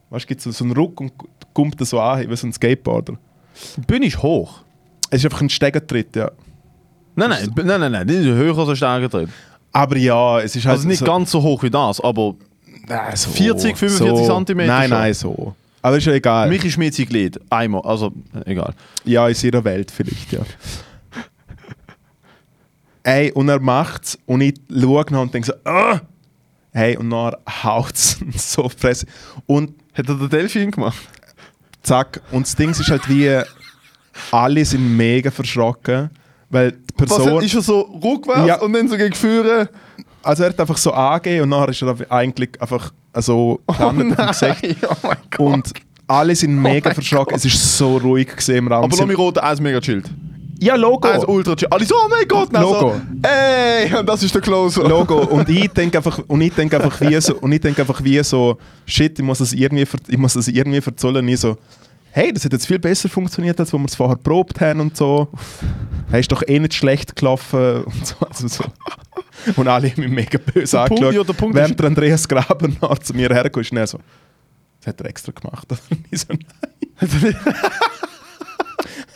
Weißt 0.10 0.26
du, 0.26 0.28
gibt 0.28 0.42
so, 0.42 0.52
so 0.52 0.64
einen 0.64 0.74
Ruck 0.74 1.00
und 1.02 1.12
kommt 1.54 1.80
er 1.80 1.86
so 1.86 2.00
an, 2.00 2.30
wie 2.30 2.36
so 2.36 2.48
ein 2.48 2.54
Skateboarder. 2.54 3.14
Die 3.78 3.82
Bühne 3.82 4.06
ist 4.08 4.22
hoch. 4.22 4.62
Es 5.10 5.20
ist 5.20 5.26
einfach 5.26 5.42
ein 5.42 5.50
Stegentritt, 5.50 6.16
ja. 6.16 6.32
Nein, 7.16 7.30
nein, 7.30 7.52
b- 7.54 7.64
nein, 7.64 7.80
nein, 7.80 7.92
nein, 7.92 8.08
die 8.08 8.14
ist 8.16 8.26
höher 8.26 8.58
als 8.58 8.70
ein 8.70 8.76
Steiger 8.76 9.10
drin. 9.10 9.30
Aber 9.72 9.98
ja, 9.98 10.40
es 10.40 10.56
ist 10.56 10.66
halt 10.66 10.78
Also 10.78 10.88
nicht 10.88 11.00
so, 11.00 11.06
ganz 11.06 11.32
so 11.32 11.42
hoch 11.42 11.62
wie 11.64 11.70
das, 11.70 12.00
aber 12.02 12.36
Nein, 12.88 13.16
so, 13.16 13.30
40, 13.32 13.78
45 13.78 14.26
so. 14.28 14.34
Zentimeter 14.36 14.68
Nein, 14.74 14.90
nein, 14.90 15.14
so. 15.14 15.56
Aber 15.82 15.98
ist 15.98 16.06
ja 16.06 16.14
egal. 16.14 16.50
mich 16.50 16.64
ist 16.66 16.78
mir 16.78 16.86
jetzt 16.86 16.98
Glied. 16.98 17.40
Einmal, 17.50 17.82
also 17.82 18.12
egal. 18.46 18.74
Ja, 19.06 19.28
in 19.28 19.36
ihrer 19.42 19.64
Welt 19.64 19.92
vielleicht, 19.92 20.32
ja. 20.32 20.40
Ey, 23.10 23.32
und 23.32 23.50
er 23.50 23.60
macht's 23.60 24.18
und 24.28 24.42
ich 24.42 24.54
schaue 24.70 25.04
nach 25.10 25.22
und 25.22 25.34
denke 25.34 25.48
so, 25.48 25.54
ah! 25.70 26.00
Hey, 26.72 26.96
und 26.96 27.10
dann 27.10 27.34
haut's 27.64 28.20
so 28.36 28.64
auf 28.66 28.76
die 28.76 28.82
Fresse. 28.82 29.08
Und 29.48 29.74
Hat 29.94 30.08
er 30.08 30.16
den 30.16 30.30
Delfin 30.30 30.70
gemacht? 30.70 30.98
zack, 31.82 32.22
und 32.32 32.46
das 32.46 32.56
Ding 32.56 32.70
ist 32.70 32.88
halt 32.92 33.08
wie, 33.10 33.42
alle 34.32 34.64
sind 34.66 34.96
mega 34.96 35.32
verschrocken, 35.32 36.10
weil 36.52 36.74
die 36.74 36.94
Person... 36.96 37.36
Was, 37.38 37.46
ist 37.46 37.56
er 37.56 37.62
so 37.62 37.80
rückwärts 38.04 38.48
Ja. 38.48 38.60
und 38.62 38.74
dann 38.74 38.88
so 38.88 38.96
gegen 38.98 39.16
Führer? 39.16 39.70
also 40.22 40.44
er 40.44 40.50
hat 40.50 40.60
einfach 40.60 40.78
so 40.78 40.92
angegeben 40.92 41.44
und 41.44 41.50
nachher 41.50 41.70
ist 41.70 41.82
er 41.82 42.12
eigentlich 42.12 42.62
einfach 42.62 42.92
so 43.16 43.60
gelandet 43.68 44.20
auf 44.20 44.40
dem 44.40 44.58
Gesicht. 44.60 44.78
oh 44.90 44.96
mein 45.02 45.18
Gott. 45.32 45.40
Und 45.40 45.74
alle 46.06 46.36
sind 46.36 46.56
mega 46.62 46.90
mein 46.90 46.96
verschrocken. 46.96 47.36
Es 47.36 47.46
ist 47.46 47.78
so 47.78 47.98
ruhig 47.98 48.36
gesehen 48.36 48.58
im 48.58 48.68
Raum. 48.68 48.84
aber 48.84 48.96
Sie- 48.96 49.06
mich 49.06 49.18
roten, 49.18 49.40
eins 49.40 49.60
mega 49.62 49.80
chillt. 49.80 50.10
Ja, 50.62 50.76
Logo. 50.76 51.08
Eins 51.08 51.26
ultra. 51.26 51.56
Alle 51.70 51.86
so, 51.86 51.96
oh 51.96 52.08
mein 52.10 52.28
Gott, 52.28 52.52
nein, 52.52 52.62
Logo. 52.62 52.96
So, 53.24 53.28
ey, 53.28 53.94
und 53.96 54.06
das 54.10 54.24
ist 54.24 54.34
der 54.34 54.42
Closer. 54.42 54.88
Logo. 54.88 55.20
Und 55.20 55.48
ich 55.50 55.68
denke 55.70 55.98
einfach, 55.98 56.20
und 56.28 56.42
ich 56.42 56.54
denke 56.54 56.78
einfach 56.78 57.00
wie 57.02 57.20
so, 57.22 57.36
und 57.38 57.52
ich 57.52 57.62
denke 57.62 57.82
einfach 57.82 58.04
wie 58.04 58.22
so, 58.24 58.58
shit, 58.86 59.18
ich 59.18 59.26
muss 59.26 59.40
das 59.40 59.54
irgendwie, 59.54 59.88
ich 60.08 60.18
muss 60.18 60.34
das 60.34 60.48
irgendwie 60.48 60.82
verzollen. 60.82 61.26
Und 61.26 61.28
ich 61.30 61.40
so, 61.40 61.58
hey, 62.12 62.32
das 62.34 62.46
hat 62.46 62.54
jetzt 62.54 62.68
viel 62.68 62.80
besser 62.80 63.08
funktioniert, 63.10 63.60
als 63.60 63.72
wo 63.74 63.78
wir 63.78 63.86
es 63.86 63.96
vorher 63.96 64.18
probt 64.18 64.60
haben 64.62 64.80
und 64.82 64.98
so. 64.98 65.28
Hey, 66.12 66.22
ist 66.22 66.32
doch 66.32 66.44
eh 66.48 66.60
nicht 66.60 66.74
schlecht 66.74 67.16
gelaufen 67.16 67.84
und 67.84 68.08
so. 68.08 68.16
Also 68.28 68.48
so. 68.48 68.64
Und 69.56 69.68
alle 69.68 69.90
haben 69.90 70.02
mich 70.02 70.10
mega 70.12 70.38
böse 70.38 70.76
Der 70.78 70.86
Punkt- 70.86 71.04
angeschaut. 71.04 71.14
ja, 71.16 71.24
der 71.24 71.34
Punkt 71.34 71.56
während 71.56 71.80
der 71.80 71.88
Andreas 71.88 72.28
Graber 72.28 72.68
nach 72.82 73.00
zu 73.00 73.14
mir 73.14 73.30
herkommt, 73.30 73.66
ist 73.66 73.72
er 73.74 73.88
so, 73.88 74.00
das 74.80 74.88
hat 74.88 75.00
er 75.02 75.08
extra 75.08 75.32
gemacht. 75.32 75.68
Und 75.90 76.00
ich 76.12 76.20
so, 76.22 76.28
nein. 76.30 76.40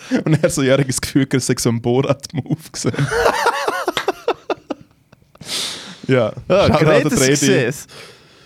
Und 0.25 0.43
er 0.43 0.49
so, 0.49 0.61
ja, 0.61 0.77
ich 0.79 0.87
das 0.87 1.01
Gefühl, 1.01 1.27
er 1.29 1.39
sei 1.39 1.55
so 1.57 1.69
ein 1.69 1.81
Borat-Move 1.81 2.57
gesehen. 2.71 2.93
ja, 6.07 6.33
Ja, 6.47 6.65
Redi. 6.65 7.09
Success. 7.09 7.87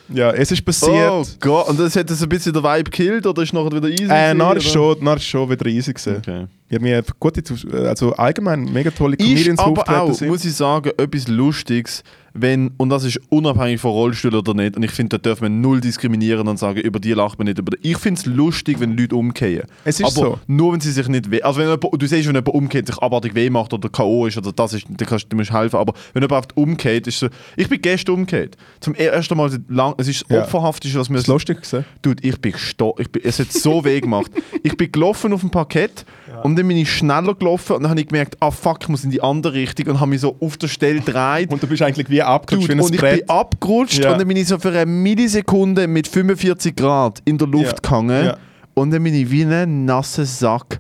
Ja, 0.10 0.32
es 0.32 0.52
ist 0.52 0.64
passiert. 0.64 1.12
Oh 1.12 1.26
Gott, 1.40 1.68
und 1.68 1.80
das 1.80 1.96
hat 1.96 2.10
das 2.10 2.22
ein 2.24 2.30
bisschen 2.30 2.54
den 2.54 2.64
Vibe 2.64 2.86
gekillt 2.86 3.26
oder 3.26 3.42
ist 3.44 3.54
nachher 3.54 3.74
wieder 3.74 3.90
easy? 3.90 4.06
äh, 4.06 4.08
gewesen, 4.08 4.38
nachher 4.38 4.58
ist 4.58 4.72
schon, 4.72 5.04
nachher 5.04 5.18
ist 5.18 5.26
schon 5.26 5.50
wieder 5.50 5.66
easy 5.66 5.92
gewesen. 5.94 6.18
Okay. 6.18 6.48
Ich 6.70 6.76
habe 6.76 6.84
mir 6.84 7.02
gute, 7.20 7.42
Zus- 7.44 7.66
also 7.74 8.12
allgemein 8.14 8.66
mega 8.74 8.92
tolle 8.92 9.16
Ist 9.16 9.26
Comedians 9.26 9.60
aber 9.60 9.72
aufgetreten 9.72 10.00
auch, 10.02 10.14
sind. 10.14 10.28
muss 10.28 10.44
ich 10.44 10.54
sagen, 10.54 10.92
etwas 10.98 11.28
Lustiges, 11.30 12.04
wenn, 12.34 12.72
und 12.78 12.90
das 12.90 13.04
ist 13.04 13.20
unabhängig 13.30 13.80
von 13.82 13.92
Rollstuhl 13.92 14.36
oder 14.36 14.54
nicht, 14.54 14.76
und 14.76 14.84
ich 14.84 14.92
finde, 14.92 15.18
da 15.18 15.30
darf 15.30 15.42
man 15.42 15.60
null 15.62 15.80
diskriminieren 15.82 16.48
und 16.48 16.60
sagen, 16.60 16.80
über 16.82 17.00
die 17.00 17.14
lacht 17.14 17.40
man 17.40 17.46
nicht. 17.48 17.58
Über 17.58 17.72
die. 17.72 17.92
Ich 17.92 17.98
finde 17.98 18.20
es 18.20 18.26
lustig, 18.28 18.80
wenn 18.80 18.96
Leute 18.98 19.16
umkehren. 19.16 19.68
Es 19.86 20.00
ist 20.00 20.06
aber 20.18 20.28
so. 20.32 20.40
nur, 20.46 20.74
wenn 20.74 20.80
sie 20.82 20.92
sich 20.92 21.08
nicht 21.08 21.32
weh... 21.32 21.42
Also 21.42 21.60
wenn 21.62 21.70
jemand, 21.70 21.86
du 21.94 22.06
siehst, 22.06 22.28
wenn 22.28 22.36
jemand 22.36 22.50
umkehrt, 22.50 22.86
sich 22.88 22.98
abartig 23.00 23.34
weh 23.34 23.50
macht 23.50 23.74
oder 23.74 23.90
K.O. 23.90 24.28
ist 24.28 24.38
oder 24.38 24.52
das 24.52 24.74
ist, 24.74 24.86
dann 24.88 25.08
kannst 25.08 25.32
du 25.32 25.36
musst 25.38 25.52
helfen. 25.52 25.78
Aber 25.78 25.94
wenn 26.14 26.22
jemand 26.22 26.44
oft 26.44 26.58
umkehrt, 26.58 27.08
ist 27.08 27.18
so... 27.20 27.28
Ich 27.56 27.70
bin 27.70 27.82
gestern 27.82 28.16
umgekehrt. 28.16 28.56
Zum 28.82 28.94
ersten 28.94 29.36
Mal 29.38 29.50
seit 29.50 29.62
lang... 29.70 29.96
Es 29.98 30.08
ist 30.08 30.22
das 30.28 30.36
Ja. 30.36 30.44
Opferhafteste, 30.44 31.00
was 31.00 31.10
mir... 31.10 31.16
Das 31.16 31.24
ist 31.24 31.28
lustig 31.30 31.58
gewesen. 31.62 31.86
Dude, 32.04 32.22
ich 32.28 32.40
bin 32.40 32.52
gestorben. 32.52 33.08
Es 33.24 33.40
hat 33.40 33.52
so 33.52 33.84
weh 33.84 34.00
gemacht. 34.00 34.32
Ich 34.62 34.78
bin 34.78 34.92
gelaufen 34.92 35.34
auf 35.34 35.42
dem 35.42 35.50
Parkett 35.50 36.06
und 36.44 36.57
dann 36.58 36.68
bin 36.68 36.78
ich 36.78 36.92
schneller 36.92 37.34
gelaufen 37.36 37.76
und 37.78 37.84
dann 37.84 37.90
habe 37.92 38.02
ich 38.02 38.08
gemerkt, 38.08 38.36
ah 38.40 38.52
fuck, 38.52 38.80
ich 38.82 38.90
muss 38.90 39.04
in 39.04 39.12
die 39.12 39.22
andere 39.22 39.54
Richtung 39.54 39.88
und 39.88 40.00
habe 40.00 40.10
mich 40.10 40.22
so 40.22 40.36
auf 40.40 40.58
der 40.58 40.68
Stelle 40.68 41.00
gedreht. 41.00 41.52
Und 41.52 41.62
du 41.64 41.68
bist 41.68 41.82
eigentlich 41.82 42.10
wie 42.10 42.22
abgerutscht 42.22 42.70
Dude, 42.70 42.78
wie 42.80 42.84
und 42.84 42.94
ich 42.96 43.00
Brett. 43.00 43.20
bin 43.22 43.30
abgerutscht 43.30 44.04
Ja. 44.04 44.12
und 44.12 44.20
dann 44.20 44.28
bin 44.28 44.38
ich 44.38 44.48
so 44.48 44.58
für 44.60 44.70
eine 44.70 44.86
Millisekunde 44.86 45.88
mit 45.88 46.08
45 46.08 46.76
Grad 46.76 47.22
in 47.26 47.38
der 47.38 47.48
Luft 47.48 47.66
Ja. 47.84 47.90
gehangen 47.90 48.26
Ja. 48.26 48.38
und 48.74 48.92
dann 48.92 49.04
bin 49.04 49.14
ich 49.14 49.30
wie 49.32 49.44
ein 49.46 49.86
nasser 49.86 50.26
Sack. 50.26 50.80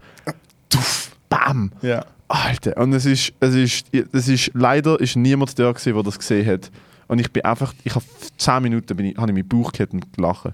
Tuff, 0.70 1.12
bam. 1.30 1.72
ja. 1.82 2.06
Alter, 2.30 2.76
und 2.76 2.92
es 2.92 3.06
ist, 3.06 3.32
es 3.40 3.56
ist, 3.56 3.86
es 4.12 4.28
ist, 4.28 4.52
leider 4.54 5.00
ist 5.00 5.16
niemand 5.16 5.58
da 5.58 5.72
gewesen, 5.72 5.94
der 5.94 6.04
das 6.04 6.20
gesehen 6.20 6.46
hat. 6.46 6.70
Und 7.08 7.20
ich 7.22 7.32
bin 7.32 7.46
einfach, 7.46 7.74
ich 7.86 7.96
habe 7.96 8.04
10 8.38 8.64
Minuten 8.64 8.98
bin 8.98 9.06
ich, 9.06 9.16
habe 9.18 9.32
ich 9.32 9.34
meinen 9.34 9.48
Bauch 9.48 9.72
gehabt 9.72 9.94
und 9.94 10.12
gelacht. 10.14 10.50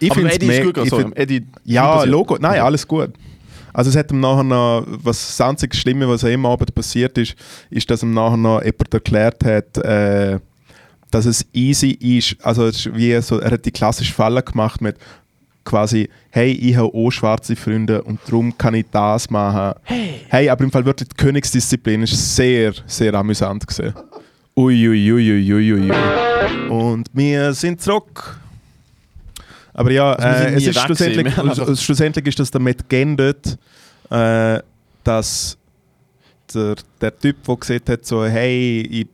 Ich 0.00 0.10
Aber 0.10 0.18
find's 0.20 0.34
Eddie 0.34 0.46
ist 0.48 0.58
me- 0.58 0.64
gut, 0.64 0.76
ich 0.78 0.82
also, 0.92 0.98
find- 0.98 1.16
Eddie, 1.16 1.46
Ja. 1.64 2.02
Logo. 2.02 2.38
Nein, 2.40 2.58
alles 2.60 2.88
gut. 2.88 3.10
Also 3.74 3.90
es 3.90 3.96
hat 3.96 4.10
ihm 4.12 4.20
nachher 4.20 4.44
noch, 4.44 4.84
was 4.86 5.36
das 5.36 5.40
einzige 5.46 5.76
Schlimme, 5.76 6.08
was 6.08 6.24
am 6.24 6.46
Abend 6.46 6.74
passiert 6.74 7.18
ist, 7.18 7.34
ist, 7.70 7.90
dass 7.90 8.02
ihm 8.02 8.14
nachher 8.14 8.36
noch 8.36 8.62
jemand 8.62 8.94
erklärt 8.94 9.44
hat, 9.44 9.76
äh, 9.78 10.38
dass 11.10 11.26
es 11.26 11.44
easy 11.52 11.90
ist, 11.90 12.36
also 12.42 12.66
es 12.66 12.86
ist 12.86 12.94
wie 12.96 13.20
so, 13.20 13.38
er 13.40 13.50
hat 13.50 13.66
die 13.66 13.72
klassische 13.72 14.12
Falle 14.12 14.42
gemacht 14.42 14.80
mit 14.80 14.96
quasi, 15.64 16.08
hey, 16.30 16.52
ich 16.52 16.76
habe 16.76 16.92
auch 16.94 17.10
schwarze 17.10 17.56
Freunde 17.56 18.02
und 18.02 18.20
darum 18.26 18.56
kann 18.56 18.74
ich 18.74 18.86
das 18.90 19.28
machen. 19.30 19.74
Hey, 20.28 20.48
aber 20.48 20.64
im 20.64 20.70
Fall 20.70 20.84
wirklich 20.84 21.08
die 21.08 21.16
Königsdisziplin 21.16 22.02
ist 22.02 22.36
sehr, 22.36 22.74
sehr 22.86 23.14
amüsant 23.14 23.66
gesehen. 23.66 23.94
Uiuiuiuiui. 24.56 25.90
Und 26.68 27.08
wir 27.12 27.52
sind 27.54 27.80
zurück. 27.80 28.38
Aber 29.74 29.90
ja, 29.90 30.14
äh, 30.14 30.54
es 30.54 30.66
ist 30.68 30.80
schlussendlich, 30.80 31.36
also 31.36 31.76
schlussendlich 31.76 32.26
ist 32.26 32.38
das 32.38 32.50
damit 32.50 32.88
geendet, 32.88 33.58
äh, 34.08 34.60
dass 35.02 35.58
der, 36.54 36.76
der 37.00 37.18
Typ, 37.18 37.36
der 37.44 37.56
gesagt 37.56 37.88
hat, 37.88 38.04
so, 38.06 38.24
hey, 38.24 38.80
ich 38.88 39.06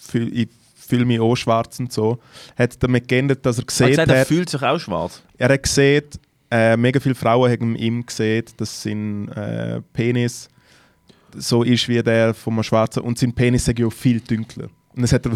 fühle 0.00 0.48
fühl 0.74 1.04
mich 1.04 1.20
auch 1.20 1.34
schwarz 1.36 1.78
und 1.80 1.92
so, 1.92 2.18
hat 2.56 2.82
damit 2.82 3.06
geendet, 3.08 3.44
dass 3.44 3.58
er 3.58 3.60
Er 3.60 3.62
hat 3.62 3.66
gesehen 3.66 3.90
gesagt, 3.90 4.10
er 4.10 4.20
hat, 4.20 4.26
fühlt 4.28 4.48
sich 4.48 4.62
auch 4.62 4.78
schwarz. 4.78 5.22
er 5.36 5.48
hat 5.48 5.62
gesehen, 5.62 6.04
äh, 6.50 6.76
mega 6.76 7.00
viele 7.00 7.14
Frauen 7.14 7.50
haben 7.50 7.76
ihm 7.76 8.06
gesehen, 8.06 8.44
dass 8.56 8.82
sein 8.82 9.28
äh, 9.32 9.82
Penis 9.92 10.48
so 11.34 11.64
ist 11.64 11.88
wie 11.88 12.02
der 12.02 12.32
von 12.32 12.54
einem 12.54 12.62
Schwarzen 12.62 13.02
und 13.02 13.18
sein 13.18 13.32
Penis 13.32 13.66
ist 13.68 13.78
ja 13.78 13.86
auch 13.86 13.92
viel 13.92 14.20
dunkler. 14.20 14.68
Und 14.94 15.02
das 15.02 15.12
hat 15.12 15.26
er, 15.26 15.32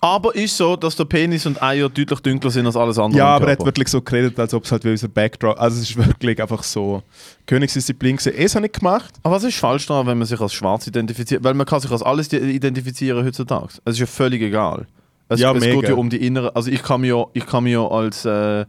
Aber 0.00 0.34
ist 0.34 0.56
so, 0.56 0.76
dass 0.76 0.94
der 0.94 1.06
Penis 1.06 1.44
und 1.46 1.60
Eier 1.60 1.88
deutlich 1.88 2.20
dunkler 2.20 2.50
sind 2.50 2.66
als 2.66 2.76
alles 2.76 2.98
andere. 2.98 3.18
ja, 3.18 3.26
aber 3.34 3.46
er 3.46 3.52
hat 3.52 3.64
wirklich 3.64 3.88
so 3.88 4.00
geredet, 4.00 4.38
als 4.38 4.54
ob 4.54 4.64
es 4.64 4.70
halt 4.70 4.84
wie 4.84 4.90
unser 4.90 5.08
Backdrop, 5.08 5.58
also 5.60 5.80
es 5.80 5.90
ist 5.90 5.96
wirklich 5.96 6.40
einfach 6.40 6.62
so 6.62 7.02
Königsdisziplin 7.46 8.16
gewesen. 8.16 8.32
Es 8.36 8.54
habe 8.54 8.66
ich 8.66 8.72
gemacht. 8.72 9.14
Aber 9.24 9.34
was 9.34 9.42
ist 9.44 9.56
falsch 9.58 9.86
daran, 9.86 10.06
wenn 10.06 10.18
man 10.18 10.26
sich 10.26 10.40
als 10.40 10.54
schwarz 10.54 10.86
identifiziert? 10.86 11.42
Weil 11.42 11.54
man 11.54 11.66
kann 11.66 11.80
sich 11.80 11.90
als 11.90 12.02
alles 12.02 12.32
identifizieren 12.32 13.24
heutzutage. 13.24 13.74
Es 13.84 13.94
ist 13.94 13.98
ja 14.00 14.06
völlig 14.06 14.40
egal. 14.42 14.86
Es, 15.28 15.40
Ja, 15.40 15.52
es 15.52 15.60
mega. 15.60 15.80
geht 15.80 15.88
ja 15.90 15.94
um 15.96 16.08
die 16.10 16.24
innere... 16.24 16.54
Also 16.54 16.70
ich 16.70 16.82
kann 16.82 17.00
mich 17.00 17.10
ja, 17.10 17.24
ich 17.32 17.44
kann 17.46 17.64
mich 17.64 17.72
ja 17.72 17.86
als, 17.86 18.24
äh, 18.24 18.64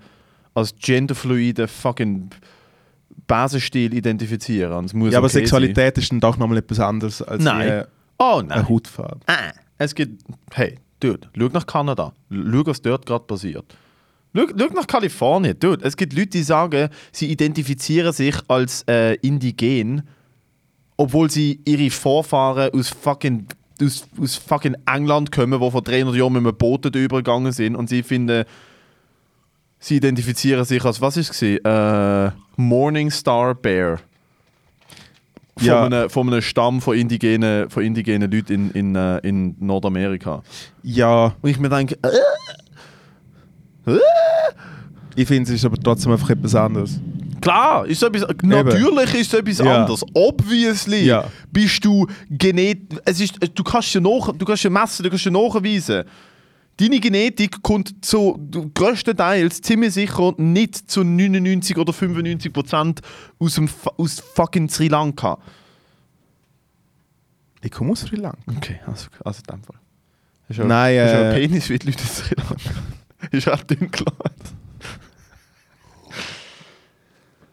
als 0.56 0.74
genderfluide 0.82 1.68
fucking 1.68 2.32
Basisstil 3.28 3.94
identifizieren. 3.94 4.88
Ja, 4.88 5.18
aber 5.20 5.26
okay 5.28 5.34
sein. 5.34 5.42
Sexualität 5.42 5.98
ist 6.00 6.12
dann 6.12 6.20
doch 6.20 6.38
nochmal 6.38 6.58
etwas 6.58 6.80
anderes 6.80 7.22
als 7.22 7.44
Nein. 7.44 7.68
äh, 7.70 7.86
Oh 8.18 8.40
eine 8.40 8.48
nein. 8.50 8.68
Hautfarbe. 8.68 9.20
Ah, 9.28 9.54
es 9.78 9.96
gibt. 9.96 10.22
Hey, 10.52 10.76
Dude, 11.00 11.30
schau 11.38 11.48
nach 11.48 11.66
Kanada. 11.66 12.14
Schau, 12.30 12.66
was 12.66 12.82
dort 12.82 13.06
gerade 13.06 13.24
passiert. 13.26 13.66
Schau, 14.36 14.48
schau 14.58 14.74
nach 14.74 14.88
Kalifornien. 14.88 15.58
Dude, 15.60 15.86
es 15.86 15.96
gibt 15.96 16.14
Leute, 16.14 16.30
die 16.30 16.44
sagen, 16.44 16.90
sie 17.12 17.32
identifizieren 17.32 18.14
sich 18.14 18.36
als 18.48 18.84
äh, 18.88 19.16
indigen, 19.16 20.04
obwohl 20.98 21.30
sie 21.30 21.60
ihre 21.66 21.90
Vorfahren 21.90 22.72
aus 22.74 22.90
fucking, 22.90 23.48
aus, 23.82 24.08
aus 24.20 24.36
fucking 24.36 24.76
England 24.86 25.32
kommen, 25.32 25.60
die 25.60 25.72
vor 25.72 25.82
300 25.82 26.16
Jahren 26.16 26.34
mit 26.34 26.46
einem 26.46 26.58
Boot 26.58 26.94
übergegangen 26.94 27.52
sind 27.52 27.76
und 27.76 27.90
sie 27.90 28.04
finden, 28.04 28.44
sie 29.80 29.96
identifizieren 29.96 30.66
sich 30.66 30.84
als, 30.84 31.02
was 31.02 31.18
ist 31.18 31.42
es? 31.42 31.60
Äh, 31.64 32.32
Morningstar 32.58 33.56
Bear. 33.56 34.00
Von, 35.60 35.68
Ja. 35.68 35.86
einem, 35.86 36.10
von 36.10 36.28
einem 36.28 36.42
Stamm 36.42 36.82
von 36.82 36.98
indigenen, 36.98 37.70
von 37.70 37.84
indigenen 37.84 38.32
Leuten 38.32 38.72
in, 38.72 38.72
in, 38.72 38.96
äh, 38.96 39.18
in 39.20 39.56
Nordamerika. 39.60 40.42
Ja, 40.84 41.34
Und 41.42 41.50
ich 41.50 41.60
mir 41.60 41.70
denke, 41.70 41.98
äh, 42.02 43.98
ich 45.16 45.28
finde, 45.28 45.50
es 45.50 45.56
ist 45.58 45.66
aber 45.66 45.78
trotzdem 45.78 46.12
einfach 46.12 46.30
etwas 46.30 46.56
anderes. 46.56 47.00
klar, 47.42 47.86
ist 47.86 48.00
so 48.00 48.08
etwas, 48.08 48.26
natürlich 48.44 49.14
ist 49.16 49.34
es 49.34 49.40
etwas 49.40 49.58
Ja. 49.60 49.82
anderes. 49.82 50.06
Obviously 50.14 51.06
Ja. 51.06 51.26
bist 51.52 51.84
du 51.84 52.06
genet, 52.30 52.80
es 53.06 53.20
ist, 53.22 53.36
du 53.54 53.64
kannst 53.64 53.94
ja 53.94 54.02
nach, 54.02 54.32
du 54.38 54.46
kannst 54.46 54.64
ja 54.64 54.70
messen, 54.70 55.04
du 55.04 55.10
kannst 55.10 55.26
ja 55.26 55.32
nachweisen. 55.32 56.04
Deine 56.80 57.02
Genetik 57.02 57.62
kommt 57.62 58.06
zu 58.06 58.40
größtenteils 58.74 59.60
ziemlich 59.60 59.94
sicher 59.94 60.34
nicht 60.38 60.90
zu 60.90 61.04
99 61.04 61.78
oder 61.78 61.92
95 61.92 62.54
Prozent 62.54 63.02
aus, 63.38 63.56
dem, 63.56 63.70
aus 63.98 64.22
fucking 64.22 64.70
Sri 64.70 64.88
Lanka. 64.88 65.38
Ich 67.62 67.72
komme 67.72 67.92
aus 67.92 68.02
Sri 68.02 68.16
Lanka. 68.16 68.40
Okay, 68.56 68.80
also, 68.86 69.08
also 69.26 69.42
in 69.42 69.56
dem 69.56 69.64
Fall. 69.64 69.76
Ist 70.48 70.58
ja, 70.58 70.64
Nein, 70.64 70.96
ist 70.96 71.12
ja 71.12 71.20
äh, 71.20 71.26
ein 71.26 71.36
Penis 71.36 71.70
wie 71.70 71.80
die 71.80 71.88
Leute 71.88 72.02
in 72.02 72.08
Sri 72.08 72.36
Lanka. 72.38 72.72
ist 73.32 73.50
auch 73.50 73.64
dunkler. 73.64 74.14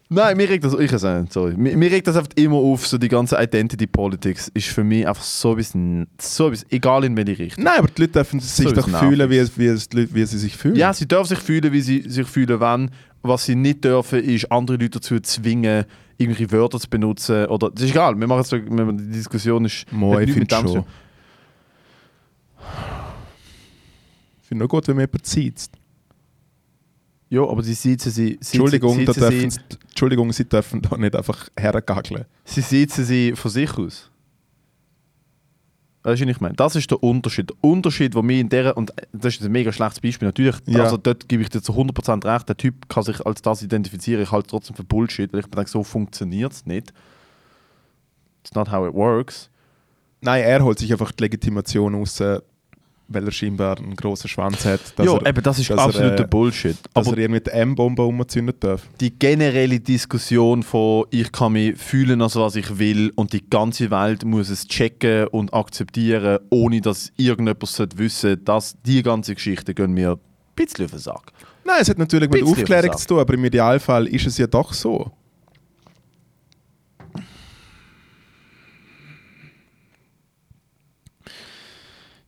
Nein, 0.08 0.36
mir 0.36 0.48
regt 0.48 0.62
das, 0.62 0.74
ich 0.74 0.90
sagen, 0.92 1.26
sorry. 1.30 1.54
Mir, 1.56 1.76
mir 1.76 1.90
regt 1.90 2.06
das 2.06 2.16
einfach 2.16 2.30
immer 2.36 2.56
auf, 2.56 2.86
so 2.86 2.96
die 2.96 3.08
ganze 3.08 3.36
Identity 3.42 3.88
Politics 3.88 4.48
ist 4.54 4.68
für 4.68 4.84
mich 4.84 5.06
einfach 5.06 5.24
so 5.24 5.54
etwas, 5.54 5.72
so 6.20 6.46
etwas 6.46 6.64
egal 6.70 7.02
in 7.04 7.16
welche 7.16 7.38
Richtung. 7.38 7.64
Nein, 7.64 7.78
aber 7.78 7.88
die 7.88 8.02
Leute 8.02 8.12
dürfen 8.12 8.38
sich 8.38 8.68
So 8.68 8.72
doch 8.72 8.88
fühlen, 8.88 9.28
wie, 9.28 9.38
es, 9.38 9.58
wie, 9.58 9.66
es, 9.66 9.88
wie 9.92 10.24
sie 10.24 10.38
sich 10.38 10.56
fühlen. 10.56 10.76
Ja, 10.76 10.92
sie 10.92 11.08
dürfen 11.08 11.26
sich 11.26 11.40
fühlen, 11.40 11.72
wie 11.72 11.80
sie 11.80 12.02
sich 12.08 12.26
fühlen 12.28 12.60
wollen. 12.60 12.90
Was 13.22 13.46
sie 13.46 13.56
nicht 13.56 13.84
dürfen, 13.84 14.22
ist 14.22 14.52
andere 14.52 14.76
Leute 14.76 15.00
dazu 15.00 15.18
zwingen, 15.18 15.84
irgendwelche 16.18 16.52
Wörter 16.52 16.78
zu 16.78 16.88
benutzen. 16.88 17.46
Oder, 17.46 17.72
das 17.72 17.82
ist 17.82 17.90
egal, 17.90 18.16
wir 18.16 18.28
machen 18.28 18.44
jetzt, 18.48 18.52
die 18.52 19.12
Diskussion 19.12 19.64
ist... 19.64 19.90
Mo, 19.90 20.14
hat 20.14 20.22
ich 20.22 20.32
finde 20.32 20.54
schon. 20.54 20.84
Ich 24.40 24.48
finde 24.48 24.60
nur 24.60 24.68
gut, 24.68 24.86
wenn 24.86 24.94
man 24.94 25.02
jemanden 25.02 25.24
zieht. 25.24 25.68
Ja, 27.28 27.42
aber 27.42 27.62
sie 27.62 27.74
sitzen 27.74 28.10
sie... 28.10 28.38
sitzen- 28.40 28.56
Entschuldigung, 28.60 29.04
da 29.04 29.12
sitzen 29.12 29.20
dürfen, 29.30 29.50
sie, 29.50 29.58
sie- 29.70 29.78
Entschuldigung, 29.88 30.32
sie 30.32 30.44
dürfen 30.44 30.82
da 30.82 30.96
nicht 30.96 31.16
einfach 31.16 31.48
hergageln. 31.58 32.24
sie 32.44 32.60
sitzen 32.60 33.04
sie 33.04 33.32
von 33.34 33.50
sich 33.50 33.70
aus. 33.76 34.10
Weißt 36.04 36.20
du, 36.20 36.24
was 36.26 36.30
ich 36.36 36.40
meine? 36.40 36.54
Das 36.54 36.76
ist 36.76 36.88
der 36.88 37.02
Unterschied. 37.02 37.50
Der 37.50 37.56
Unterschied, 37.62 38.14
wo 38.14 38.22
mir 38.22 38.38
in 38.40 38.48
der 38.48 38.76
und 38.76 38.92
das 39.12 39.34
ist 39.34 39.42
ein 39.42 39.50
mega 39.50 39.72
schlechtes 39.72 39.98
Beispiel. 40.00 40.28
Natürlich, 40.28 40.54
Ja. 40.66 40.84
also 40.84 40.96
dort 40.96 41.28
gebe 41.28 41.42
ich 41.42 41.48
dir 41.48 41.60
zu 41.60 41.72
100% 41.72 42.24
recht, 42.24 42.48
der 42.48 42.56
Typ 42.56 42.88
kann 42.88 43.02
sich 43.02 43.24
als 43.26 43.42
das 43.42 43.60
identifizieren, 43.62 44.22
ich 44.22 44.30
halte 44.30 44.48
trotzdem 44.48 44.76
für 44.76 44.84
Bullshit, 44.84 45.32
weil 45.32 45.40
ich 45.40 45.46
mir 45.46 45.56
denke, 45.56 45.70
so 45.70 45.82
funktioniert 45.82 46.52
es 46.52 46.64
nicht. 46.64 46.92
It's 48.44 48.54
not 48.54 48.70
how 48.70 48.86
it 48.86 48.94
works. 48.94 49.50
Nein, 50.20 50.44
er 50.44 50.62
holt 50.62 50.78
sich 50.78 50.92
einfach 50.92 51.10
die 51.10 51.24
Legitimation 51.24 51.96
raus, 51.96 52.14
weil 53.08 53.24
er 53.24 53.32
scheinbar 53.32 53.78
einen 53.78 53.94
grossen 53.94 54.28
Schwanz 54.28 54.64
hat. 54.64 54.80
Ja, 54.98 55.16
er, 55.16 55.26
eben, 55.26 55.42
das 55.42 55.58
ist 55.58 55.70
er, 55.70 55.78
absoluter 55.78 56.24
äh, 56.24 56.26
Bullshit. 56.26 56.76
dass 56.92 57.06
Aber 57.06 57.18
er 57.18 57.28
die 57.28 57.50
M-Bombe 57.50 58.02
umzünden 58.02 58.54
darf. 58.58 58.82
die 59.00 59.16
generelle 59.16 59.80
Diskussion 59.80 60.62
von 60.62 61.04
ich 61.10 61.30
kann 61.30 61.52
mich 61.52 61.76
fühlen, 61.76 62.20
als 62.22 62.36
was 62.36 62.56
ich 62.56 62.78
will 62.78 63.12
und 63.14 63.32
die 63.32 63.48
ganze 63.48 63.90
Welt 63.90 64.24
muss 64.24 64.48
es 64.48 64.66
checken 64.66 65.28
und 65.28 65.54
akzeptieren, 65.54 66.38
ohne 66.50 66.80
dass 66.80 67.12
irgendjemand 67.16 67.98
wissen 67.98 68.44
dass 68.44 68.76
die 68.82 69.02
ganze 69.02 69.34
Geschichte 69.34 69.74
gehen 69.74 69.92
mir 69.92 70.12
ein 70.12 70.18
bisschen 70.54 70.86
auf 70.86 70.90
den 70.90 71.00
Sack. 71.00 71.32
Nein, 71.64 71.78
es 71.80 71.88
hat 71.88 71.98
natürlich 71.98 72.30
mit 72.30 72.42
Aufklärung 72.44 72.96
zu 72.96 73.06
tun, 73.06 73.18
aber 73.18 73.34
im 73.34 73.44
Idealfall 73.44 74.06
ist 74.06 74.26
es 74.26 74.38
ja 74.38 74.46
doch 74.46 74.72
so. 74.72 75.10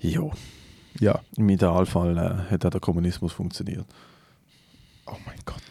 Jo, 0.01 0.33
Ja. 1.01 1.21
im 1.37 1.49
Idealfall 1.49 2.17
äh, 2.17 2.53
hat 2.53 2.67
auch 2.67 2.71
der 2.71 2.81
Kommunismus 2.81 3.33
funktioniert. 3.33 3.87
Oh 5.07 5.17
mein 5.25 5.39
Gott. 5.45 5.63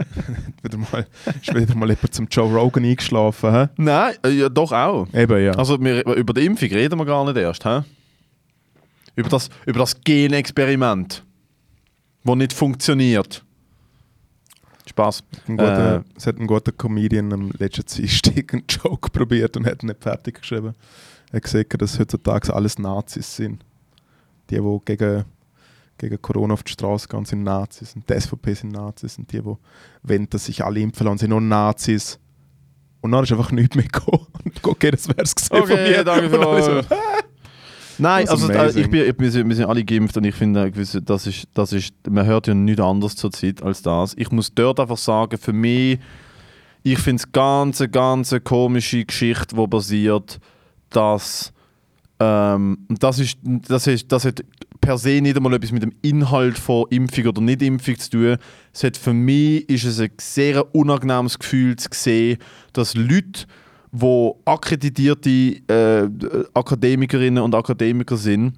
wieder 0.62 0.78
mal, 0.78 1.06
ist 1.40 1.54
wieder 1.54 1.74
mal 1.74 1.88
jemand 1.88 2.14
zum 2.14 2.26
Joe 2.30 2.52
Rogan 2.52 2.84
eingeschlafen, 2.84 3.52
hä? 3.52 3.68
Nein, 3.76 4.14
äh, 4.24 4.30
ja, 4.30 4.48
doch 4.48 4.72
auch. 4.72 5.06
Eben, 5.12 5.44
ja. 5.44 5.52
Also 5.52 5.80
wir, 5.80 6.04
über 6.06 6.32
die 6.32 6.46
Impfung 6.46 6.68
reden 6.68 6.98
wir 6.98 7.04
gar 7.06 7.24
nicht 7.24 7.36
erst. 7.36 7.64
Hä? 7.64 7.82
Über, 9.16 9.28
das, 9.28 9.50
über 9.66 9.80
das 9.80 10.00
Genexperiment, 10.00 11.24
das 12.24 12.36
nicht 12.36 12.52
funktioniert. 12.52 13.44
Spaß. 14.88 15.22
Äh, 15.48 16.00
es 16.16 16.26
hat 16.26 16.38
ein 16.38 16.46
guter 16.46 16.72
Comedian 16.72 17.32
am 17.32 17.50
letzten 17.58 17.86
Dienstag 17.86 18.52
einen 18.52 18.64
Joke 18.68 19.10
probiert 19.10 19.56
und 19.56 19.66
hat 19.66 19.82
ihn 19.82 19.88
nicht 19.88 20.02
fertig 20.02 20.40
geschrieben. 20.40 20.74
Er 21.32 21.36
hat 21.36 21.42
gesagt, 21.44 21.80
dass 21.80 21.98
heutzutage 21.98 22.52
alles 22.54 22.78
Nazis 22.78 23.36
sind. 23.36 23.64
Die, 24.50 24.56
die 24.56 24.78
gegen, 24.84 25.24
gegen 25.98 26.20
Corona 26.22 26.54
auf 26.54 26.64
die 26.64 26.72
Straße 26.72 27.06
gehen, 27.08 27.24
sind 27.24 27.44
Nazis. 27.44 27.94
Und 27.94 28.08
die 28.08 28.20
SVP 28.20 28.54
sind 28.54 28.72
Nazis. 28.72 29.16
Und 29.18 29.30
die, 29.32 29.40
die 29.40 29.44
wollen, 30.02 30.28
dass 30.30 30.46
sich 30.46 30.64
alle 30.64 30.80
impfen 30.80 31.06
lassen, 31.06 31.18
sind 31.18 31.32
auch 31.32 31.40
Nazis. 31.40 32.18
Und 33.00 33.12
dann 33.12 33.24
ist 33.24 33.32
einfach 33.32 33.52
nichts 33.52 33.76
mehr 33.76 33.86
gekommen. 33.86 34.26
Und 34.44 34.64
okay, 34.66 34.90
das 34.90 35.08
wäre 35.08 35.22
es 35.22 35.34
gesehen 35.34 35.56
von 35.56 35.70
Okay, 35.72 35.90
mir. 35.96 36.04
danke 36.04 36.30
für 36.30 36.84
Nein, 37.98 38.26
also 38.28 38.50
äh, 38.50 38.56
amazing. 38.56 38.82
ich 38.84 38.90
bin, 38.90 39.10
ich, 39.10 39.18
wir, 39.18 39.30
sind, 39.30 39.48
wir 39.48 39.56
sind 39.56 39.66
alle 39.66 39.84
geimpft 39.84 40.16
und 40.16 40.24
ich 40.24 40.34
finde, 40.34 40.66
äh, 40.68 41.00
das 41.02 41.26
ist, 41.26 41.46
das 41.52 41.72
ist, 41.74 41.92
man 42.08 42.24
hört 42.24 42.46
ja 42.46 42.54
nichts 42.54 42.80
anderes 42.80 43.14
zur 43.14 43.30
Zeit 43.30 43.62
als 43.62 43.82
das. 43.82 44.14
Ich 44.16 44.30
muss 44.30 44.54
dort 44.54 44.80
einfach 44.80 44.96
sagen, 44.96 45.36
für 45.36 45.52
mich, 45.52 45.98
ich 46.82 46.98
finde 46.98 47.20
es 47.20 47.30
ganz, 47.30 47.84
ganz 47.92 48.32
eine 48.32 48.40
komische 48.40 49.04
Geschichte, 49.04 49.54
die 49.54 49.66
basiert, 49.66 50.40
dass 50.90 51.52
ähm, 52.20 52.86
das, 52.88 53.18
ist, 53.18 53.38
das, 53.42 53.86
ist, 53.86 54.12
das 54.12 54.24
hat 54.24 54.44
per 54.80 54.98
se 54.98 55.20
nicht 55.20 55.36
einmal 55.36 55.54
etwas 55.54 55.72
mit 55.72 55.82
dem 55.82 55.92
Inhalt 56.02 56.58
von 56.58 56.86
Impfung 56.90 57.26
oder 57.26 57.40
Nicht-Impfung 57.40 57.98
zu 57.98 58.10
tun. 58.10 58.36
Es 58.72 58.84
hat 58.84 58.96
für 58.96 59.12
mich 59.12 59.68
ist 59.68 59.84
es 59.84 60.00
ein 60.00 60.12
sehr 60.20 60.74
unangenehmes 60.74 61.38
Gefühl 61.38 61.76
zu 61.76 61.88
sehen, 61.92 62.38
dass 62.72 62.94
Leute, 62.94 63.46
die 63.92 64.30
akkreditierte 64.44 65.30
äh, 65.30 66.08
Akademikerinnen 66.54 67.42
und 67.42 67.54
Akademiker 67.54 68.16
sind, 68.16 68.54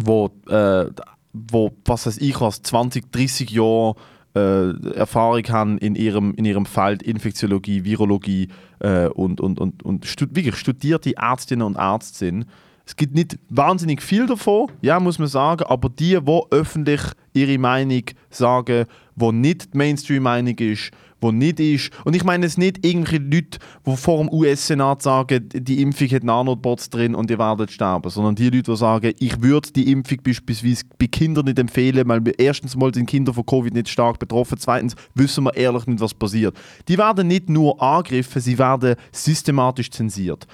wo, 0.00 0.30
äh, 0.48 0.86
wo 1.32 1.70
was 1.84 2.06
weiß 2.06 2.18
ich 2.18 2.40
was, 2.40 2.62
20, 2.62 3.12
30 3.12 3.50
Jahre 3.50 3.94
äh, 4.38 4.94
Erfahrung 4.94 5.42
haben 5.48 5.78
in 5.78 5.94
ihrem, 5.94 6.34
in 6.34 6.44
ihrem 6.44 6.66
Feld 6.66 7.02
Infektiologie, 7.02 7.84
Virologie 7.84 8.48
äh, 8.80 9.06
und, 9.06 9.40
und, 9.40 9.60
und, 9.60 9.82
und 9.82 10.06
stu 10.06 10.26
wirklich 10.30 10.56
studierte 10.56 11.16
Ärztinnen 11.16 11.66
und 11.66 11.76
Ärzte 11.76 12.18
sind, 12.18 12.46
Es 12.88 12.96
gibt 12.96 13.14
nicht 13.14 13.38
wahnsinnig 13.50 14.00
viel 14.00 14.26
davon, 14.26 14.68
ja, 14.80 14.98
muss 14.98 15.18
man 15.18 15.28
sagen, 15.28 15.64
aber 15.64 15.90
die, 15.90 16.18
die 16.18 16.42
öffentlich 16.50 17.02
ihre 17.34 17.58
Meinung 17.58 18.04
sagen, 18.30 18.86
wo 19.14 19.30
nicht 19.30 19.74
die 19.74 19.76
Mainstream-Meinung 19.76 20.56
ist, 20.56 20.90
wo 21.20 21.32
nicht 21.32 21.60
ist. 21.60 21.90
Und 22.04 22.14
ich 22.14 22.24
meine 22.24 22.46
es 22.46 22.56
nicht 22.56 22.84
irgendwelche 22.84 23.22
Leute, 23.22 23.58
die 23.86 23.96
vor 23.96 24.18
dem 24.18 24.32
US-Senat 24.32 25.02
sagen, 25.02 25.48
die 25.52 25.82
Impfung 25.82 26.08
hat 26.08 26.24
Nanobots 26.24 26.90
drin 26.90 27.14
und 27.14 27.30
ihr 27.30 27.38
werdet 27.38 27.70
sterben, 27.70 28.10
sondern 28.10 28.34
die 28.34 28.50
Leute, 28.50 28.70
die 28.70 28.76
sagen, 28.76 29.12
ich 29.18 29.42
würde 29.42 29.70
die 29.72 29.90
Impfung 29.90 30.18
beispielsweise 30.22 30.84
bei 30.98 31.06
Kindern 31.06 31.46
nicht 31.46 31.58
empfehlen, 31.58 32.08
weil 32.08 32.22
erstens 32.38 32.76
mal 32.76 32.92
sind 32.94 33.06
Kinder 33.06 33.34
von 33.34 33.46
Covid 33.46 33.74
nicht 33.74 33.88
stark 33.88 34.18
betroffen, 34.18 34.58
zweitens 34.58 34.94
wissen 35.14 35.44
wir 35.44 35.56
ehrlich 35.56 35.86
nicht, 35.86 36.00
was 36.00 36.14
passiert. 36.14 36.56
Die 36.88 36.98
werden 36.98 37.28
nicht 37.28 37.48
nur 37.48 37.80
angegriffen, 37.82 38.40
sie 38.40 38.58
werden 38.58 38.96
systematisch 39.12 39.90
zensiert. 39.90 40.46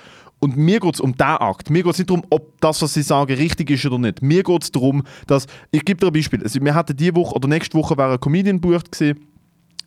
Und 0.45 0.59
mir 0.59 0.79
geht 0.79 0.95
es 0.95 1.01
um 1.01 1.13
diesen 1.13 1.23
Akt. 1.23 1.71
Mir 1.71 1.83
geht 1.83 1.93
es 1.93 1.99
nicht 1.99 2.11
darum, 2.11 2.23
ob 2.29 2.61
das, 2.61 2.83
was 2.83 2.93
sie 2.93 3.01
sagen, 3.01 3.35
richtig 3.35 3.71
ist 3.71 3.87
oder 3.87 3.99
nicht. 3.99 4.21
Mir 4.21 4.43
geht 4.43 4.63
es 4.63 4.71
darum, 4.71 5.03
dass, 5.27 5.47
ich 5.71 5.85
gebe 5.87 6.01
dir 6.01 6.09
ein 6.09 6.13
Beispiel, 6.13 6.43
also 6.43 6.61
wir 6.61 6.75
hatten 6.75 6.95
diese 6.95 7.15
Woche 7.15 7.35
oder 7.35 7.49
nächste 7.49 7.79
Woche 7.79 7.97
wäre 7.97 8.13
ein 8.13 8.21
Comedian 8.21 8.61
bucht 8.61 8.93
gesehen. 8.93 9.34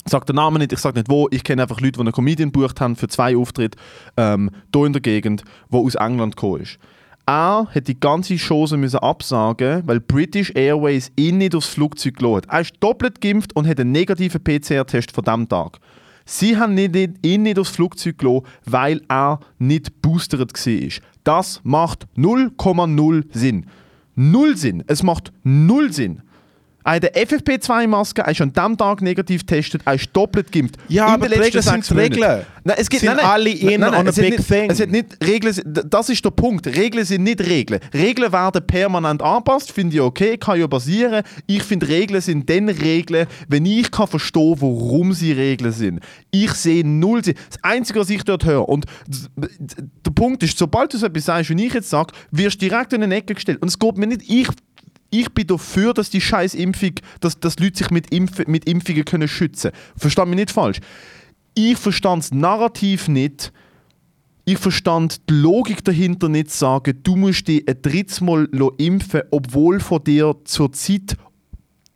Sage 0.05 0.25
den 0.25 0.37
Namen 0.37 0.59
nicht, 0.59 0.71
ich 0.71 0.79
sage 0.79 0.97
nicht 0.97 1.09
wo. 1.09 1.27
Ich 1.31 1.43
kenne 1.43 1.63
einfach 1.63 1.81
Leute, 1.81 1.93
die 1.93 1.99
einen 1.99 2.13
Comedian 2.13 2.51
bucht 2.51 2.79
haben 2.79 2.95
für 2.95 3.07
zwei 3.09 3.35
Auftritte 3.35 3.77
ähm, 4.15 4.51
hier 4.73 4.85
in 4.85 4.93
der 4.93 5.01
Gegend, 5.01 5.43
wo 5.69 5.85
aus 5.85 5.95
England 5.95 6.35
gekommen 6.35 6.61
ist. 6.61 6.79
Er 7.25 7.67
hat 7.75 7.87
die 7.89 7.99
ganze 7.99 8.37
Chose 8.37 8.77
müssen 8.77 8.99
absagen, 8.99 9.83
weil 9.85 9.99
British 9.99 10.51
Airways 10.55 11.11
ihn 11.17 11.39
nicht 11.39 11.55
aufs 11.55 11.67
Flugzeug 11.67 12.15
gelassen 12.15 12.37
hat. 12.37 12.45
Er 12.49 12.61
ist 12.61 12.75
doppelt 12.79 13.19
geimpft 13.19 13.53
und 13.53 13.67
hat 13.67 13.81
einen 13.81 13.91
negativen 13.91 14.41
PCR-Test 14.41 15.11
von 15.11 15.25
diesem 15.25 15.49
Tag. 15.49 15.79
Sie 16.25 16.55
haben 16.57 16.77
ihn 16.77 17.43
nicht 17.43 17.59
aufs 17.59 17.71
Flugzeug 17.71 18.17
gelassen, 18.17 18.45
weil 18.65 19.01
er 19.09 19.41
nicht 19.59 20.01
boostert 20.01 20.53
war. 20.53 20.91
Das 21.25 21.59
macht 21.65 22.07
0,0 22.15 23.25
Sinn. 23.31 23.65
Null 24.15 24.55
Sinn. 24.55 24.83
Es 24.87 25.03
macht 25.03 25.33
null 25.43 25.91
Sinn. 25.91 26.21
Eine 26.87 27.09
FFP2-Maske, 27.09 28.21
er 28.21 28.31
ist 28.31 28.39
an 28.39 28.53
diesem 28.53 28.77
Tag 28.77 29.01
negativ 29.01 29.45
getestet, 29.45 29.81
er 29.83 29.95
ist 29.95 30.07
doppelt 30.13 30.53
geimpft. 30.53 30.77
Ja, 30.87 31.07
In 31.07 31.13
aber 31.15 31.27
die 31.27 31.37
Regeln 31.37 31.61
sind 31.61 31.91
Regeln. 31.97 32.45
Nein, 32.63 32.75
es 32.79 32.87
gibt, 32.87 33.01
Sind 33.01 33.09
nein, 33.09 33.17
nein, 33.17 33.25
alle 33.25 33.49
in 33.49 33.81
nein, 33.81 33.91
nein, 33.91 33.99
on 33.99 34.07
a 34.07 34.11
big 34.11 34.37
nicht, 34.37 34.47
thing. 34.47 34.71
Es 34.71 34.79
hat 34.79 34.89
nicht 34.89 35.17
Regeln, 35.21 35.53
das 35.65 36.07
ist 36.07 36.23
der 36.23 36.31
Punkt. 36.31 36.65
Regeln 36.65 37.03
sind 37.03 37.23
nicht 37.23 37.41
Regeln. 37.41 37.81
Regeln 37.93 38.31
werden 38.31 38.65
permanent 38.65 39.21
angepasst, 39.21 39.73
finde 39.73 39.97
ich 39.97 40.01
okay, 40.01 40.37
kann 40.37 40.61
ja 40.61 40.65
passieren. 40.65 41.23
Ich 41.45 41.63
finde, 41.63 41.89
Regeln 41.89 42.21
sind 42.21 42.49
dann 42.49 42.69
Regeln, 42.69 43.27
wenn 43.49 43.65
ich 43.65 43.91
kann 43.91 44.07
verstehen, 44.07 44.55
warum 44.61 45.11
sie 45.11 45.33
Regeln 45.33 45.73
sind. 45.73 45.99
Ich 46.31 46.53
sehe 46.53 46.87
null 46.87 47.21
Sinn. 47.21 47.35
Das 47.49 47.61
Einzige, 47.65 47.99
was 47.99 48.09
ich 48.09 48.23
dort 48.23 48.45
höre, 48.45 48.69
und 48.69 48.85
der 49.35 50.11
Punkt 50.11 50.41
ist, 50.41 50.57
sobald 50.57 50.93
du 50.93 50.97
so 50.97 51.07
etwas 51.07 51.25
sagst, 51.25 51.49
wie 51.49 51.65
ich 51.65 51.73
jetzt 51.73 51.89
sage, 51.89 52.13
wirst 52.31 52.61
du 52.61 52.69
direkt 52.69 52.93
in 52.93 53.03
eine 53.03 53.15
Ecke 53.15 53.33
gestellt. 53.33 53.61
Und 53.61 53.67
es 53.67 53.77
geht 53.77 53.97
mir 53.97 54.07
nicht, 54.07 54.21
ich 54.29 54.47
ich 55.09 55.29
bin 55.33 55.47
dafür, 55.47 55.93
dass 55.93 56.09
die 56.09 56.21
scheiß 56.21 56.53
Impfung, 56.55 56.93
dass, 57.19 57.39
dass 57.39 57.59
Leute 57.59 57.77
sich 57.77 57.89
mit, 57.91 58.13
Impf 58.13 58.45
mit 58.47 58.67
Impfungen 58.67 59.05
können 59.05 59.27
schützen 59.27 59.71
können. 59.71 59.83
Versteh 59.97 60.25
mich 60.25 60.35
nicht 60.35 60.51
falsch. 60.51 60.79
Ich 61.53 61.77
verstand 61.77 62.23
das 62.23 62.31
Narrativ 62.31 63.07
nicht. 63.07 63.51
Ich 64.45 64.57
verstand 64.59 65.29
die 65.29 65.33
Logik 65.33 65.83
dahinter 65.83 66.29
nicht 66.29 66.51
zu 66.51 66.59
sagen, 66.59 66.99
du 67.03 67.15
musst 67.15 67.47
dich 67.47 67.67
ein 67.67 67.81
drittes 67.81 68.21
Mal 68.21 68.47
impfen, 68.77 69.23
obwohl 69.31 69.79
von 69.79 70.03
dir 70.03 70.35
zur 70.45 70.71
Zeit 70.71 71.17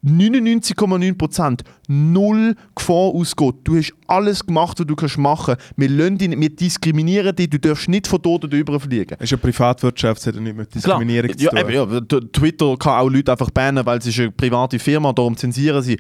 99,9% 0.04 1.62
null 1.88 2.56
Gefahr 2.76 3.14
ausgeht. 3.14 3.56
Du 3.64 3.78
hast 3.78 3.94
alles 4.08 4.46
gemacht, 4.46 4.80
was 4.80 4.88
du 4.88 4.96
kannst 4.96 5.18
machen 5.18 5.56
kannst. 5.58 5.74
Wir, 5.78 6.10
dich 6.10 6.40
wir 6.40 6.50
diskriminieren 6.50 7.36
dich, 7.36 7.50
du 7.50 7.60
darfst 7.60 7.88
nicht 7.88 8.08
von 8.08 8.22
dort 8.22 8.52
überfliegen. 8.52 9.18
Es 9.20 9.32
ist 9.32 9.34
eine 9.34 9.42
Privatwirtschaft, 9.42 10.22
es 10.22 10.28
hat 10.28 10.36
ja 10.36 10.42
nicht 10.42 10.58
mit 10.58 10.74
Diskriminierung 10.74 11.32
Klar. 11.32 11.38
zu 11.38 11.56
ja, 11.56 11.64
tun. 11.64 11.74
eben, 11.74 12.08
ja, 12.10 12.20
Twitter 12.34 12.76
kann 12.78 13.00
auch 13.00 13.10
Leute 13.10 13.32
einfach 13.32 13.52
bannen, 13.52 13.86
weil 13.86 14.00
es 14.00 14.08
ist 14.08 14.20
eine 14.20 14.32
private 14.32 14.80
Firma, 14.80 15.14
darum 15.14 15.38
zensieren 15.38 15.84
sie. 15.84 15.98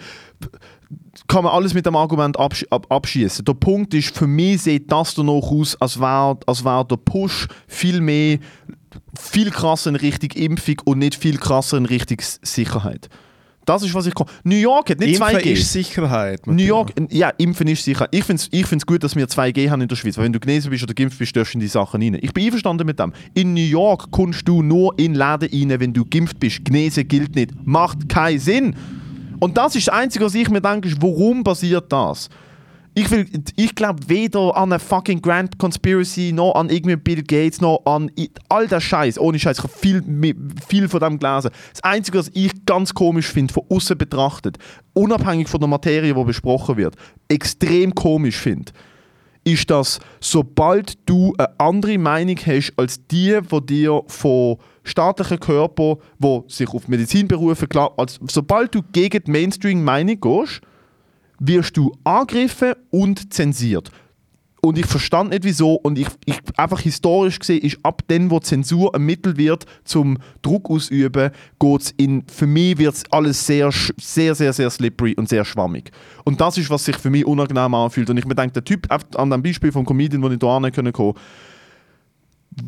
Kann 1.27 1.43
man 1.43 1.53
alles 1.53 1.73
mit 1.73 1.85
dem 1.85 1.95
Argument 1.95 2.37
absch 2.39 2.65
ab 2.69 2.87
abschießen. 2.89 3.45
Der 3.45 3.53
Punkt 3.53 3.93
ist, 3.93 4.17
für 4.17 4.27
mich 4.27 4.63
sieht 4.63 4.91
das 4.91 5.13
danach 5.13 5.43
aus, 5.43 5.79
als 5.79 5.99
wäre 5.99 6.39
als 6.47 6.65
wär 6.65 6.83
der 6.83 6.97
Push 6.97 7.47
viel 7.67 8.01
mehr, 8.01 8.39
viel 9.17 9.51
krasser 9.51 9.91
in 9.91 9.95
Richtung 9.95 10.31
Impfung 10.31 10.75
und 10.85 10.99
nicht 10.99 11.15
viel 11.15 11.37
krasser 11.37 11.77
in 11.77 11.85
Richtung 11.85 12.17
Sicherheit. 12.41 13.09
Das 13.65 13.83
ist, 13.83 13.93
was 13.93 14.07
ich 14.07 14.15
kann. 14.15 14.27
New 14.43 14.55
York 14.55 14.89
hat 14.89 14.99
nicht 14.99 15.19
Impfen 15.19 15.37
2G. 15.37 15.51
ist 15.51 15.71
Sicherheit. 15.71 16.45
New 16.47 16.63
York, 16.63 16.93
ja, 17.09 17.29
Impfen 17.37 17.67
ist 17.67 17.83
sicher. 17.83 18.07
Ich 18.11 18.23
finde 18.23 18.41
es 18.41 18.49
ich 18.51 18.65
find's 18.65 18.85
gut, 18.85 19.03
dass 19.03 19.15
wir 19.15 19.27
2G 19.27 19.69
haben 19.69 19.81
in 19.81 19.87
der 19.87 19.95
Schweiz. 19.95 20.17
Weil 20.17 20.25
wenn 20.25 20.33
du 20.33 20.39
genesen 20.39 20.71
bist 20.71 20.83
oder 20.83 20.93
geimpft 20.93 21.19
bist, 21.19 21.35
darfst 21.35 21.53
du 21.53 21.57
in 21.57 21.61
die 21.61 21.67
Sachen 21.67 22.01
rein. 22.01 22.17
Ich 22.21 22.33
bin 22.33 22.45
einverstanden 22.45 22.87
mit 22.87 22.99
dem. 22.99 23.13
In 23.33 23.53
New 23.53 23.61
York 23.61 24.09
kommst 24.11 24.47
du 24.47 24.63
nur 24.63 24.97
in 24.97 25.13
Läden 25.13 25.49
rein, 25.51 25.79
wenn 25.79 25.93
du 25.93 26.05
geimpft 26.05 26.39
bist. 26.39 26.65
Genesen 26.65 27.07
gilt 27.07 27.35
nicht. 27.35 27.51
Macht 27.63 28.09
keinen 28.09 28.39
Sinn. 28.39 28.75
Und 29.39 29.57
das 29.57 29.75
ist 29.75 29.87
das 29.87 29.95
Einzige, 29.95 30.25
was 30.25 30.35
ich 30.35 30.49
mir 30.49 30.61
denke, 30.61 30.87
ist, 30.87 31.01
warum 31.01 31.43
passiert 31.43 31.91
das? 31.91 32.29
Ich, 32.93 33.07
ich 33.55 33.75
glaube 33.75 34.09
weder 34.09 34.57
an 34.57 34.73
eine 34.73 34.79
fucking 34.79 35.21
Grand 35.21 35.57
Conspiracy, 35.57 36.33
noch 36.33 36.55
an 36.55 36.69
irgendwie 36.69 36.97
Bill 36.97 37.23
Gates, 37.23 37.61
noch 37.61 37.81
an 37.85 38.11
all 38.49 38.67
der 38.67 38.81
Scheiß. 38.81 39.17
Ohne 39.17 39.39
Scheiß, 39.39 39.59
ich 39.59 39.63
habe 39.63 39.73
viel, 39.73 40.35
viel 40.67 40.89
von 40.89 40.99
dem 40.99 41.17
gelesen. 41.17 41.51
Das 41.71 41.83
Einzige, 41.83 42.19
was 42.19 42.29
ich 42.33 42.65
ganz 42.65 42.93
komisch 42.93 43.27
finde, 43.27 43.53
von 43.53 43.63
außen 43.69 43.97
betrachtet, 43.97 44.57
unabhängig 44.93 45.47
von 45.47 45.61
der 45.61 45.69
Materie, 45.69 46.13
die 46.13 46.23
besprochen 46.23 46.75
wird, 46.75 46.95
extrem 47.29 47.95
komisch 47.95 48.35
finde, 48.35 48.73
ist, 49.45 49.69
dass 49.69 49.99
sobald 50.19 50.97
du 51.07 51.33
eine 51.37 51.59
andere 51.59 51.97
Meinung 51.97 52.37
hast 52.45 52.73
als 52.75 53.07
die, 53.07 53.39
die 53.41 53.65
dir 53.65 54.03
von 54.07 54.57
staatlichen 54.83 55.39
Körpern, 55.39 55.97
die 56.19 56.41
sich 56.47 56.69
auf 56.69 56.89
Medizin 56.89 57.27
berufen, 57.27 57.69
klar, 57.69 57.93
als, 57.97 58.19
sobald 58.29 58.75
du 58.75 58.81
gegen 58.91 59.23
die 59.23 59.31
Mainstream-Meinung 59.31 60.19
gehst, 60.19 60.61
wirst 61.41 61.75
du 61.75 61.91
angegriffen 62.03 62.73
und 62.91 63.33
zensiert. 63.33 63.91
Und 64.63 64.77
ich 64.77 64.85
verstand 64.85 65.31
nicht 65.31 65.43
wieso. 65.43 65.73
Und 65.73 65.97
ich, 65.97 66.07
ich 66.25 66.37
einfach 66.55 66.79
historisch 66.79 67.39
gesehen 67.39 67.61
ist 67.61 67.79
ab 67.81 68.03
dem, 68.07 68.29
wo 68.29 68.39
Zensur 68.39 68.93
ein 68.93 69.01
Mittel 69.01 69.35
wird 69.35 69.65
zum 69.83 70.19
Druck 70.43 70.69
ausüben, 70.69 71.31
geht's 71.59 71.93
in 71.97 72.23
für 72.27 72.45
mich 72.45 72.77
wird 72.77 73.03
alles 73.09 73.43
sehr, 73.45 73.71
sehr, 73.71 74.35
sehr, 74.35 74.53
sehr 74.53 74.69
slippery 74.69 75.15
und 75.15 75.29
sehr 75.29 75.43
schwammig. 75.43 75.91
Und 76.25 76.39
das 76.39 76.59
ist, 76.59 76.69
was 76.69 76.85
sich 76.85 76.95
für 76.95 77.09
mich 77.09 77.25
unangenehm 77.25 77.73
anfühlt. 77.73 78.11
Und 78.11 78.17
ich 78.17 78.25
mir 78.25 78.35
denke, 78.35 78.53
der 78.53 78.63
Typ 78.63 78.87
an 79.15 79.31
dem 79.31 79.41
Beispiel 79.41 79.71
vom 79.71 79.83
Comedian, 79.83 80.21
wo 80.21 80.29
ich 80.29 80.37
da 80.37 80.59
hin 80.59 80.71
können 80.71 80.93
kommen, 80.93 81.15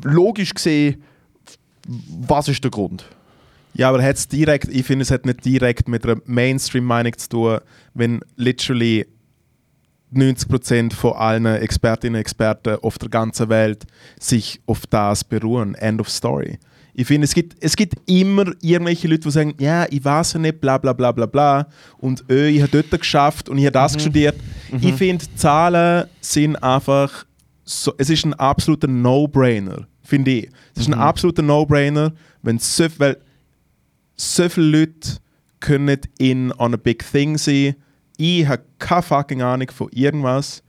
logisch 0.04 0.54
gesehen, 0.56 1.04
was 1.88 2.48
ist 2.48 2.64
der 2.64 2.72
Grund? 2.72 3.06
Ja, 3.74 3.90
aber 3.90 4.04
hat's 4.04 4.28
direkt, 4.28 4.68
ich 4.70 4.86
finde, 4.86 5.04
es 5.04 5.12
hat 5.12 5.26
nicht 5.26 5.44
direkt 5.44 5.88
mit 5.88 6.06
einer 6.06 6.22
Mainstream-Meinung 6.26 7.18
zu 7.18 7.30
tun, 7.30 7.60
wenn 7.94 8.22
literally 8.36 9.08
90% 10.14 10.94
von 10.94 11.14
allen 11.14 11.46
Expertinnen 11.46 12.16
und 12.16 12.22
Experten 12.22 12.78
auf 12.82 12.98
der 12.98 13.10
ganzen 13.10 13.50
Welt 13.50 13.86
sich 14.20 14.62
auf 14.66 14.86
das 14.88 15.24
beruhen. 15.24 15.76
End 15.76 16.00
of 16.00 16.10
story. 16.10 16.60
Ich 16.96 17.08
finde, 17.08 17.26
es 17.26 17.34
gibt, 17.34 17.56
es 17.60 17.76
gibt 17.76 17.96
immer 18.06 18.52
irgendwelche 18.62 19.08
Leute, 19.08 19.22
die 19.22 19.32
sagen, 19.32 19.56
ja, 19.58 19.88
ich 19.90 20.06
weiß 20.06 20.34
ja 20.34 20.40
nicht, 20.40 20.62
bla 20.62 20.78
bla 20.78 20.94
bla 20.94 21.12
bla 21.12 21.26
bla. 21.26 21.68
Und 21.98 22.24
öh, 22.30 22.50
ich 22.50 22.62
habe 22.62 22.72
dort 22.72 23.02
geschafft 23.02 23.50
und 23.50 23.58
ich 23.58 23.66
habe 23.66 23.74
das 23.74 24.00
studiert. 24.00 24.36
Ich 24.80 24.94
finde, 24.94 25.26
Zahlen 25.36 26.08
sind 26.22 26.56
einfach, 26.58 27.26
so, 27.66 27.94
es 27.98 28.12
ist 28.12 28.26
ein 28.26 28.36
absoluter 28.36 28.88
No-Brainer, 28.88 29.88
finde 30.04 30.32
ich. 30.32 30.50
Es 30.76 30.84
ist 30.84 30.90
ein 30.90 30.94
absoluter 30.94 31.42
No-Brainer, 31.42 32.14
wenn 32.44 32.60
so, 32.60 32.86
weil 33.00 33.18
so 34.16 34.50
viele 34.50 34.80
Leute 34.80 35.18
können 35.60 36.02
in 36.18 36.52
on 36.54 36.74
a 36.74 36.78
big 36.78 37.04
thing 37.10 37.38
sein. 37.38 37.76
Ich 38.18 38.48
habe 38.48 38.64
keine 38.80 39.02
fucking 39.02 39.42
Ahnung 39.42 39.72
von 39.72 39.90
irgendwas. 39.92 40.64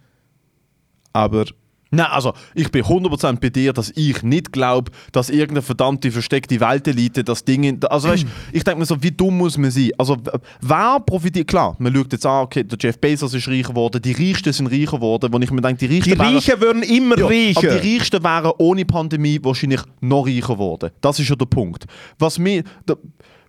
Aber 1.13 1.47
Nein, 1.95 2.07
also 2.11 2.33
ich 2.55 2.71
bin 2.71 2.83
100% 2.85 3.41
bei 3.41 3.51
dir, 3.51 3.73
dass 3.73 3.93
ich 3.95 4.23
nicht 4.23 4.53
glaube, 4.53 4.91
dass 5.13 5.31
irgendeine 5.31 5.63
verdammte 5.63 6.11
versteckte 6.11 6.59
Weltelite 6.61 7.25
das 7.25 7.45
Ding. 7.45 7.65
In, 7.65 7.85
also 7.85 8.09
weißt, 8.09 8.27
ich 8.53 8.65
denke 8.65 8.81
mir 8.81 8.87
so, 8.87 9.03
wie 9.03 9.11
dumm 9.11 9.39
muss 9.39 9.57
man 9.59 9.71
sein? 9.71 9.91
Also 9.99 10.17
wer 10.61 11.01
profitiert? 11.01 11.49
Klar, 11.49 11.77
man 11.79 11.95
schaut 11.95 12.13
jetzt 12.13 12.27
an, 12.27 12.43
okay, 12.45 12.65
der 12.65 12.79
Jeff 12.81 12.99
Bezos 12.99 13.35
ist 13.35 13.49
reicher 13.49 13.69
geworden, 13.69 14.01
die 14.03 14.13
Reichsten 14.13 14.53
sind 14.53 14.67
reicher 14.69 14.93
geworden, 14.97 15.33
wo 15.33 15.39
ich 15.39 15.51
mir 15.51 15.61
denke, 15.61 15.87
die 15.87 15.95
Reichsten 15.95 16.13
die 16.13 16.19
wären- 16.19 16.35
Reichen 16.35 16.61
würden 16.61 16.83
immer 16.83 17.19
Ja, 17.19 17.27
reicher. 17.27 17.59
aber 17.71 17.79
die 17.81 17.95
Reichsten 17.97 18.23
wären 18.25 18.53
ohne 18.59 18.85
Pandemie 18.85 19.39
wahrscheinlich 19.43 19.81
noch 20.01 20.27
reicher 20.27 20.55
geworden. 20.55 20.91
Das 21.01 21.19
ist 21.19 21.29
ja 21.29 21.37
der 21.37 21.47
Punkt. 21.47 21.85
Was 22.19 22.39
mir, 22.39 22.65
der, 22.89 22.97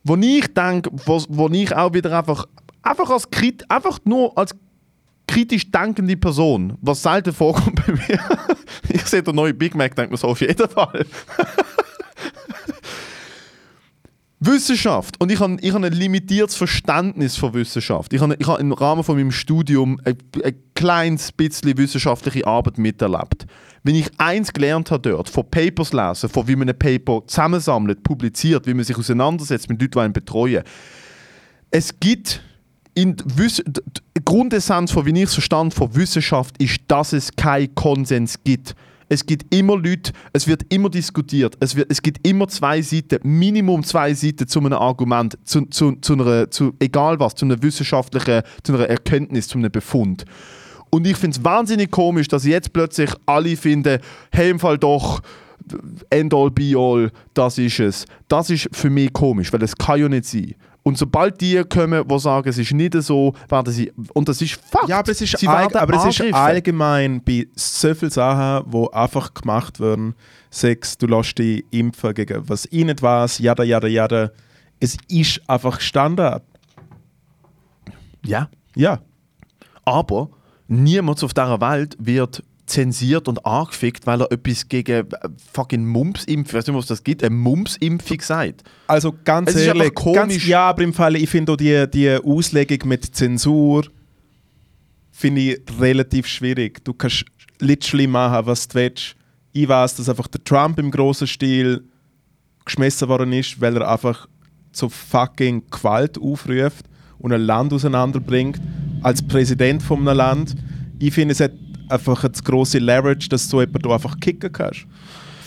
wo 0.04 0.16
ich 0.16 0.54
denke, 0.54 0.90
wo, 1.06 1.22
wo 1.30 1.50
ich 1.50 1.76
auch 1.76 1.94
wieder 1.94 2.18
einfach, 2.18 2.46
einfach 2.84 3.10
als 3.10 3.30
Krit, 3.32 3.64
einfach 3.70 4.00
nur 4.06 4.38
als 4.38 4.56
kritisch 5.36 5.70
denkende 5.70 6.16
Person, 6.16 6.78
was 6.80 7.04
selten 7.04 7.34
vorkommt 7.34 7.86
bei 7.86 7.92
mir. 7.92 8.20
ich 8.90 9.02
sehe 9.02 9.22
den 9.22 9.36
neuen 9.36 9.58
Big 9.58 9.76
Mac, 9.76 9.94
denke 9.94 10.12
mir 10.12 10.18
so 10.18 10.30
auf 10.30 10.40
jeden 10.40 10.70
Fall. 10.70 11.06
Wissenschaft. 14.40 15.20
Und 15.20 15.30
ich 15.34 15.42
habe 15.42 15.58
ich 15.60 15.74
hab 15.74 15.84
ein 15.84 15.92
limitiertes 15.92 16.56
Verständnis 16.56 17.36
von 17.36 17.54
Wissenschaft. 17.54 18.14
Ich 18.14 18.22
habe, 18.22 18.38
ich 18.40 18.48
habe 18.48 18.62
im 18.62 18.72
Rahmen 18.72 19.04
von 19.04 19.18
meinem 19.18 19.32
Studium 19.32 20.00
ein, 20.06 20.16
ein 20.42 20.56
kleines 20.74 21.34
bisschen 21.34 21.78
wissenschaftliche 21.78 22.48
Arbeit 22.48 22.78
miterlebt. 22.78 23.46
Wenn 23.84 23.96
ich 23.96 24.10
eins 24.18 24.54
gelernt 24.54 24.90
habe 24.90 25.10
dort, 25.10 25.28
von 25.30 25.50
Papers 25.52 25.92
lesen, 25.92 26.30
von 26.30 26.48
wie 26.48 26.56
man 26.56 26.70
ein 26.70 26.80
Paper 26.80 27.24
zusammensammelt, 27.28 28.04
publiziert, 28.04 28.68
wie 28.68 28.74
man 28.74 28.86
sich 28.86 28.98
auseinandersetzt 28.98 29.68
mit 29.70 29.82
Leuten, 29.82 29.92
die 29.92 30.00
einen 30.00 30.14
betreuen. 30.14 30.64
Es 31.72 32.00
gibt 32.00 32.42
in 32.96 33.16
Grundessenz 34.24 34.92
von, 34.92 35.06
wie 35.06 35.12
ich 35.12 35.24
es 35.24 35.34
verstand, 35.34 35.74
von 35.74 35.94
Wissenschaft 35.96 36.62
ist, 36.62 36.80
dass 36.88 37.14
es 37.14 37.36
keinen 37.36 37.76
Konsens 37.76 38.40
gibt. 38.44 38.76
Es 39.08 39.26
gibt 39.26 39.54
immer 39.54 39.78
Leute, 39.78 40.14
es 40.34 40.48
wird 40.48 40.64
immer 40.74 40.90
diskutiert, 40.90 41.56
es, 41.60 41.76
wird, 41.76 41.92
es 41.92 42.02
gibt 42.02 42.28
immer 42.28 42.48
zwei 42.48 42.82
Seiten, 42.82 43.20
Minimum 43.22 43.84
zwei 43.84 44.16
Seiten 44.16 44.48
zu 44.48 44.60
einem 44.60 44.74
Argument, 44.74 45.38
zu, 45.44 45.66
zu, 45.68 45.98
zu 45.98 46.14
einer, 46.14 46.50
zu, 46.50 46.74
egal 46.80 47.20
was, 47.20 47.36
zu 47.36 47.46
einer 47.46 47.62
wissenschaftlichen, 47.62 48.42
zu 48.64 48.74
einer 48.74 48.90
Erkenntnis, 48.90 49.48
zu 49.48 49.60
einem 49.60 49.72
Befund. 49.72 50.26
Und 50.90 51.06
ich 51.06 51.18
finde 51.18 51.38
es 51.38 51.44
wahnsinnig 51.44 51.92
komisch, 51.92 52.30
dass 52.30 52.46
jetzt 52.46 52.74
plötzlich 52.74 53.12
alle 53.28 53.56
finden, 53.58 54.00
hey, 54.32 54.50
im 54.50 54.60
Fall 54.60 54.80
doch, 54.80 55.22
end 56.10 56.34
all 56.34 56.50
be 56.50 56.74
all, 56.76 57.12
das 57.34 57.58
ist 57.58 57.80
es. 57.80 58.06
Das 58.28 58.50
ist 58.50 58.70
für 58.72 58.90
mich 58.90 59.14
komisch, 59.14 59.54
weil 59.54 59.62
es 59.64 59.76
kann 59.76 60.00
ja 60.00 60.10
nicht 60.10 60.26
sein. 60.26 60.56
Und 60.88 61.00
sobald 61.00 61.42
die 61.42 61.64
kommen, 61.64 62.08
die 62.08 62.20
sagen, 62.20 62.48
es 62.48 62.60
ist 62.60 62.72
nicht 62.72 62.94
so, 63.02 63.34
werden 63.50 63.74
sie, 63.74 63.92
und 64.14 64.30
das 64.30 64.40
ist 64.40 64.54
Fakt. 64.54 64.88
Ja, 64.88 65.00
aber 65.00 65.12
es 65.12 65.20
ist, 65.20 65.48
all, 65.48 65.76
aber 65.76 65.96
es 65.96 66.20
ist 66.20 66.32
allgemein 66.32 67.24
bei 67.24 67.48
so 67.56 67.92
vielen 67.96 68.12
Sachen, 68.12 68.70
die 68.70 68.94
einfach 68.94 69.34
gemacht 69.34 69.80
werden. 69.80 70.14
Sex, 70.52 70.96
du 71.00 71.08
lässt 71.08 71.40
dich 71.40 71.66
impfen 71.72 72.14
gegen 72.14 72.48
was 72.48 72.68
ich 72.70 72.86
nicht 72.86 73.02
weiß, 73.02 73.40
jada, 73.40 73.64
jada, 73.64 73.88
jada. 73.88 74.30
Es 74.80 74.96
ist 75.10 75.42
einfach 75.50 75.82
Standard. 75.82 76.44
Ja. 78.24 78.48
Ja. 78.76 79.00
Aber 79.86 80.30
niemand 80.68 81.24
auf 81.24 81.34
dieser 81.34 81.60
Welt 81.62 81.98
wird 81.98 82.44
zensiert 82.66 83.28
und 83.28 83.46
angefickt, 83.46 84.08
weil 84.08 84.22
er 84.22 84.32
etwas 84.32 84.68
gegen 84.68 85.08
äh, 85.12 85.30
fucking 85.54 85.86
Mumps-Impfung, 85.86 86.46
ich 86.48 86.54
weiß 86.54 86.68
nicht, 86.68 86.76
was 86.76 86.88
das 86.88 87.04
gibt, 87.04 87.24
eine 87.24 87.36
Mumps-Impfung 87.36 88.22
sagt. 88.22 88.64
Also 88.88 89.14
ganz 89.24 89.52
Es 89.52 89.62
ehrlich, 89.62 89.94
komisch. 89.94 90.18
Ganz, 90.18 90.48
ja, 90.48 90.70
aber 90.70 90.84
im 90.84 90.94
Fall, 90.94 91.16
ich 91.16 91.30
finde 91.30 91.52
auch 91.52 91.58
die, 91.58 91.86
die 91.90 92.18
Auslegung 92.24 92.90
mit 92.90 93.16
Zensur 93.16 93.86
finde 95.12 95.42
ich 95.42 95.62
relativ 95.80 96.28
schwierig. 96.28 96.84
Du 96.84 96.94
kannst 96.94 97.26
literally 97.60 98.08
machen, 98.08 98.46
was 98.46 98.68
du 98.68 98.76
willst. 98.76 99.16
Ich 99.54 99.68
weiß, 99.68 99.96
dass 99.96 100.10
einfach 100.10 100.28
der 100.28 100.44
Trump 100.44 100.78
im 100.80 100.92
großen 100.92 101.28
Stil 101.28 101.86
geschmissen 102.66 103.08
worden 103.08 103.32
ist, 103.32 103.62
weil 103.62 103.78
er 103.78 103.90
einfach 103.90 104.28
zu 104.74 104.90
fucking 104.90 105.64
Gewalt 105.70 106.20
aufruft 106.20 106.86
und 107.20 107.32
ein 107.32 107.42
Land 107.42 107.72
auseinanderbringt 107.72 108.60
als 109.02 109.26
Präsident 109.26 109.82
von 109.82 110.00
einem 110.06 110.18
Land. 110.18 110.56
Ich 111.00 111.14
finde, 111.14 111.32
es 111.32 111.40
hat 111.40 111.52
einfach 111.90 112.24
eine 112.24 112.34
grosse 112.44 112.80
Leverage, 112.80 113.30
dass 113.30 113.48
du 113.50 113.62
jemanden 113.62 113.92
einfach 113.92 114.20
kicken 114.20 114.52
kannst. 114.52 114.86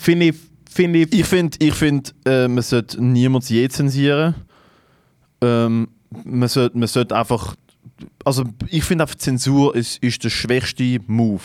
Finde 0.00 0.26
ich, 0.26 0.34
finde 0.70 1.00
ich, 1.00 1.12
Ich 1.12 1.26
finde, 1.26 1.58
ich 1.60 1.74
find, 1.74 2.14
äh, 2.24 2.48
man 2.48 2.62
sollte 2.62 3.02
niemals 3.02 3.48
je 3.48 3.68
zensieren. 3.68 4.34
Ähm, 5.40 5.88
man 6.24 6.48
sollte 6.48 6.78
man 6.78 6.88
sollte 6.88 7.16
einfach. 7.16 7.56
Also, 8.24 8.44
ich 8.68 8.84
finde 8.84 9.04
einfach, 9.04 9.16
Zensur 9.16 9.74
ist, 9.74 10.02
ist 10.02 10.22
der 10.22 10.30
schwächste 10.30 11.00
Move. 11.06 11.42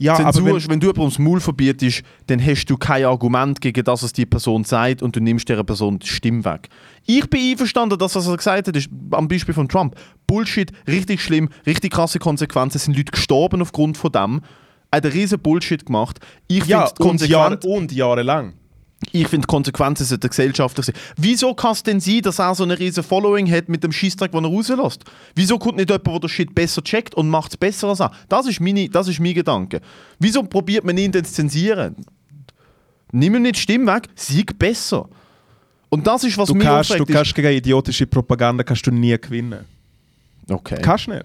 Ja, 0.00 0.14
Zensur 0.14 0.42
aber 0.42 0.50
wenn, 0.50 0.56
ist, 0.56 0.68
wenn 0.70 0.80
du 0.80 0.86
jemandem 0.86 1.10
das 1.10 1.18
Maul 1.18 1.40
verbietest, 1.40 2.02
dann 2.26 2.44
hast 2.44 2.64
du 2.64 2.78
kein 2.78 3.04
Argument 3.04 3.60
gegen 3.60 3.84
das, 3.84 4.02
was 4.02 4.14
die 4.14 4.24
Person 4.24 4.64
sagt 4.64 5.02
und 5.02 5.14
du 5.14 5.20
nimmst 5.20 5.46
dieser 5.46 5.62
Person 5.62 5.98
die 5.98 6.06
Stimme 6.06 6.42
weg. 6.44 6.70
Ich 7.04 7.28
bin 7.28 7.52
einverstanden, 7.52 7.98
dass 7.98 8.14
was 8.14 8.26
er 8.26 8.36
gesagt 8.36 8.68
hat, 8.68 8.76
ist 8.76 8.88
am 9.10 9.28
Beispiel 9.28 9.54
von 9.54 9.68
Trump. 9.68 9.94
Bullshit, 10.26 10.72
richtig 10.86 11.22
schlimm, 11.22 11.50
richtig 11.66 11.92
krasse 11.92 12.18
Konsequenzen. 12.18 12.78
Es 12.78 12.84
sind 12.84 12.96
Leute 12.96 13.12
gestorben 13.12 13.60
aufgrund 13.60 13.98
von 13.98 14.10
dem. 14.10 14.40
Er 14.90 14.96
hat 14.96 15.04
einen 15.04 15.12
riesen 15.12 15.38
Bullshit 15.38 15.84
gemacht. 15.84 16.18
Ich 16.48 16.64
ja, 16.64 16.86
finde 16.86 17.10
und, 17.10 17.28
Jahre, 17.28 17.58
konsequent, 17.58 17.64
und 17.66 17.92
jahrelang. 17.92 18.54
Ich 19.12 19.28
finde 19.28 19.46
Konsequenzen 19.46 20.04
sollten 20.04 20.28
gesellschaftlich 20.28 20.86
sein. 20.86 20.94
Wieso 21.16 21.54
kann 21.54 21.72
es 21.72 21.82
denn 21.82 22.00
sein, 22.00 22.20
dass 22.20 22.38
er 22.38 22.54
so 22.54 22.64
eine 22.64 22.78
riesen 22.78 23.02
Following 23.02 23.50
hat 23.50 23.68
mit 23.68 23.82
dem 23.82 23.92
Schießtag, 23.92 24.30
den 24.32 24.44
er 24.44 24.50
rauslässt? 24.50 25.04
Wieso 25.34 25.58
kommt 25.58 25.78
nicht 25.78 25.88
jemand, 25.88 26.06
der 26.06 26.20
den 26.20 26.28
Shit 26.28 26.54
besser 26.54 26.82
checkt 26.82 27.14
und 27.14 27.28
macht 27.28 27.52
es 27.52 27.56
besser 27.56 27.88
als 27.88 28.00
er? 28.00 28.12
Das 28.28 28.46
ist, 28.46 28.60
meine, 28.60 28.88
das 28.88 29.08
ist 29.08 29.18
mein 29.18 29.34
Gedanke. 29.34 29.80
Wieso 30.18 30.42
probiert 30.42 30.84
man 30.84 30.98
ihn 30.98 31.12
denn 31.12 31.24
zu 31.24 31.32
zensieren? 31.32 31.96
Nimm 33.12 33.34
ihm 33.34 33.42
nicht 33.42 33.56
die 33.56 33.60
Stimme 33.60 33.92
weg, 33.92 34.08
sieg 34.14 34.58
besser. 34.58 35.08
Und 35.88 36.06
das 36.06 36.22
ist, 36.22 36.38
was 36.38 36.48
Du 36.48 36.54
mich 36.54 36.66
kannst, 36.66 36.90
du 36.90 37.04
kannst 37.04 37.34
gegen 37.34 37.48
idiotische 37.48 38.06
Propaganda 38.06 38.62
kannst 38.62 38.86
du 38.86 38.92
nie 38.92 39.16
gewinnen. 39.18 39.64
Okay. 40.48 40.78
Kannst 40.82 41.08
nicht. 41.08 41.24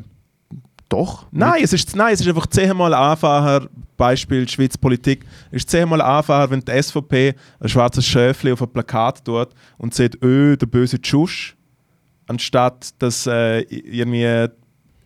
Doch. 0.90 1.26
Nein, 1.32 1.62
es 1.64 1.74
ist, 1.74 1.96
nein, 1.96 2.14
es 2.14 2.22
ist 2.22 2.28
einfach 2.28 2.48
zehnmal 2.48 2.94
einfacher, 2.94 3.68
Beispiel 3.98 4.48
Schweiz 4.48 4.78
Politik, 4.78 5.26
es 5.50 5.64
ist 5.64 5.70
zehnmal 5.70 6.02
einfacher, 6.02 6.52
wenn 6.52 6.60
die 6.60 6.82
SVP 6.82 7.34
ein 7.60 7.70
schwarzes 7.70 8.06
Schäfli 8.06 8.52
auf 8.52 8.62
ein 8.62 8.70
Plakat 8.70 9.26
tut 9.26 9.50
und 9.78 9.94
sagt, 9.94 10.22
öh, 10.24 10.56
der 10.56 10.68
böse 10.68 11.02
Tschusch, 11.02 11.56
anstatt 12.28 12.94
dass 13.00 13.26
äh, 13.26 13.62
irgendwie 13.62 14.48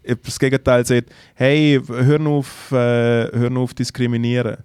das 0.03 0.39
Gegenteil 0.39 0.85
sagt, 0.85 1.11
hey, 1.35 1.79
hör 1.87 2.19
nur 2.19 2.39
auf, 2.39 2.71
äh, 2.71 3.31
hör 3.31 3.49
nur 3.49 3.63
auf 3.63 3.73
diskriminieren. 3.73 4.57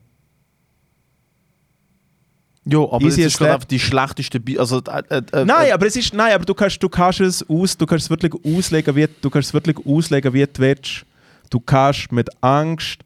Ja, 2.67 2.79
aber 2.79 3.05
Easy 3.05 3.23
es 3.23 3.35
as 3.35 3.41
ist 3.41 3.43
einfach 3.43 3.65
die 3.65 3.79
schlechteste... 3.79 4.41
Bi 4.41 4.59
also, 4.59 4.79
äh, 4.79 5.03
äh, 5.11 5.23
äh, 5.33 5.45
Nein, 5.45 5.69
äh, 5.69 5.73
aber 5.73 5.87
es 5.87 5.97
ist, 5.97 6.15
nein, 6.15 6.33
aber 6.33 6.45
du 6.45 6.55
kannst, 6.55 6.83
du 6.83 6.89
kannst 6.89 7.21
es 7.21 7.49
aus, 7.49 7.77
du 7.77 7.85
kannst 7.85 8.07
es 8.07 8.11
wirklich 8.11 8.33
auslegen, 8.45 8.97
wie 8.97 9.07
du 9.21 9.31
kannst 9.31 9.49
es 9.49 9.55
wirklich 9.55 9.77
auslegen, 9.87 10.33
wie 10.33 10.45
du 10.45 10.59
willst. 10.59 11.05
Du 11.51 11.61
kannst 11.61 12.11
mit 12.11 12.31
Angst 12.41 13.01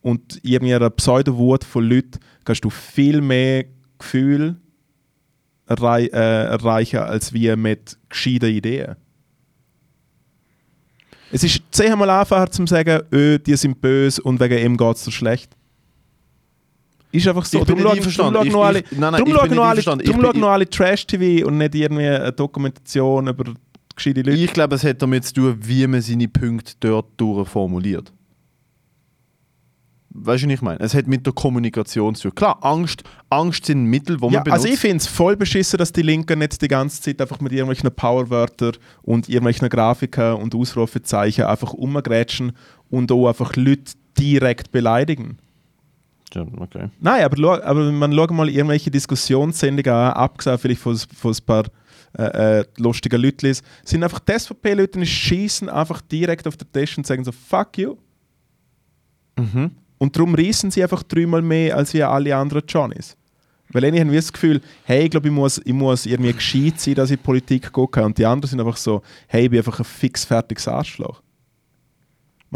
und 0.00 0.40
irgendeiner 0.42 0.88
Pseudowut 0.90 1.64
von 1.64 1.84
Leuten 1.84 2.20
kannst 2.44 2.64
du 2.64 2.70
viel 2.70 3.20
mehr 3.20 3.66
Gefühl 3.98 4.56
errei 5.66 6.06
äh, 6.06 6.44
erreichen 6.46 7.00
als 7.00 7.32
wir 7.32 7.56
mit 7.56 7.98
gescheiten 8.08 8.48
Ideen. 8.50 8.96
Es 11.32 11.42
ist 11.42 11.60
zehnmal 11.72 12.08
einfacher 12.08 12.50
zu 12.50 12.66
sagen, 12.66 13.02
öh, 13.12 13.38
die 13.38 13.56
sind 13.56 13.80
böse 13.80 14.22
und 14.22 14.38
wegen 14.38 14.58
ihm 14.58 14.76
geht 14.76 14.96
es 14.96 15.04
dir 15.04 15.10
schlecht. 15.10 15.56
Ist 17.16 17.28
einfach 17.28 17.44
so. 17.44 17.60
Ich 17.60 17.64
bin 17.66 17.78
Darum 17.82 18.02
schauen- 18.10 18.32
noch 18.32 18.64
alle- 18.64 18.82
nein, 18.92 19.12
nein, 19.12 19.22
ich 19.26 19.32
noch 19.32 19.40
alle- 19.64 19.82
bin- 20.32 20.40
noch 20.40 20.64
Trash-TV 20.64 21.46
und 21.46 21.58
nicht 21.58 21.74
irgendwie 21.74 22.06
eine 22.06 22.32
Dokumentation 22.32 23.28
über 23.28 23.44
gescheite 23.94 24.20
Leute. 24.22 24.36
Ich 24.38 24.52
glaube, 24.52 24.74
es 24.74 24.84
hat 24.84 25.00
damit 25.02 25.24
zu 25.24 25.34
tun, 25.34 25.58
wie 25.62 25.86
man 25.86 26.00
seine 26.02 26.28
Punkte 26.28 26.74
dort 26.80 27.06
durchformuliert. 27.16 28.12
Weißt 30.18 30.44
du, 30.44 30.46
was 30.48 30.54
ich 30.54 30.62
meine? 30.62 30.80
Es 30.80 30.94
hat 30.94 31.06
mit 31.06 31.26
der 31.26 31.34
Kommunikation 31.34 32.14
zu 32.14 32.28
tun. 32.28 32.34
Klar, 32.36 32.58
Angst, 32.64 33.02
Angst 33.28 33.66
sind 33.66 33.84
Mittel, 33.84 34.16
die 34.16 34.22
Ja, 34.24 34.30
man 34.30 34.44
benutzt. 34.44 34.52
also 34.64 34.68
ich 34.72 34.80
finde 34.80 34.96
es 34.96 35.06
voll 35.06 35.36
beschissen, 35.36 35.76
dass 35.76 35.92
die 35.92 36.00
Linken 36.02 36.38
nicht 36.38 36.60
die 36.62 36.68
ganze 36.68 37.02
Zeit 37.02 37.20
einfach 37.20 37.40
mit 37.40 37.52
irgendwelchen 37.52 37.90
Powerwörtern 37.94 38.72
und 39.02 39.28
irgendwelchen 39.28 39.68
Grafiken 39.68 40.34
und 40.34 40.54
Ausrufezeichen 40.54 41.44
einfach 41.44 41.74
umgrätschen 41.74 42.52
und 42.88 43.12
auch 43.12 43.28
einfach 43.28 43.56
Leute 43.56 43.92
direkt 44.18 44.72
beleidigen. 44.72 45.36
Ja, 46.34 46.44
okay. 46.58 46.90
Nein, 47.00 47.24
aber, 47.24 47.36
schau- 47.36 47.62
aber 47.62 47.92
man 47.92 48.12
schaut 48.12 48.30
mal 48.30 48.48
irgendwelche 48.48 48.90
Diskussionssendungen 48.90 49.92
an, 49.92 50.12
abgesehen 50.12 50.58
vielleicht 50.58 50.80
von, 50.80 50.96
von 50.96 51.32
ein 51.32 51.44
paar 51.46 51.64
äh, 52.18 52.60
äh, 52.60 52.64
lustigen 52.78 53.20
Leuten, 53.20 53.54
sind 53.84 54.02
einfach 54.02 54.18
die 54.20 54.32
SVP-Leute, 54.38 54.98
die 54.98 55.06
schießen 55.06 55.68
einfach 55.68 56.00
direkt 56.00 56.46
auf 56.46 56.56
den 56.56 56.70
Tisch 56.72 56.96
und 56.98 57.06
sagen 57.06 57.24
so, 57.24 57.32
fuck 57.32 57.78
you. 57.78 57.96
Mhm. 59.38 59.70
Und 59.98 60.16
darum 60.16 60.34
reissen 60.34 60.70
sie 60.70 60.82
einfach 60.82 61.02
dreimal 61.02 61.42
mehr 61.42 61.76
als 61.76 61.94
wie 61.94 62.02
alle 62.02 62.34
anderen 62.36 62.62
Johnnies. 62.68 63.16
Weil 63.72 63.84
ich 63.84 64.00
habe 64.00 64.14
das 64.14 64.32
Gefühl, 64.32 64.60
hey, 64.84 65.04
ich 65.04 65.10
glaube, 65.10 65.28
ich 65.28 65.34
muss, 65.34 65.58
ich 65.64 65.72
muss 65.72 66.06
irgendwie 66.06 66.32
gescheit 66.32 66.78
sein, 66.80 66.94
dass 66.94 67.10
ich 67.10 67.20
Politik 67.22 67.72
gucke. 67.72 68.04
Und 68.04 68.16
die 68.16 68.24
anderen 68.24 68.48
sind 68.48 68.60
einfach 68.60 68.76
so, 68.76 69.02
hey, 69.26 69.44
ich 69.44 69.50
bin 69.50 69.58
einfach 69.58 69.78
ein 69.80 69.84
fixfertiges 69.84 70.68
Arschloch. 70.68 71.20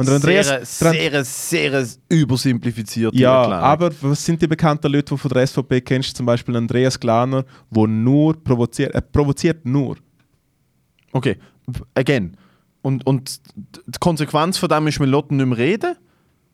Und 0.00 0.06
der 0.06 0.16
Andreas, 0.16 0.78
sehr, 0.78 1.24
sehr, 1.24 1.84
sehr 1.84 1.86
übersimplifiziert. 2.08 3.14
ja, 3.14 3.42
aber 3.42 3.90
was 4.00 4.24
sind 4.24 4.40
die 4.40 4.46
bekannten 4.46 4.90
Leute, 4.90 5.14
die 5.14 5.18
von 5.18 5.30
der 5.30 5.46
SVP 5.46 5.80
kennst? 5.82 6.16
Zum 6.16 6.26
Beispiel 6.26 6.56
Andreas 6.56 6.98
Glaner, 6.98 7.44
der 7.70 7.86
nur 7.86 8.42
provoziert. 8.42 8.94
Er 8.94 9.02
provoziert 9.02 9.64
nur. 9.64 9.96
Okay, 11.12 11.36
again. 11.94 12.36
Und, 12.82 13.06
und 13.06 13.40
die 13.54 13.98
Konsequenz 13.98 14.56
von 14.56 14.68
dem 14.68 14.86
ist, 14.86 14.98
wir 14.98 15.06
lassen 15.06 15.36
nicht 15.36 15.46
mehr 15.46 15.58
reden? 15.58 15.96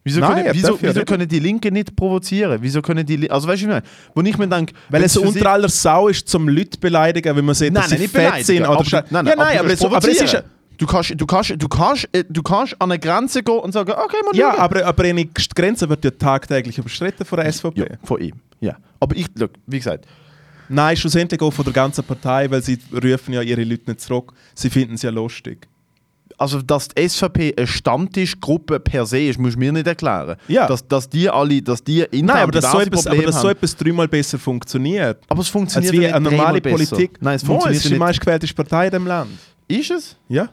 Wieso, 0.06 0.20
Nein, 0.20 0.44
können, 0.44 0.54
wieso, 0.54 0.78
wieso 0.80 1.04
können 1.04 1.26
die 1.26 1.40
Linken 1.40 1.74
nicht 1.74 1.96
provozieren? 1.96 2.58
Wieso 2.60 2.80
können 2.80 3.04
die 3.04 3.28
Also 3.28 3.48
weißt 3.48 3.62
du, 3.62 3.66
wie 3.66 3.70
ich 3.70 3.74
meine? 3.74 3.86
Wo 4.14 4.22
ich 4.22 4.38
mir 4.38 4.48
denke, 4.48 4.72
Weil 4.88 5.02
es 5.02 5.16
unter 5.16 5.50
aller 5.50 5.68
Sau 5.68 6.06
ist, 6.06 6.28
zum 6.28 6.48
Leute 6.48 6.78
beleidigen, 6.78 7.34
wenn 7.34 7.44
man 7.44 7.56
sieht, 7.56 7.72
Nein, 7.72 7.82
dass 7.82 7.90
nein, 7.90 7.98
sie 7.98 8.04
nicht 8.04 8.14
fett 8.14 8.46
sind. 8.46 8.60
Oder 8.60 8.70
aber, 8.70 8.84
du, 8.84 8.90
nein, 8.90 9.04
ja, 9.10 9.22
nein, 9.22 9.34
nein, 9.36 9.58
aber, 9.58 9.96
aber 9.96 10.08
es 10.08 10.22
ist 10.22 10.32
ja, 10.32 10.42
Du 10.78 10.86
kannst, 10.86 11.14
du, 11.16 11.26
kannst, 11.26 11.54
du, 11.56 11.68
kannst, 11.68 12.08
äh, 12.12 12.24
du 12.28 12.42
kannst 12.42 12.80
an 12.80 12.90
eine 12.90 12.98
Grenze 12.98 13.42
gehen 13.42 13.58
und 13.58 13.72
sagen, 13.72 13.92
okay, 13.92 14.16
mal 14.24 14.36
ja 14.36 14.50
schauen. 14.50 14.60
aber, 14.60 14.86
aber 14.86 15.04
eine 15.04 15.26
Grenze 15.26 15.88
wird 15.88 16.04
ja 16.04 16.10
tagtäglich 16.10 16.78
überschritten 16.78 17.24
von 17.24 17.38
der 17.38 17.52
SVP. 17.52 17.80
Ja, 17.80 17.86
von 18.02 18.20
ihm. 18.20 18.34
Ja. 18.60 18.76
Aber 19.00 19.16
ich, 19.16 19.26
look, 19.36 19.52
wie 19.66 19.78
gesagt, 19.78 20.06
Nein, 20.68 20.96
schlussendlich 20.96 21.40
auch 21.40 21.52
von 21.52 21.64
der 21.64 21.72
ganzen 21.72 22.04
Partei, 22.04 22.50
weil 22.50 22.62
sie 22.62 22.78
rufen 22.92 23.34
ja 23.34 23.42
ihre 23.42 23.62
Leute 23.62 23.90
nicht 23.90 24.00
zurück. 24.00 24.32
Sie 24.54 24.70
finden 24.70 24.94
es 24.94 25.02
ja 25.02 25.10
lustig. 25.10 25.68
Also, 26.38 26.60
dass 26.60 26.88
die 26.88 27.08
SVP 27.08 27.54
eine 27.56 27.66
Stammtischgruppe 27.66 28.78
per 28.80 29.06
se 29.06 29.20
ist, 29.20 29.38
musst 29.38 29.54
du 29.54 29.60
mir 29.60 29.72
nicht 29.72 29.86
erklären. 29.86 30.36
Ja. 30.48 30.66
Dass, 30.66 30.86
dass 30.86 31.08
die 31.08 31.30
alle, 31.30 31.62
dass 31.62 31.82
die 31.82 32.00
intern 32.00 32.26
Nein, 32.26 32.42
aber 32.42 32.52
dass, 32.52 32.70
so 32.70 32.80
etwas, 32.80 33.06
aber 33.06 33.22
dass 33.22 33.40
so 33.40 33.48
etwas 33.48 33.74
dreimal 33.74 34.06
besser 34.06 34.38
funktioniert. 34.38 35.18
aber 35.28 35.40
es 35.40 35.48
funktioniert 35.48 35.92
Als 35.92 35.98
wie 35.98 36.04
nicht 36.04 36.14
eine 36.14 36.30
normale 36.30 36.60
dreimal 36.60 36.78
besser. 36.78 36.96
Politik. 36.96 37.22
Nein, 37.22 37.36
es 37.36 37.44
Mo, 37.44 37.54
funktioniert 37.54 37.78
es 37.78 37.84
ist 37.86 37.94
die 37.94 37.98
meistgewählte 37.98 38.54
Partei 38.54 38.86
in 38.86 38.90
dem 38.90 39.06
Land. 39.06 39.30
Ist 39.68 39.90
es? 39.90 40.16
Ja, 40.28 40.50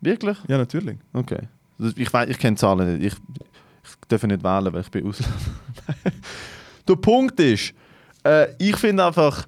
Wirklich? 0.00 0.38
ja, 0.48 0.58
natürlich. 0.58 0.96
Okay. 1.12 1.40
Das- 1.78 1.94
Ich, 1.96 2.12
weiß, 2.12 2.28
ich 2.28 2.38
kenne 2.38 2.56
Zahlen 2.56 2.98
nicht. 2.98 3.12
Ich, 3.12 3.18
ich 3.84 3.94
darf 4.08 4.22
nicht 4.24 4.42
wählen, 4.42 4.72
weil 4.72 4.80
ich 4.82 4.90
bin 4.90 5.06
Ausländer. 5.06 5.34
Der 6.88 6.96
Punkt 6.96 7.38
ist, 7.40 7.74
äh, 8.24 8.48
ich 8.58 8.76
finde 8.76 9.04
einfach, 9.04 9.46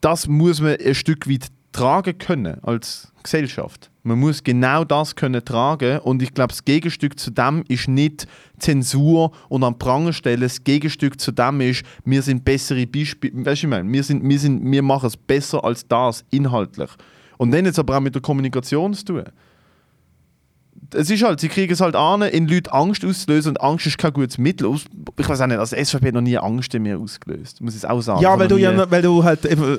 das 0.00 0.26
muss 0.26 0.60
man 0.60 0.76
ein 0.76 0.94
Stück 0.94 1.28
weit 1.28 1.46
tragen 1.72 2.16
können 2.18 2.62
als 2.64 3.12
Gesellschaft. 3.22 3.90
Man 4.02 4.18
muss 4.18 4.42
genau 4.42 4.82
das 4.82 5.14
können 5.14 5.44
tragen 5.44 5.98
und 6.00 6.22
ich 6.22 6.32
glaube, 6.32 6.48
das 6.48 6.64
Gegenstück 6.64 7.18
zu 7.20 7.30
dem 7.30 7.62
ist 7.68 7.86
nicht 7.86 8.26
Zensur 8.58 9.30
und 9.50 9.62
an 9.62 9.78
Pranger 9.78 10.14
stellen. 10.14 10.40
Das 10.40 10.64
Gegenstück 10.64 11.20
zu 11.20 11.30
dem 11.32 11.60
ist, 11.60 11.84
wir 12.04 12.22
sind 12.22 12.44
bessere 12.44 12.86
Beispiele. 12.86 13.44
Weißt 13.44 13.62
du, 13.62 13.66
ich 13.66 13.70
meine? 13.70 13.92
Wir, 13.92 14.02
sind, 14.02 14.26
wir, 14.26 14.38
sind, 14.38 14.68
wir 14.70 14.82
machen 14.82 15.06
es 15.06 15.16
besser 15.18 15.62
als 15.62 15.86
das 15.86 16.24
inhaltlich. 16.30 16.90
Und 17.40 17.52
dann 17.52 17.64
jetzt 17.64 17.78
aber 17.78 17.96
auch 17.96 18.00
mit 18.00 18.14
der 18.14 18.20
Kommunikation 18.20 18.92
zu 18.92 19.02
tun. 19.02 19.24
Es 20.92 21.08
ist 21.08 21.22
halt, 21.22 21.40
sie 21.40 21.48
kriegen 21.48 21.72
es 21.72 21.80
halt 21.80 21.96
an, 21.96 22.20
in 22.20 22.46
Leuten 22.46 22.68
Angst 22.68 23.02
auszulösen 23.02 23.52
und 23.52 23.62
Angst 23.62 23.86
ist 23.86 23.96
kein 23.96 24.12
gutes 24.12 24.36
Mittel. 24.36 24.70
Ich 25.16 25.26
weiß 25.26 25.40
auch 25.40 25.46
nicht, 25.46 25.56
also 25.56 25.74
SVP 25.74 26.08
hat 26.08 26.14
noch 26.14 26.20
nie 26.20 26.36
Angst 26.36 26.74
in 26.74 26.82
mir 26.82 26.98
ausgelöst. 26.98 27.62
Muss 27.62 27.72
ich 27.72 27.78
es 27.78 27.84
auch 27.86 28.02
sagen. 28.02 28.20
Ja, 28.20 28.38
weil 28.38 28.46
du, 28.46 28.58
ja, 28.58 28.90
weil 28.90 29.00
du 29.00 29.24
halt 29.24 29.46
eben 29.46 29.78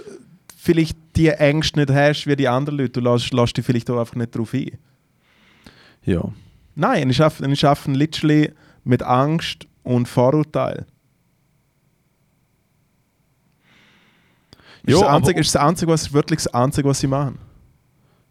vielleicht 0.58 0.98
die 1.16 1.28
Ängste 1.28 1.82
nicht 1.82 1.92
hast 1.92 2.26
wie 2.26 2.36
die 2.36 2.48
anderen 2.48 2.80
Leute. 2.80 3.00
Du 3.00 3.02
lässt, 3.02 3.32
lässt 3.32 3.56
dich 3.56 3.64
vielleicht 3.64 3.92
auch 3.92 4.00
einfach 4.00 4.16
nicht 4.16 4.34
darauf 4.34 4.52
ein. 4.56 4.80
Ja. 6.04 6.24
Nein, 6.74 7.12
ich 7.12 7.22
arbeite 7.22 7.52
ich 7.52 7.64
arbeite 7.64 7.92
literally 7.92 8.54
mit 8.84 9.04
Angst 9.04 9.68
und 9.84 10.08
Vorurteil. 10.08 10.88
Ja, 14.88 14.96
ist, 14.96 15.02
das 15.04 15.10
einzige, 15.10 15.40
ist 15.42 15.54
das 15.54 15.62
Einzige, 15.62 15.92
was 15.92 16.12
wirklich 16.12 16.40
das 16.40 16.52
Einzige, 16.56 16.90
was 16.90 17.00
sie 17.00 17.06
machen. 17.06 17.51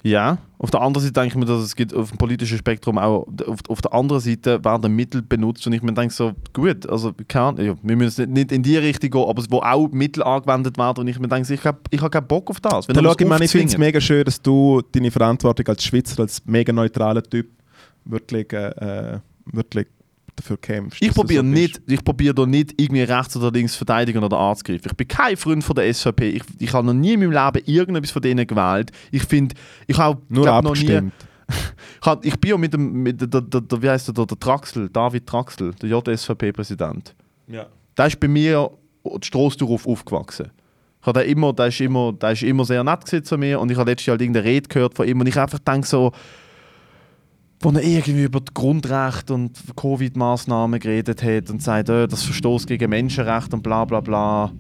Ja, 0.03 0.39
auf 0.59 0.71
der 0.71 0.81
anderen 0.81 1.03
Seite 1.05 1.21
denke 1.21 1.29
ich 1.29 1.35
mir, 1.37 1.45
dass 1.45 1.63
es 1.63 1.77
gibt 1.77 1.95
auf 1.95 2.11
dem 2.11 2.19
politischen 2.19 2.57
Spektrum 2.57 2.97
auch, 2.99 3.27
auf, 3.47 3.59
auf 3.69 3.83
der 3.83 3.93
anderen 3.93 4.21
Seite 4.21 4.65
werden 4.65 4.95
Mittel 4.95 5.21
benutzt 5.21 5.67
und 5.67 5.75
ich 5.75 5.83
mir 5.83 5.93
denke 5.93 6.15
so, 6.15 6.33
gut, 6.53 6.89
also 6.89 7.13
Ahnung, 7.35 7.65
ja, 7.65 7.75
wir 7.83 7.97
müssen 7.97 8.33
nicht, 8.33 8.51
nicht 8.51 8.53
in 8.53 8.63
die 8.63 8.77
Richtung 8.79 9.11
gehen, 9.11 9.29
aber 9.29 9.43
es 9.43 9.51
wo 9.51 9.59
auch 9.59 9.89
Mittel 9.91 10.23
angewendet 10.23 10.79
werden 10.79 11.01
und 11.01 11.09
ich 11.09 11.19
mir 11.19 11.29
denke, 11.29 11.53
ich 11.53 11.65
habe 11.65 11.79
ich 11.91 12.01
hab 12.01 12.13
keinen 12.13 12.27
Bock 12.27 12.49
auf 12.51 12.61
das. 12.61 12.89
Wenn 12.89 12.95
Da 12.95 13.13
ich, 13.13 13.27
meine, 13.27 13.45
ich 13.45 13.51
finde 13.51 13.67
es 13.67 13.79
mega 13.79 14.01
schön, 14.01 14.25
dass 14.25 14.41
du 14.41 14.83
deine 14.93 15.11
Verantwortung 15.11 15.67
als 15.69 15.85
Schweizer, 15.85 16.23
als 16.23 16.43
mega 16.47 16.73
neutraler 16.73 17.23
Typ, 17.23 17.49
wirklich, 18.05 18.53
äh, 18.53 19.19
wirklich 19.53 19.87
dafür 20.37 20.57
kämpfst. 20.57 21.03
Ich 21.03 21.13
probiere 21.13 21.45
so 21.45 21.49
nicht, 21.49 21.81
ich 21.87 22.05
probiere 22.05 22.35
da 22.35 22.47
nicht 22.47 22.81
irgendwie 22.81 23.03
rechts 23.03 23.37
oder 23.37 23.51
links 23.51 23.77
verteidigen 23.77 24.23
oder 24.23 24.39
anzugreifen. 24.39 24.91
Ich 24.91 24.97
bin 24.97 25.09
kein 25.09 25.37
Freund 25.37 25.65
von 25.65 25.77
der 25.77 25.93
SVP. 25.93 26.31
Ich, 26.31 26.43
ich 26.59 26.73
habe 26.73 26.87
noch 26.87 26.95
nie 26.95 27.15
in 27.15 27.21
meinem 27.21 27.33
Leben 27.33 27.65
irgendetwas 27.67 28.11
von 28.11 28.23
denen 28.23 28.47
gewählt. 28.47 28.91
Ich 29.11 29.25
finde, 29.25 29.55
ich 29.87 29.99
habe 29.99 30.21
Nur 30.29 30.45
glaub, 30.45 30.65
noch 30.65 30.77
nie. 30.77 31.11
Ich, 32.01 32.07
hab, 32.07 32.25
ich 32.25 32.39
bin 32.39 32.51
ja 32.53 32.57
mit 32.57 32.73
dem, 32.73 33.03
mit 33.03 33.21
der, 33.21 33.27
der, 33.27 33.41
der, 33.41 33.61
der 33.61 33.83
wie 33.83 33.91
heißt 33.91 34.17
der, 34.17 34.25
der, 34.25 34.39
Traxel, 34.39 34.89
David 34.89 35.27
Traxel, 35.27 35.75
der 35.75 35.89
JSVP-Präsident. 35.89 37.13
Ja. 37.49 37.67
Der 37.99 38.07
ist 38.07 38.21
bei 38.21 38.29
mir 38.29 38.71
die 39.05 39.27
Strasse 39.27 39.59
darauf 39.59 39.85
aufgewachsen. 39.85 40.53
Ich 41.01 41.07
habe 41.07 41.23
immer, 41.23 41.53
der 41.53 41.67
ist 41.67 41.81
immer, 41.81 42.13
der 42.13 42.33
ist 42.33 42.43
immer 42.43 42.65
sehr 42.65 42.85
nett 42.85 43.27
zu 43.27 43.39
mir 43.39 43.59
und 43.59 43.71
ich 43.71 43.79
habe 43.79 43.91
letztes 43.91 44.07
Jahr 44.07 44.15
halt 44.15 44.23
irgendeine 44.23 44.47
Rede 44.47 44.69
gehört 44.69 44.95
von 44.95 45.09
ihm 45.09 45.19
und 45.21 45.27
ich 45.27 45.39
einfach 45.39 45.59
denke 45.59 45.87
so, 45.87 46.13
wo 47.61 47.71
er 47.71 47.83
irgendwie 47.83 48.25
über 48.25 48.41
die 48.41 48.55
Grundrechte 48.55 49.35
und 49.35 49.53
Covid-Maßnahmen 49.77 50.81
geredet 50.81 51.23
hat 51.23 51.51
und 51.51 51.63
sagt, 51.63 51.91
äh, 51.91 52.09
das 52.09 52.23
verstoßt 52.23 52.67
gegen 52.67 52.91
Menschenrechte 52.91 53.55
und 53.57 53.63
bla 53.63 53.85
bla 53.85 54.01
bla. 54.01 54.51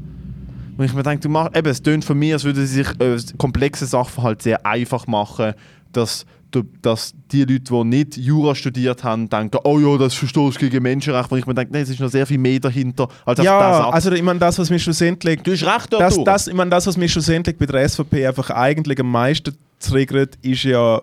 Und 0.76 0.84
ich 0.84 0.92
mir 0.92 1.02
denke, 1.02 1.20
du 1.20 1.28
machst, 1.30 1.56
eben, 1.56 1.68
es 1.68 1.82
tönt 1.82 2.04
von 2.04 2.18
mir, 2.18 2.34
als 2.34 2.44
würde 2.44 2.66
sie 2.66 2.82
sich 2.82 2.88
äh, 3.00 3.16
komplexe 3.38 3.86
Sachverhalte 3.86 4.44
sehr 4.44 4.66
einfach 4.66 5.06
machen, 5.06 5.54
dass, 5.92 6.26
du, 6.50 6.62
dass 6.82 7.14
die 7.32 7.44
Leute, 7.44 7.72
die 7.72 7.84
nicht 7.84 8.16
Jura 8.18 8.54
studiert 8.54 9.02
haben, 9.02 9.28
denken, 9.30 9.58
oh 9.64 9.78
ja, 9.78 9.96
das 9.96 10.14
verstoßt 10.14 10.58
gegen 10.58 10.82
Menschenrechte. 10.82 11.34
Und 11.34 11.40
ich 11.40 11.46
mir 11.46 11.54
denke, 11.54 11.72
nein, 11.72 11.82
es 11.82 11.90
ist 11.90 12.00
noch 12.00 12.10
sehr 12.10 12.26
viel 12.26 12.38
mehr 12.38 12.60
dahinter, 12.60 13.08
als 13.24 13.42
Ja, 13.42 13.58
das 13.60 13.80
ab. 13.80 13.94
also 13.94 14.12
ich 14.12 14.22
meine, 14.22 14.38
das, 14.38 14.58
was 14.58 14.68
mich 14.68 14.82
schlussendlich 14.82 15.40
du 15.42 15.52
hast 15.52 15.64
recht 15.64 15.92
das, 15.92 16.22
das, 16.22 16.46
ich 16.48 16.54
meine, 16.54 16.70
das, 16.70 16.86
was 16.86 16.96
mich 16.98 17.12
schlussendlich 17.12 17.56
bei 17.56 17.66
der 17.66 17.88
SVP 17.88 18.26
einfach 18.26 18.50
eigentlich 18.50 19.00
am 19.00 19.10
meisten 19.10 19.56
triggert, 19.80 20.36
ist 20.42 20.64
ja, 20.64 21.00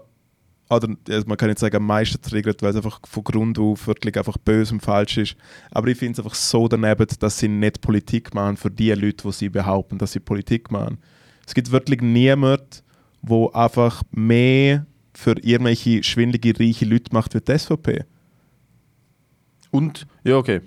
oder 0.69 0.89
also 1.09 1.27
man 1.27 1.37
kann 1.37 1.49
nicht 1.49 1.59
sagen 1.59 1.77
am 1.77 1.85
meisten 1.85 2.21
triggert, 2.21 2.61
weil 2.61 2.71
es 2.71 2.75
einfach 2.75 2.99
von 3.07 3.23
Grund 3.23 3.57
auf 3.57 3.87
wirklich 3.87 4.17
einfach 4.17 4.37
böse 4.37 4.73
und 4.73 4.81
falsch 4.81 5.17
ist. 5.17 5.35
Aber 5.71 5.87
ich 5.87 5.97
finde 5.97 6.13
es 6.13 6.19
einfach 6.19 6.35
so 6.35 6.67
daneben, 6.67 7.07
dass 7.19 7.39
sie 7.39 7.47
nicht 7.47 7.81
Politik 7.81 8.33
machen 8.33 8.57
für 8.57 8.69
die 8.69 8.91
Leute, 8.91 9.27
die 9.27 9.31
sie 9.31 9.49
behaupten, 9.49 9.97
dass 9.97 10.11
sie 10.11 10.19
Politik 10.19 10.69
machen. 10.71 10.97
Es 11.45 11.53
gibt 11.53 11.71
wirklich 11.71 12.01
niemanden, 12.01 12.67
wo 13.21 13.49
einfach 13.51 14.03
mehr 14.11 14.85
für 15.13 15.35
irgendwelche 15.41 16.03
schwindelige, 16.03 16.59
reiche 16.59 16.85
Leute 16.85 17.13
macht 17.13 17.33
wie 17.33 17.39
die 17.39 17.57
SVP. 17.57 18.03
Und, 19.71 20.05
ja, 20.23 20.37
okay. 20.37 20.61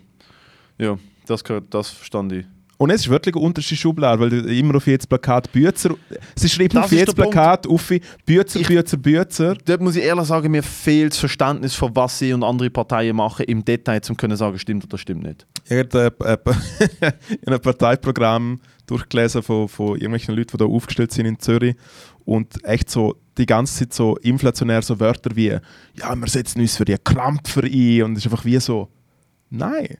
Ja, 0.78 0.98
das, 1.26 1.44
das 1.68 1.90
verstand 1.90 2.32
ich. 2.32 2.46
Und 2.80 2.88
es 2.88 3.02
ist 3.02 3.10
wirklich 3.10 3.34
eine 3.36 3.44
unterste 3.44 3.76
Schublade, 3.76 4.18
weil 4.22 4.32
immer 4.56 4.76
auf 4.76 4.86
jedes 4.86 5.06
Plakat 5.06 5.52
Bützer. 5.52 5.96
Sie 6.34 6.48
schreiben 6.48 6.76
Das 6.76 6.84
auf 6.86 6.92
jedes. 6.92 7.14
Plakat 7.14 7.66
auf 7.66 7.92
Bützer, 8.24 8.58
Ich- 8.60 8.68
Bützer, 8.68 8.96
Bützer. 8.96 9.54
Dort 9.66 9.82
muss 9.82 9.96
ich 9.96 10.02
ehrlich 10.02 10.24
sagen, 10.24 10.50
mir 10.50 10.62
fehlt 10.62 11.12
das 11.12 11.18
Verständnis 11.18 11.74
von 11.74 11.94
was 11.94 12.18
sie 12.18 12.32
und 12.32 12.42
andere 12.42 12.70
Parteien 12.70 13.16
machen 13.16 13.44
im 13.44 13.62
Detail, 13.62 14.00
um 14.08 14.16
können 14.16 14.34
sagen, 14.34 14.58
stimmt 14.58 14.84
oder 14.84 14.96
stimmt 14.96 15.24
nicht. 15.24 15.46
Ich 15.66 15.72
habe 15.76 16.14
äh, 16.24 17.12
ein 17.52 17.60
Parteiprogramm 17.60 18.60
durchgelesen 18.86 19.42
von, 19.42 19.68
von 19.68 19.96
irgendwelchen 19.96 20.34
Leuten, 20.34 20.52
die 20.52 20.56
da 20.56 20.64
aufgestellt 20.64 21.12
sind 21.12 21.26
in 21.26 21.38
Zürich. 21.38 21.76
Und 22.24 22.64
echt 22.64 22.88
so 22.88 23.14
die 23.36 23.44
ganze 23.44 23.74
Zeit 23.80 23.92
so 23.92 24.16
inflationär 24.16 24.80
so 24.80 24.98
Wörter 24.98 25.36
wie 25.36 25.48
ja, 25.48 26.16
wir 26.16 26.28
setzen 26.28 26.62
uns 26.62 26.78
für 26.78 26.86
die 26.86 26.96
Krampfer 27.04 27.64
ein 27.64 28.02
und 28.04 28.12
es 28.12 28.24
ist 28.24 28.32
einfach 28.32 28.46
wie 28.46 28.58
so, 28.58 28.88
nein. 29.50 29.98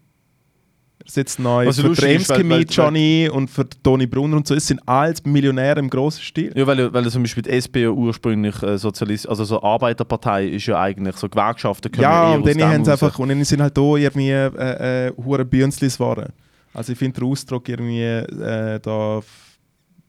Wir 1.03 1.11
setzen 1.11 1.43
neu 1.43 1.67
Was 1.67 1.81
für 1.81 1.93
Tremski 1.93 2.45
mit 2.45 2.73
Johnny 2.75 3.29
und 3.33 3.49
für 3.49 3.67
Toni 3.69 4.07
Brunner 4.07 4.37
und 4.37 4.47
so. 4.47 4.55
Es 4.55 4.67
sind 4.67 4.81
alles 4.87 5.25
Millionäre 5.25 5.81
im 5.81 5.89
grossen 5.89 6.23
Stil. 6.23 6.53
Ja, 6.55 6.67
weil, 6.67 6.93
weil 6.93 7.11
zum 7.11 7.23
Beispiel 7.23 7.43
die 7.43 7.51
SP 7.57 7.89
ursprünglich 7.89 8.63
äh, 8.63 8.77
Sozialist, 8.77 9.29
also 9.29 9.45
so 9.45 9.63
Arbeiterpartei 9.63 10.47
ist 10.49 10.67
ja 10.67 10.81
eigentlich 10.81 11.17
so 11.17 11.29
Gewerkschaften 11.29 11.91
können 11.91 12.03
Ja, 12.03 12.33
eher 12.33 12.37
und 12.37 12.47
dann 12.47 12.63
haben 12.63 12.85
sie 12.85 12.93
einfach, 12.93 13.19
und 13.19 13.31
dann 13.31 13.43
sind 13.45 13.63
halt 13.63 13.77
da 13.77 13.97
irgendwie 13.97 14.31
äh, 14.31 15.09
äh, 15.09 15.13
hure 15.17 15.45
Bünzlis 15.45 15.97
geworden. 15.97 16.33
Also 16.75 16.93
ich 16.93 16.99
finde 16.99 17.21
den 17.21 17.29
Ausdruck 17.29 17.69
irgendwie 17.69 18.03
äh, 18.03 18.79
da 18.81 19.21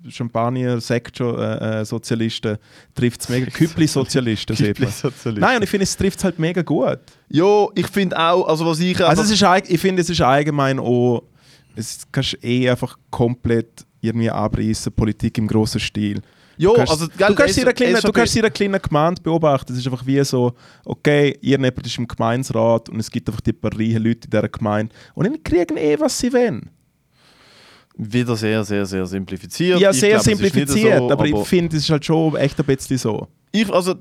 Champagner, 0.10 0.80
Sekt, 0.82 1.20
äh, 1.20 1.84
Sozialisten 1.86 2.58
trifft 2.96 3.22
es 3.22 3.30
mega. 3.30 3.50
Küppli-Sozialisten 3.50 4.56
sieht 4.56 4.80
man. 4.80 4.90
Nein, 5.36 5.58
und 5.58 5.64
ich 5.64 5.70
finde, 5.70 5.84
es 5.84 5.96
trifft 5.96 6.18
es 6.20 6.24
halt 6.24 6.40
mega 6.40 6.62
gut. 6.62 7.00
Ja, 7.30 7.68
ich 7.76 7.88
finde 7.88 8.18
auch, 8.18 8.48
also 8.48 8.66
was 8.66 8.80
ich 8.80 9.04
Also 9.04 9.24
es 9.24 9.32
ist, 9.32 9.44
ich 9.68 9.80
finde, 9.80 10.02
es 10.02 10.10
ist 10.10 10.22
allgemein 10.22 10.80
auch, 10.80 11.24
es 11.76 12.00
kannst 12.12 12.44
eh 12.44 12.70
einfach 12.70 12.98
komplett 13.10 13.86
irgendwie 14.02 14.30
abreißen, 14.30 14.92
Politik 14.92 15.38
im 15.38 15.48
grossen 15.48 15.80
Stil. 15.80 16.22
Du 16.58 16.74
kannst, 16.74 16.92
also, 16.92 17.08
du, 17.08 17.36
kannst 17.36 17.58
in 17.58 17.64
einer 17.64 17.74
kleinen, 17.74 18.02
du 18.02 18.12
kannst 18.12 18.84
Gemeinde 18.84 19.22
beobachten. 19.22 19.74
Es 19.74 19.80
ist 19.80 19.88
einfach 19.88 20.06
wie 20.06 20.24
so, 20.24 20.54
okay, 20.86 21.38
irgendjemand 21.42 21.88
ist 21.88 21.98
im 21.98 22.08
Gemeinsrat 22.08 22.90
und 22.90 23.00
es 23.00 23.10
gibt 23.10 23.28
einfach 23.30 23.42
die 23.42 23.54
paar 23.54 23.72
reichen 23.74 24.04
Leute 24.04 24.26
in 24.26 24.30
dieser 24.30 24.50
Gemeinde 24.50 24.94
und 25.16 25.26
dann 25.26 25.42
kriegen 25.42 25.78
eh, 25.78 26.00
was 26.00 26.20
sie 26.20 26.32
wollen. 26.32 26.70
Wieder 27.98 28.36
sehr, 28.36 28.64
sehr, 28.64 28.86
sehr 28.86 29.06
simplifiziert. 29.06 29.80
Ja, 29.80 29.92
Ich 29.92 30.00
sehr 30.00 30.12
glaub, 30.12 30.24
simplifiziert, 30.24 31.00
so, 31.00 31.12
aber, 31.12 31.26
ich 31.26 31.48
finde, 31.48 31.78
es 31.78 31.84
ist 31.84 31.90
halt 31.90 32.06
schon 32.06 32.36
echt 32.36 32.60
ein 32.60 32.66
bisschen 32.66 32.98
so. 32.98 33.28
Ich, 33.52 33.70
also, 33.70 33.96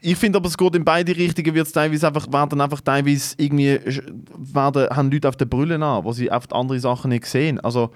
ich 0.00 0.16
finde 0.16 0.38
aber, 0.38 0.48
es 0.48 0.58
geht 0.58 0.74
in 0.74 0.84
beide 0.84 1.16
Richtungen, 1.16 1.54
wird 1.54 1.66
es 1.66 1.72
teilweise 1.72 2.08
einfach, 2.08 2.26
werden 2.32 2.60
einfach 2.60 2.80
teilweise 2.80 3.36
irgendwie, 3.38 3.78
werden, 4.36 4.88
haben 4.90 5.10
Leute 5.10 5.28
auf 5.28 5.36
der 5.36 5.44
Brille 5.44 5.76
an, 5.76 6.04
wo 6.04 6.12
sie 6.12 6.30
oft 6.30 6.52
andere 6.52 6.80
Sachen 6.80 7.10
nicht 7.10 7.26
sehen. 7.26 7.60
Also, 7.60 7.90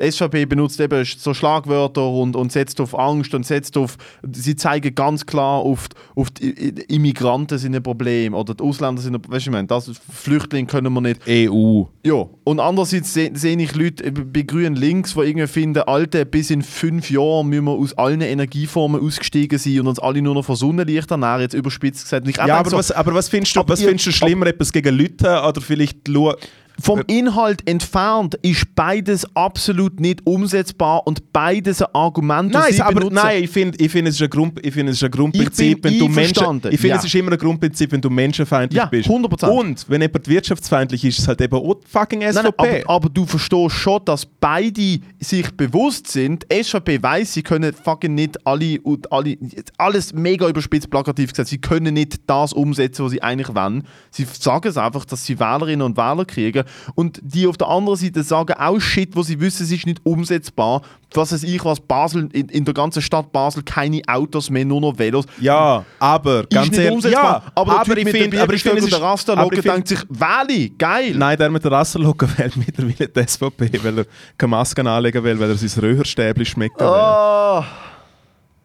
die 0.00 0.10
SVP 0.10 0.46
benutzt 0.46 0.80
eben 0.80 1.04
so 1.04 1.34
Schlagwörter 1.34 2.08
und, 2.08 2.34
und 2.34 2.50
setzt 2.50 2.80
auf 2.80 2.98
Angst 2.98 3.34
und 3.34 3.46
setzt 3.46 3.76
auf, 3.76 3.96
sie 4.32 4.56
zeigen 4.56 4.94
ganz 4.94 5.24
klar 5.24 5.60
auf, 5.60 5.86
auf 6.16 6.30
die 6.30 6.50
Immigranten 6.88 7.58
sind 7.58 7.76
ein 7.76 7.82
Problem 7.82 8.34
oder 8.34 8.54
die 8.54 8.62
Ausländer 8.64 9.00
sind 9.00 9.14
ein 9.14 9.22
weißt 9.26 9.46
du, 9.46 9.50
ich 9.50 9.52
meine, 9.52 9.68
das 9.68 9.90
Flüchtlinge 10.12 10.66
können 10.66 10.92
wir 10.92 11.00
nicht. 11.00 11.20
EU. 11.28 11.82
Ja, 12.04 12.26
und 12.44 12.60
andererseits 12.60 13.14
sehe 13.14 13.30
seh 13.34 13.54
ich 13.54 13.74
Leute 13.76 14.10
bei 14.10 14.42
Grün 14.42 14.74
links, 14.74 15.14
die 15.14 15.20
irgendwie 15.20 15.46
finden, 15.46 15.82
Alter, 15.84 16.24
bis 16.24 16.50
in 16.50 16.62
fünf 16.62 17.10
Jahren 17.10 17.48
müssen 17.48 17.64
wir 17.64 17.72
aus 17.72 17.92
allen 17.96 18.20
Energieformen 18.20 19.00
ausgestiegen 19.00 19.58
sein 19.58 19.80
und 19.80 19.86
uns 19.88 19.98
alle 20.00 20.20
nur 20.22 20.34
noch 20.34 20.44
von 20.44 20.56
Sonnenlicht 20.56 21.10
ernähren, 21.10 21.42
jetzt 21.42 21.54
überspitzt 21.54 22.02
gesagt. 22.04 22.26
Ja, 22.36 22.56
aber, 22.58 22.70
so, 22.70 22.76
was, 22.76 22.90
aber 22.90 23.14
was 23.14 23.28
findest 23.28 23.54
du, 23.56 23.62
was 23.66 23.80
ihr- 23.80 23.88
findest 23.88 24.06
du 24.08 24.12
schlimmer, 24.12 24.46
etwas 24.46 24.72
gegen 24.72 24.96
Leute 24.98 25.40
oder 25.46 25.60
vielleicht 25.60 26.08
lu- 26.08 26.32
vom 26.80 27.02
Inhalt 27.06 27.68
entfernt 27.68 28.34
ist 28.42 28.74
beides 28.74 29.26
absolut 29.34 30.00
nicht 30.00 30.26
umsetzbar 30.26 31.06
und 31.06 31.32
beides 31.32 31.80
ein 31.82 31.94
Argument, 31.94 32.54
das 32.54 32.64
Nein, 32.64 32.72
sie 32.72 32.82
aber 32.82 32.94
benutzen. 32.94 33.14
nein, 33.14 33.44
ich 33.44 33.50
finde, 33.50 33.78
ich 33.82 33.90
find, 33.90 34.08
es, 34.08 34.16
ist 34.16 34.22
ein 34.22 34.30
Grund, 34.30 34.58
ich 34.64 34.74
find, 34.74 34.88
es 34.88 34.96
ist 34.96 35.04
ein 35.04 35.10
Grundprinzip, 35.10 35.84
wenn 35.84 35.98
du 35.98 36.08
Menschen. 36.08 36.60
Ich 36.70 36.80
finde, 36.80 36.88
ja. 36.88 36.96
es 36.96 37.04
ist 37.04 37.14
immer 37.14 37.32
ein 37.32 37.38
Grundprinzip, 37.38 37.92
wenn 37.92 38.00
du 38.00 38.10
menschenfeindlich 38.10 38.76
Ja, 38.76 38.86
bist. 38.86 39.08
100%. 39.08 39.46
Und 39.46 39.84
wenn 39.88 40.02
jemand 40.02 40.28
wirtschaftsfeindlich 40.28 41.04
ist, 41.04 41.18
ist 41.18 41.20
es 41.20 41.28
halt 41.28 41.40
eben 41.40 41.54
auch 41.56 41.76
fucking 41.86 42.22
SVP. 42.22 42.42
nein, 42.42 42.82
aber, 42.86 42.94
aber 42.94 43.08
du 43.08 43.24
verstehst 43.24 43.76
schon, 43.76 44.04
dass 44.04 44.26
beide 44.26 44.98
sich 45.20 45.50
bewusst 45.56 46.08
sind. 46.08 46.46
SVP 46.52 47.02
weiß, 47.02 47.32
sie 47.32 47.42
können 47.42 47.72
fucking 47.72 48.14
nicht 48.14 48.46
alle, 48.46 48.80
und 48.80 49.10
alle 49.12 49.36
alles 49.78 50.12
mega 50.12 50.48
überspitzt 50.48 50.90
plakativ 50.90 51.30
gesagt, 51.30 51.48
sie 51.48 51.58
können 51.58 51.94
nicht 51.94 52.20
das 52.26 52.52
umsetzen, 52.52 53.04
was 53.04 53.12
sie 53.12 53.22
eigentlich 53.22 53.54
wollen. 53.54 53.86
Sie 54.10 54.24
sagen 54.24 54.68
es 54.68 54.76
einfach, 54.76 55.04
dass 55.04 55.24
sie 55.24 55.38
Wählerinnen 55.38 55.82
und 55.82 55.96
Wähler 55.96 56.24
kriegen. 56.24 56.63
Und 56.94 57.20
die 57.22 57.46
auf 57.46 57.56
der 57.56 57.68
anderen 57.68 57.98
Seite 57.98 58.22
sagen 58.22 58.54
auch 58.54 58.80
Shit, 58.80 59.14
wo 59.16 59.22
sie 59.22 59.38
wissen, 59.40 59.64
es 59.64 59.70
ist 59.72 59.86
nicht 59.86 60.00
umsetzbar. 60.04 60.82
Was 61.12 61.32
weiß 61.32 61.44
ich, 61.44 61.64
was 61.64 61.78
Basel, 61.78 62.28
in, 62.32 62.48
in 62.48 62.64
der 62.64 62.74
ganzen 62.74 63.00
Stadt 63.00 63.30
Basel 63.30 63.62
keine 63.62 64.02
Autos 64.08 64.50
mehr, 64.50 64.64
nur 64.64 64.80
noch 64.80 64.98
Velos. 64.98 65.24
ja, 65.40 65.84
aber 66.00 66.44
ganz 66.46 66.66
ist 66.66 66.70
nicht 66.72 66.80
ehrlich, 66.80 66.94
umsetzbar. 66.94 67.42
ja, 67.44 67.52
aber, 67.54 67.80
aber 67.80 67.96
ich 67.96 68.08
finde, 68.08 68.42
aber 68.42 68.54
ich 68.54 68.62
finde, 68.62 68.80
der 68.80 69.16
finde- 69.20 69.62
denkt 69.62 69.88
sich, 69.88 70.00
Wähle, 70.08 70.70
geil. 70.70 71.14
Nein, 71.16 71.38
der 71.38 71.50
mit 71.50 71.62
der 71.62 71.70
Rasserlocke 71.70 72.28
wählt 72.36 72.56
mittlerweile 72.66 73.08
die 73.08 73.28
SVP, 73.28 73.70
weil 73.84 73.98
er 73.98 74.06
keine 74.36 74.50
Masken 74.50 74.86
anlegen 74.86 75.22
will, 75.22 75.38
weil 75.38 75.50
er 75.50 75.56
sein 75.56 75.82
Röhrstäbchen 75.82 76.44
schmeckt. 76.44 76.80
Oh. 76.80 77.62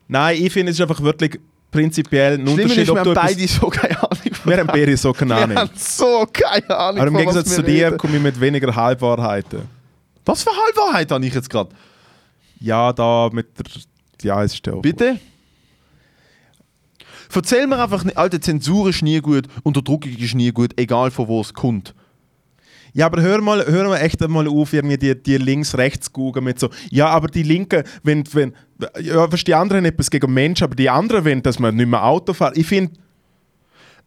Nein, 0.07 0.37
ich 0.41 0.51
finde, 0.51 0.71
es 0.71 0.79
ist 0.79 0.81
einfach 0.81 1.01
wirklich 1.01 1.39
prinzipiell 1.71 2.33
ein 2.33 2.41
Schlimmer 2.47 2.51
Unterschied, 2.63 2.83
ist, 2.83 2.93
wir 2.93 2.99
haben 2.99 3.13
beide 3.13 3.47
so 3.47 3.67
keine 3.67 3.97
Ahnung. 3.97 4.23
Wir 4.43 4.57
haben 4.57 4.67
beide 4.67 4.97
so 4.97 5.13
keine 5.13 5.35
Wir 5.35 5.37
Ahnung. 5.43 5.57
haben 5.57 5.71
so 5.75 6.27
keine 6.31 6.77
Ahnung. 6.77 7.01
Aber 7.01 7.07
im 7.07 7.13
von 7.13 7.21
Gegensatz 7.21 7.49
zu 7.49 7.57
wir 7.57 7.63
dir 7.73 7.85
reden. 7.87 7.97
komme 7.97 8.17
ich 8.17 8.23
mit 8.23 8.39
weniger 8.39 8.75
Halbwahrheiten. 8.75 9.61
Was 10.25 10.43
für 10.43 10.51
Halbwahrheit 10.51 11.11
habe 11.11 11.25
ich 11.25 11.33
jetzt 11.33 11.49
gerade? 11.49 11.69
Ja, 12.59 12.93
da 12.93 13.29
mit 13.31 13.47
der. 13.57 13.65
Ja, 14.21 14.43
es 14.43 14.53
ist 14.53 14.65
der. 14.65 14.73
Bitte? 14.73 15.19
Erzähl 17.33 17.67
mir 17.67 17.81
einfach 17.81 18.03
nicht, 18.03 18.17
Alter, 18.17 18.41
Zensur 18.41 18.89
ist 18.89 19.01
nie 19.01 19.19
gut, 19.19 19.47
Unterdrückung 19.63 20.11
ist 20.11 20.33
nie 20.33 20.51
gut, 20.51 20.71
egal 20.77 21.11
von 21.11 21.27
wo 21.27 21.41
es 21.41 21.53
kommt. 21.53 21.93
Ja, 22.93 23.05
aber 23.05 23.21
hör 23.21 23.39
mal, 23.39 23.65
hör 23.65 23.87
mal 23.87 23.97
echt 23.97 24.27
mal 24.27 24.47
auf, 24.47 24.73
irgendwie 24.73 24.97
die, 24.97 25.21
die 25.21 25.37
links-rechts 25.37 26.11
gucken 26.11 26.43
mit 26.43 26.59
so, 26.59 26.69
ja, 26.89 27.07
aber 27.07 27.27
die 27.27 27.43
Linken, 27.43 27.83
wenn, 28.03 28.23
wenn, 28.33 28.53
ja, 29.01 29.31
was 29.31 29.43
die 29.43 29.53
anderen 29.53 29.85
haben 29.85 29.91
etwas 29.91 30.09
gegen 30.09 30.33
Menschen, 30.33 30.63
aber 30.63 30.75
die 30.75 30.89
anderen 30.89 31.25
wollen, 31.25 31.43
dass 31.43 31.59
man 31.59 31.75
nicht 31.75 31.89
mehr 31.89 32.03
Auto 32.03 32.33
fährt. 32.33 32.57
Ich 32.57 32.67
finde, 32.67 32.93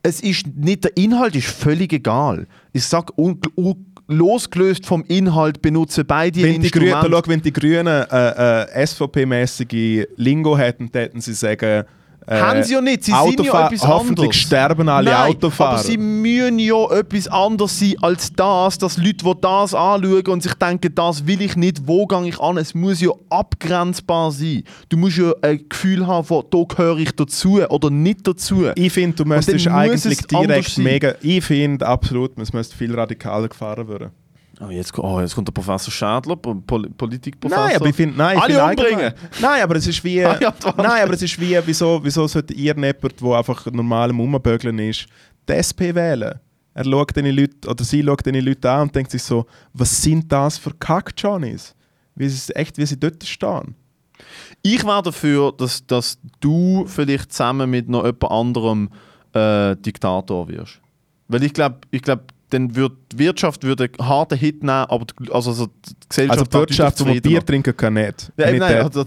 Es 0.03 0.21
ist 0.21 0.47
nicht, 0.57 0.85
der 0.85 0.97
Inhalt 0.97 1.37
ist 1.37 1.47
völlig 1.47 1.93
egal. 1.93 2.47
Ich 2.73 2.85
sag, 2.85 3.17
un, 3.17 3.39
un, 3.57 3.87
losgelöst 4.09 4.85
vom 4.85 5.05
Inhalt 5.07 5.63
benutzen 5.63 6.05
beide 6.07 6.43
wenn 6.43 6.61
die 6.61 6.71
Grünen, 6.71 6.93
schau, 6.93 7.23
wenn 7.27 7.41
die 7.41 7.53
Grünen 7.53 7.87
äh, 7.87 8.63
äh, 8.63 8.87
SVP-mäßige 8.87 10.07
Lingo 10.17 10.59
hätten, 10.59 10.91
täten 10.91 11.21
sie 11.21 11.35
sagen, 11.35 11.85
äh, 12.27 12.41
Haben 12.41 12.63
sie 12.63 12.75
ja 12.75 12.81
nicht, 12.81 13.05
sie 13.05 13.11
sind 13.13 13.41
ja 13.41 13.53
Autofahr- 13.53 13.67
etwas 13.73 13.87
hoffentlich 13.89 14.19
anderes. 14.27 14.37
sterben 14.37 14.89
alle 14.89 15.11
Nein, 15.11 15.31
Autofahrer. 15.31 15.71
aber 15.73 15.83
sie 15.83 15.97
müssen 15.99 16.59
ja 16.59 16.91
etwas 16.93 17.29
anderes 17.29 17.79
sein 17.79 17.95
als 18.01 18.33
das, 18.33 18.79
dass 18.79 18.97
Leute, 18.97 19.25
die 19.25 19.35
das 19.41 19.75
anschauen 19.75 20.27
und 20.29 20.43
sich 20.43 20.55
denken, 20.55 20.95
das 20.95 21.27
will 21.27 21.41
ich 21.43 21.57
nicht, 21.57 21.87
wo 21.87 22.07
gehe 22.07 22.29
ich 22.29 22.39
an? 22.41 22.57
Es 22.59 22.75
muss 22.75 23.01
ja 23.01 23.11
abgrenzbar 23.31 24.33
sein. 24.33 24.63
Du 24.89 24.97
musst 24.97 25.19
ja 25.19 25.33
ein 25.43 25.69
Gefühl 25.69 26.07
haben 26.07 26.25
von, 26.27 26.45
da 26.51 26.63
gehöre 26.69 26.99
ich 26.99 27.13
dazu 27.13 27.61
oder 27.63 27.91
nicht 27.91 28.27
dazu. 28.27 28.67
Ich 28.75 28.93
finde, 28.93 29.17
du 29.17 29.25
müsstest 29.25 29.67
eigentlich 29.69 30.19
direkt 30.27 30.79
mega. 30.79 31.15
Ich 31.23 31.45
finde 31.45 31.87
absolut, 31.87 32.39
es 32.39 32.53
müsste 32.53 32.77
viel 32.77 32.95
radikaler 32.95 33.49
gefahren 33.49 33.89
werden. 33.89 34.11
Oh, 34.61 34.71
jetzt, 34.71 34.97
oh, 34.99 35.21
jetzt 35.21 35.35
kommt 35.35 35.49
der 35.49 35.53
Professor 35.53 35.93
Schädler, 35.93 36.37
Pol 36.37 36.89
Politikprofessor. 36.91 37.65
Nein, 37.67 37.77
aber 37.77 37.87
ich 37.87 37.97
finde, 37.97 38.17
nein, 38.17 38.39
Alle 38.39 38.65
umbringen! 38.65 39.13
Nein, 39.41 39.63
aber 39.63 39.77
es 39.77 39.87
ist 39.87 40.05
wie, 40.05 40.25
Ah, 40.25 40.39
nein, 40.77 41.03
aber 41.03 41.15
es 41.15 41.23
ist 41.23 41.41
wie, 41.41 41.59
wieso, 41.65 42.01
wieso 42.03 42.27
sollte 42.27 42.53
ihr 42.55 42.75
jemand, 42.75 43.03
der 43.03 43.31
einfach 43.31 43.67
normal 43.67 44.11
am 44.11 44.21
Rumbögeln 44.21 44.79
ist, 44.79 45.07
die 45.49 45.53
SP 45.57 45.95
wählen? 45.95 46.39
Er 46.75 46.85
schaut 46.85 47.15
diese 47.15 47.31
Leute, 47.31 47.69
oder 47.69 47.85
sie 47.85 48.03
schaut 48.03 48.25
diese 48.25 48.41
Leute 48.41 48.71
an 48.71 48.83
und 48.83 48.95
denkt 48.95 49.11
sich 49.11 49.23
so, 49.23 49.47
was 49.73 50.03
sind 50.03 50.31
das 50.31 50.59
für 50.59 50.73
Kack-Johnnies? 50.73 51.75
Wie 52.15 52.29
sie, 52.29 52.55
echt, 52.55 52.79
wie 52.79 52.87
sie 52.87 52.99
dort 52.99 53.25
stehen. 53.25 53.75
Ich 54.63 54.85
wäre 54.85 55.03
dafür, 55.03 55.53
dass, 55.53 55.87
dass 55.87 56.19
du 56.41 56.85
vielleicht 56.87 57.33
zusammen 57.33 57.69
mit 57.71 57.89
noch 57.89 58.05
jemand 58.05 58.31
anderem 58.31 58.91
äh, 59.33 59.77
Diktator 59.77 60.49
wirst. 60.49 60.81
Weil 61.29 61.43
ich 61.43 61.53
glaube, 61.53 61.79
ich 61.91 62.03
glaub, 62.03 62.32
dann 62.53 62.75
wird 62.75 62.93
die 63.13 63.19
Wirtschaft 63.19 63.63
würde 63.65 63.89
einen 63.99 64.09
harten 64.09 64.39
Hit 64.39 64.63
nehmen, 64.63 64.71
aber 64.71 65.05
die, 65.05 65.33
also, 65.33 65.51
also 65.51 65.67
die 65.67 65.95
Gesellschaft 66.09 66.39
Also 66.39 66.45
die 66.51 66.53
Wirtschaft, 66.59 66.99
man 67.01 67.07
zufriedener. 67.09 67.31
Bier 67.41 67.47
trinken 67.47 67.77
kann, 67.77 67.95
nicht. 67.95 68.33
Ja, 68.37 68.51
Nicht 68.51 68.61
nein, 68.61 68.77
also, 68.83 69.05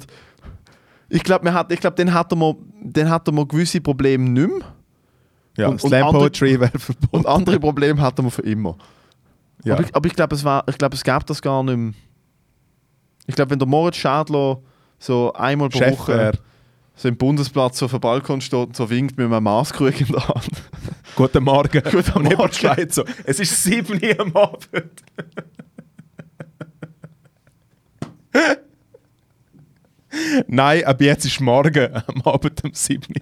ich 1.10 1.24
glaube, 1.24 1.50
glaub, 1.80 1.96
dann 1.96 2.14
hätten 2.18 2.40
wir, 2.40 2.56
dann 2.82 3.12
hätten 3.12 3.36
wir 3.36 3.46
gewisse 3.46 3.80
Probleme 3.82 4.30
nicht 4.30 4.48
mehr 4.50 4.76
ja, 5.58 5.68
und- 5.68 5.80
Slam 5.80 6.08
andere- 6.08 6.24
Poetry 6.24 6.60
wäre 6.60 6.78
verboten. 6.78 7.08
und 7.12 7.26
andere 7.28 7.60
Probleme 7.60 8.02
hätten 8.02 8.24
wir 8.24 8.32
für 8.32 8.42
immer. 8.42 8.78
Ja. 9.64 9.76
Aber 9.76 9.84
ich, 9.84 9.96
aber 9.96 10.08
ich 10.08 10.16
glaube, 10.16 10.36
es, 10.36 10.44
ich 10.70 10.78
glaub, 10.78 10.94
es 10.94 11.04
gäbe 11.04 11.24
das 11.26 11.42
gar 11.42 11.64
nicht 11.64 11.78
mehr. 11.78 11.94
Ich 13.28 13.36
glaube, 13.36 13.52
wenn 13.52 13.60
der 13.60 13.68
Moritz 13.68 13.96
Schädler 13.96 14.60
so 15.00 15.34
einmal 15.34 15.70
pro 15.70 15.80
Chef 15.80 15.98
Woche 16.00 16.18
wär. 16.18 16.34
So 16.96 17.08
im 17.08 17.18
Bundesplatz 17.18 17.82
auf 17.84 17.92
dem 17.92 18.00
Balkon 18.00 18.42
steht 18.42 18.60
und 18.68 18.76
so 18.76 18.90
winkt 18.90 19.18
mit 19.18 19.26
einem 19.32 19.44
Maßkrug 19.44 20.00
in 20.02 20.08
der 20.08 20.28
Hand. 20.28 20.50
Guten 21.16 21.44
Morgen. 21.44 21.82
Guten 21.92 22.12
Und 22.14 22.24
jemand 22.24 22.38
Morgen. 22.38 22.54
schreit 22.54 22.94
so, 22.94 23.04
es 23.26 23.40
ist 23.40 23.64
7 23.64 23.94
Uhr 24.02 24.20
am 24.20 24.36
Abend. 24.36 24.70
Nein, 30.48 30.84
ab 30.86 31.02
jetzt 31.02 31.26
ist 31.26 31.42
morgen 31.42 31.94
am 32.08 32.22
Abend 32.24 32.64
um 32.64 32.74
7 32.74 33.04
Uhr. 33.10 33.22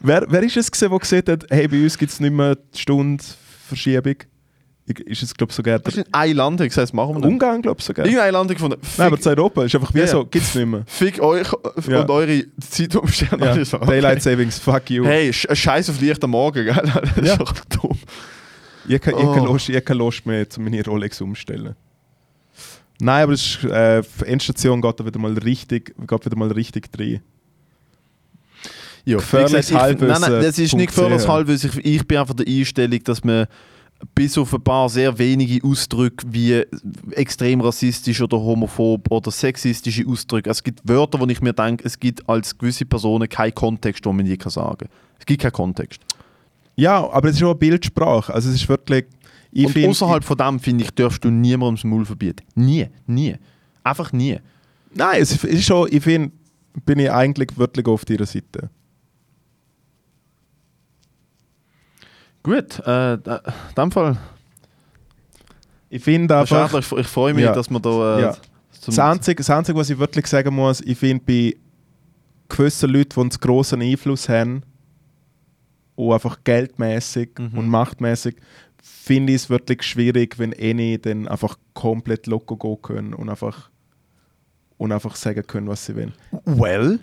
Wer, 0.00 0.24
wer 0.28 0.42
ist 0.42 0.56
es, 0.56 0.70
gewesen, 0.70 0.90
der 0.90 0.98
gesagt 0.98 1.28
hat, 1.28 1.44
hey, 1.50 1.68
bei 1.68 1.82
uns 1.82 1.98
gibt 1.98 2.12
es 2.12 2.20
nicht 2.20 2.32
mehr 2.32 2.56
die 2.56 2.78
Stunde 2.78 3.22
Verschiebung? 3.66 4.14
Ich- 4.20 4.33
Ist 4.86 5.22
es, 5.22 5.32
glaube 5.34 5.50
ich, 5.50 5.56
sogar 5.56 5.78
Das 5.78 5.94
ist 5.96 6.06
in 6.06 6.12
ein 6.12 6.36
Land, 6.36 6.60
ich 6.60 6.68
gesagt, 6.68 6.82
das 6.88 6.92
machen 6.92 7.14
wir 7.14 7.20
nicht. 7.20 7.28
Ungarn, 7.28 7.62
glaube 7.62 7.78
ich, 7.80 7.86
sogar? 7.86 8.04
Irgendein 8.04 8.32
Land 8.34 8.50
gefunden. 8.50 8.78
Nein, 8.98 9.06
aber 9.06 9.16
Fick, 9.16 9.22
zu 9.24 9.30
Europa 9.30 9.64
ist 9.64 9.74
einfach 9.74 9.94
wie 9.94 9.98
Ja, 10.00 10.06
so, 10.06 10.26
gibt 10.26 10.44
es 10.44 10.54
nicht 10.54 10.66
mehr. 10.66 10.82
fick 10.86 11.20
euch 11.22 11.48
Ja. 11.88 12.02
und 12.02 12.10
eure 12.10 12.44
Zeitumstände. 12.60 13.46
Ja. 13.46 13.64
So, 13.64 13.78
okay. 13.78 13.86
Daylight 13.86 14.22
Savings, 14.22 14.58
fuck 14.58 14.90
you. 14.90 15.06
Hey, 15.06 15.30
sch- 15.30 15.54
Scheiß 15.54 15.88
auf 15.88 15.98
Licht 16.02 16.22
am 16.22 16.30
Morgen, 16.32 16.66
gell? 16.66 16.74
Das 16.92 17.16
ist 17.16 17.26
Ja. 17.28 17.36
doch 17.36 17.54
dumm. 17.80 17.98
Ich 18.86 19.00
kann, 19.00 19.14
ich, 19.16 19.24
Oh. 19.24 19.32
kann 19.34 19.44
Lust, 19.44 19.70
ich 19.70 19.82
kann 19.84 19.96
Lust 19.96 20.26
mehr, 20.26 20.50
zu 20.50 20.60
meine 20.60 20.84
Rolex 20.84 21.18
umstellen. 21.22 21.74
Nein, 23.00 23.22
aber 23.22 23.32
ist, 23.32 23.64
äh, 23.64 24.02
die 24.20 24.26
Endstation 24.26 24.82
geht 24.82 25.00
da 25.00 25.06
wieder 25.06 25.18
mal 25.18 25.32
richtig, 25.32 25.94
geht 26.06 26.26
wieder 26.26 26.36
mal 26.36 26.52
richtig 26.52 26.90
rein. 26.98 27.22
Ja, 29.06 29.16
Gefährliches 29.16 29.70
ich- 29.70 29.74
Nein, 29.76 29.96
nein, 30.00 30.10
Halbwissen 30.10 30.42
das 30.42 30.58
ist 30.58 30.74
nicht 30.74 30.90
.ch. 30.90 30.94
gefährliches 30.94 31.28
Halbwissen. 31.28 31.70
Ich, 31.82 31.84
ich 31.96 32.06
bin 32.06 32.18
einfach 32.18 32.34
der 32.34 32.46
Einstellung, 32.46 33.02
dass 33.04 33.24
man 33.24 33.46
bis 34.14 34.36
auf 34.38 34.52
ein 34.54 34.62
paar 34.62 34.88
sehr 34.88 35.16
wenige 35.18 35.66
Ausdrücke 35.66 36.26
wie 36.30 36.62
extrem 37.12 37.60
rassistisch 37.60 38.20
oder 38.20 38.36
homophob 38.38 39.10
oder 39.10 39.30
sexistische 39.30 40.04
Ausdrücke, 40.06 40.50
es 40.50 40.62
gibt 40.62 40.80
Wörter, 40.88 41.20
wo 41.20 41.26
ich 41.26 41.40
mir 41.40 41.52
denke, 41.52 41.84
es 41.84 41.98
gibt 41.98 42.28
als 42.28 42.56
gewisse 42.58 42.84
Personen 42.84 43.28
keinen 43.28 43.54
Kontext, 43.54 44.04
den 44.04 44.16
man 44.16 44.26
je 44.26 44.36
kann 44.36 44.50
sagen 44.50 44.76
kann. 44.78 44.88
Es 45.18 45.26
gibt 45.26 45.42
keinen 45.42 45.52
Kontext. 45.52 46.00
Ja, 46.76 47.08
aber 47.10 47.28
es 47.28 47.36
ist 47.36 47.42
auch 47.42 47.50
eine 47.50 47.54
Bildsprache. 47.54 48.34
Also 48.34 48.48
es 48.50 48.56
ist 48.56 48.68
wirklich. 48.68 49.04
Ich 49.52 49.66
Und 49.66 49.72
find- 49.72 49.88
außerhalb 49.88 50.24
von 50.24 50.36
dem, 50.36 50.58
finde 50.58 50.84
ich, 50.84 50.90
darfst 50.90 51.24
du 51.24 51.30
niemandem 51.30 51.76
das 51.76 51.84
Maul 51.84 52.04
verbieten. 52.04 52.44
Nie, 52.56 52.88
nie. 53.06 53.36
Einfach 53.84 54.12
nie. 54.12 54.38
Nein, 54.94 55.22
es 55.22 55.44
ist- 55.44 55.64
schon, 55.64 55.86
ich 55.92 56.02
finde, 56.02 56.32
bin 56.84 56.98
ich 56.98 57.10
eigentlich 57.12 57.56
wirklich 57.56 57.86
auf 57.86 58.02
ihrer 58.10 58.26
Seite. 58.26 58.70
Gut, 62.44 62.78
äh, 62.86 63.14
in 63.14 63.20
dem 63.76 63.90
Fall, 63.90 64.16
Ich 65.88 66.04
finde 66.04 66.36
einfach. 66.38 66.72
Ich, 66.78 66.92
ich 66.92 67.06
freue 67.06 67.34
mich, 67.34 67.44
Ja. 67.44 67.52
dass 67.52 67.68
wir 67.70 67.80
da 67.80 68.18
äh, 68.18 68.22
Ja. 68.22 68.36
Das 68.86 68.98
Einzige, 68.98 69.36
das 69.36 69.48
Einzige, 69.50 69.78
was 69.78 69.88
ich 69.88 69.98
wirklich 69.98 70.26
sagen 70.26 70.54
muss, 70.54 70.80
ich 70.82 70.98
finde 70.98 71.24
bei 71.26 71.56
gewissen 72.48 72.90
Leuten, 72.90 73.14
die 73.14 73.20
einen 73.20 73.30
grossen 73.30 73.80
Einfluss 73.80 74.28
haben, 74.28 74.62
auch 75.96 76.12
einfach 76.12 76.38
geldmäßig 76.44 77.30
Mhm. 77.38 77.58
und 77.58 77.68
machtmäßig, 77.68 78.36
finde 78.82 79.32
ich 79.32 79.42
es 79.42 79.50
wirklich 79.50 79.82
schwierig, 79.82 80.38
wenn 80.38 80.52
eine 80.52 80.98
dann 80.98 81.26
einfach 81.28 81.56
komplett 81.72 82.26
loco 82.26 82.56
gehen 82.56 82.82
können 82.82 83.14
und 83.14 83.30
einfach, 83.30 83.70
und 84.76 84.92
einfach 84.92 85.16
sagen 85.16 85.46
können, 85.46 85.68
was 85.68 85.86
sie 85.86 85.96
wollen. 85.96 86.12
Well, 86.44 87.00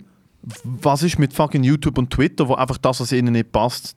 was 0.62 1.02
ist 1.02 1.18
mit 1.18 1.32
fucking 1.32 1.64
YouTube 1.64 1.98
und 1.98 2.10
Twitter, 2.10 2.46
wo 2.46 2.54
einfach 2.54 2.78
das, 2.78 3.00
was 3.00 3.10
ihnen 3.10 3.32
nicht 3.32 3.50
passt, 3.50 3.96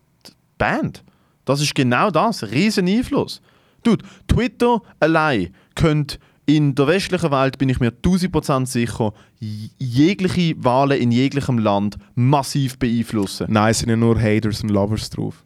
band? 0.58 1.04
Das 1.46 1.62
ist 1.62 1.76
genau 1.76 2.10
das. 2.12 2.44
Riesen 2.44 2.88
Einfluss. 2.88 3.42
Dude, 3.84 4.04
Twitter 4.28 4.82
allein 5.00 5.50
könnte 5.76 6.18
in 6.48 6.76
der 6.76 6.88
westlichen 6.88 7.32
Welt, 7.32 7.58
bin 7.58 7.70
ich 7.70 7.80
mir 7.80 7.92
1000% 7.92 8.66
sicher, 8.68 9.14
jegliche 9.40 10.54
Wahlen 10.64 11.00
in 11.00 11.12
jeglichem 11.12 11.58
Land 11.58 11.98
massiv 12.14 12.78
beeinflussen. 12.78 13.48
Nein, 13.50 13.72
es 13.72 13.80
sind 13.80 13.90
ja 13.90 13.96
nur 13.96 14.20
Haters 14.20 14.62
und 14.62 14.70
Lovers 14.70 15.10
drauf. 15.10 15.44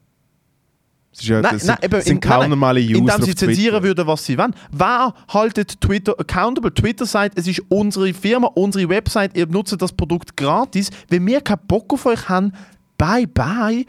Es, 1.11 1.21
ist 1.21 1.27
ja, 1.29 1.41
Nein, 1.41 1.59
nein, 1.63 1.77
eben, 1.81 1.93
sind, 1.95 2.03
sind 2.03 2.15
in- 2.25 2.29
kaum 2.29 2.41
nein, 2.41 2.49
normale 2.51 2.81
User 2.81 2.95
Indem 2.97 3.21
sie 3.23 3.35
zensieren 3.35 3.81
würden, 3.81 4.05
was 4.07 4.25
sie 4.25 4.37
wollen. 4.37 4.53
Wer 4.71 5.13
haltet 5.29 5.81
Twitter 5.81 6.13
accountable? 6.19 6.73
Twitter 6.73 7.05
sagt, 7.05 7.37
es 7.39 7.47
ist 7.47 7.61
unsere 7.69 8.13
Firma, 8.13 8.47
unsere 8.47 8.87
Website, 8.89 9.35
ihr 9.35 9.47
nutzt 9.47 9.75
das 9.81 9.91
Produkt 9.91 10.37
gratis. 10.37 10.89
Wenn 11.07 11.25
wir 11.25 11.41
keinen 11.41 11.65
Bock 11.67 11.91
auf 11.93 12.05
euch 12.05 12.29
haben, 12.29 12.53
bye 12.97 13.25
bye. 13.25 13.85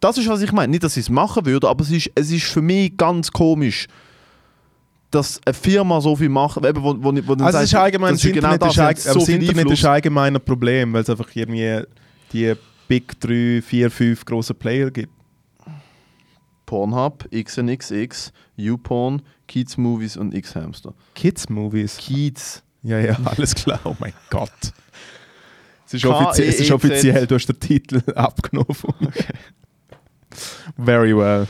Das 0.00 0.18
ist, 0.18 0.28
was 0.28 0.42
ich 0.42 0.52
meine. 0.52 0.70
Nicht, 0.70 0.84
dass 0.84 0.96
ich 0.96 1.04
es 1.04 1.10
machen 1.10 1.46
würde, 1.46 1.68
aber 1.68 1.82
es 1.82 1.90
ist, 1.90 2.10
es 2.14 2.30
ist 2.30 2.44
für 2.44 2.62
mich 2.62 2.96
ganz 2.96 3.30
komisch, 3.30 3.86
dass 5.10 5.40
eine 5.44 5.54
Firma 5.54 6.00
so 6.00 6.16
viel 6.16 6.28
macht. 6.28 6.64
Eben, 6.64 6.82
wo, 6.82 6.94
wo, 6.98 7.14
wo 7.26 7.34
dann 7.34 7.46
Also 7.46 7.58
es 7.58 7.64
ist 7.64 7.74
allgemein, 7.74 8.12
das 8.12 8.22
das 8.22 8.30
Internet, 8.30 8.62
das, 8.62 8.76
ist, 8.76 9.12
so 9.12 9.20
das 9.20 9.28
Internet 9.28 9.70
ist 9.70 9.84
allgemein 9.84 10.36
ein 10.36 10.44
Problem, 10.44 10.92
weil 10.92 11.02
es 11.02 11.10
einfach 11.10 11.28
irgendwie 11.34 11.82
die 12.32 12.54
Big 12.88 13.18
3, 13.20 13.62
4, 13.62 13.90
5 13.90 14.24
große 14.24 14.54
Player 14.54 14.90
gibt. 14.90 15.12
Pornhub, 16.66 17.28
XNXX, 17.32 18.32
YouPorn, 18.56 19.22
Kids 19.46 19.76
Movies 19.76 20.16
und 20.16 20.34
X-Hamster. 20.34 20.92
Kids-Movies. 21.14 21.98
Kids. 21.98 22.62
Ja, 22.82 22.98
ja, 22.98 23.16
alles 23.24 23.54
klar. 23.54 23.80
Oh 23.84 23.96
mein 23.98 24.12
Gott. 24.30 24.50
Es 25.86 25.94
ist, 25.94 26.02
K-E-E-Z. 26.02 26.26
offiziell, 26.26 26.48
es 26.48 26.60
ist 26.60 26.70
offiziell, 26.72 27.26
du 27.28 27.34
hast 27.36 27.46
den 27.46 27.60
Titel 27.60 28.02
abgenommen. 28.14 28.76
mir. 28.98 29.12
Very 30.76 31.16
well. 31.16 31.46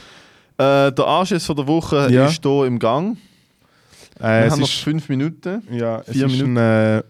Äh, 0.59 0.93
der 0.93 1.07
Anschiss 1.07 1.45
von 1.47 1.57
der 1.57 1.67
Woche 1.67 2.09
Ja. 2.11 2.27
ist 2.27 2.43
hier 2.43 2.65
im 2.67 2.79
Gang. 2.79 3.17
Äh, 4.19 4.23
Wir 4.23 4.29
es 4.47 4.53
haben 4.53 4.61
noch 4.61 4.69
ist, 4.69 4.79
fünf 4.83 5.09
Minuten. 5.09 5.63
ja, 5.71 6.01
es 6.07 6.13
vier 6.13 6.27
ist 6.27 6.41
ein, 6.41 6.57
äh, 6.57 7.03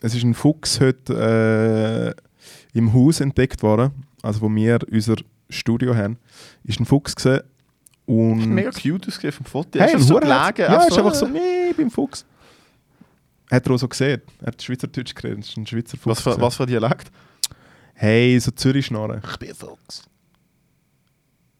es 0.00 0.14
ist 0.14 0.22
ein 0.22 0.34
Fuchs 0.34 0.80
heute 0.80 2.14
äh, 2.74 2.78
im 2.78 2.92
Haus 2.92 3.20
entdeckt 3.20 3.62
worden, 3.62 3.92
also 4.22 4.42
wo 4.42 4.54
wir 4.54 4.78
unser 4.90 5.14
Studio 5.48 5.94
haben. 5.96 6.18
Ist 6.64 6.80
ein 6.80 6.84
Fuchs 6.84 7.16
gesehen 7.16 7.40
und 8.06 8.46
Mega 8.50 8.70
cute 8.70 9.08
ausgesehen 9.08 9.32
vom 9.32 9.46
Foto. 9.46 9.78
Hey, 9.78 9.94
ein 9.94 10.00
so 10.02 10.16
gelegen? 10.16 10.30
Ja, 10.58 10.78
Ach 10.82 10.86
ist 10.88 10.98
einfach 10.98 11.14
so, 11.14 11.26
nee, 11.26 11.70
ich 11.70 11.76
bin 11.76 11.90
Fuchs. 11.90 12.26
Hat 13.50 13.66
er 13.66 13.72
auch 13.72 13.78
so 13.78 13.88
gesehen. 13.88 14.20
Er 14.40 14.48
hat 14.48 14.62
Schweizerdeutsch 14.62 15.14
geredet. 15.14 15.38
Das 15.40 15.48
ist 15.48 15.56
ein 15.56 15.66
Schweizer 15.66 15.96
Fuchs. 15.96 16.06
Was 16.06 16.20
für, 16.20 16.30
gewesen. 16.30 16.42
was 16.42 16.56
für 16.56 16.66
Dialekt? 16.66 17.10
Hey, 17.94 18.38
so 18.40 18.50
Zürich-Schnorren. 18.50 19.22
Ich 19.30 19.36
bin 19.38 19.54
Fuchs. 19.54 20.02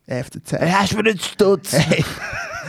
FCZ. 0.06 0.52
Hast 0.60 0.92
du 0.92 0.96
mir 0.96 1.02
nicht 1.04 1.24
Stutz? 1.24 1.72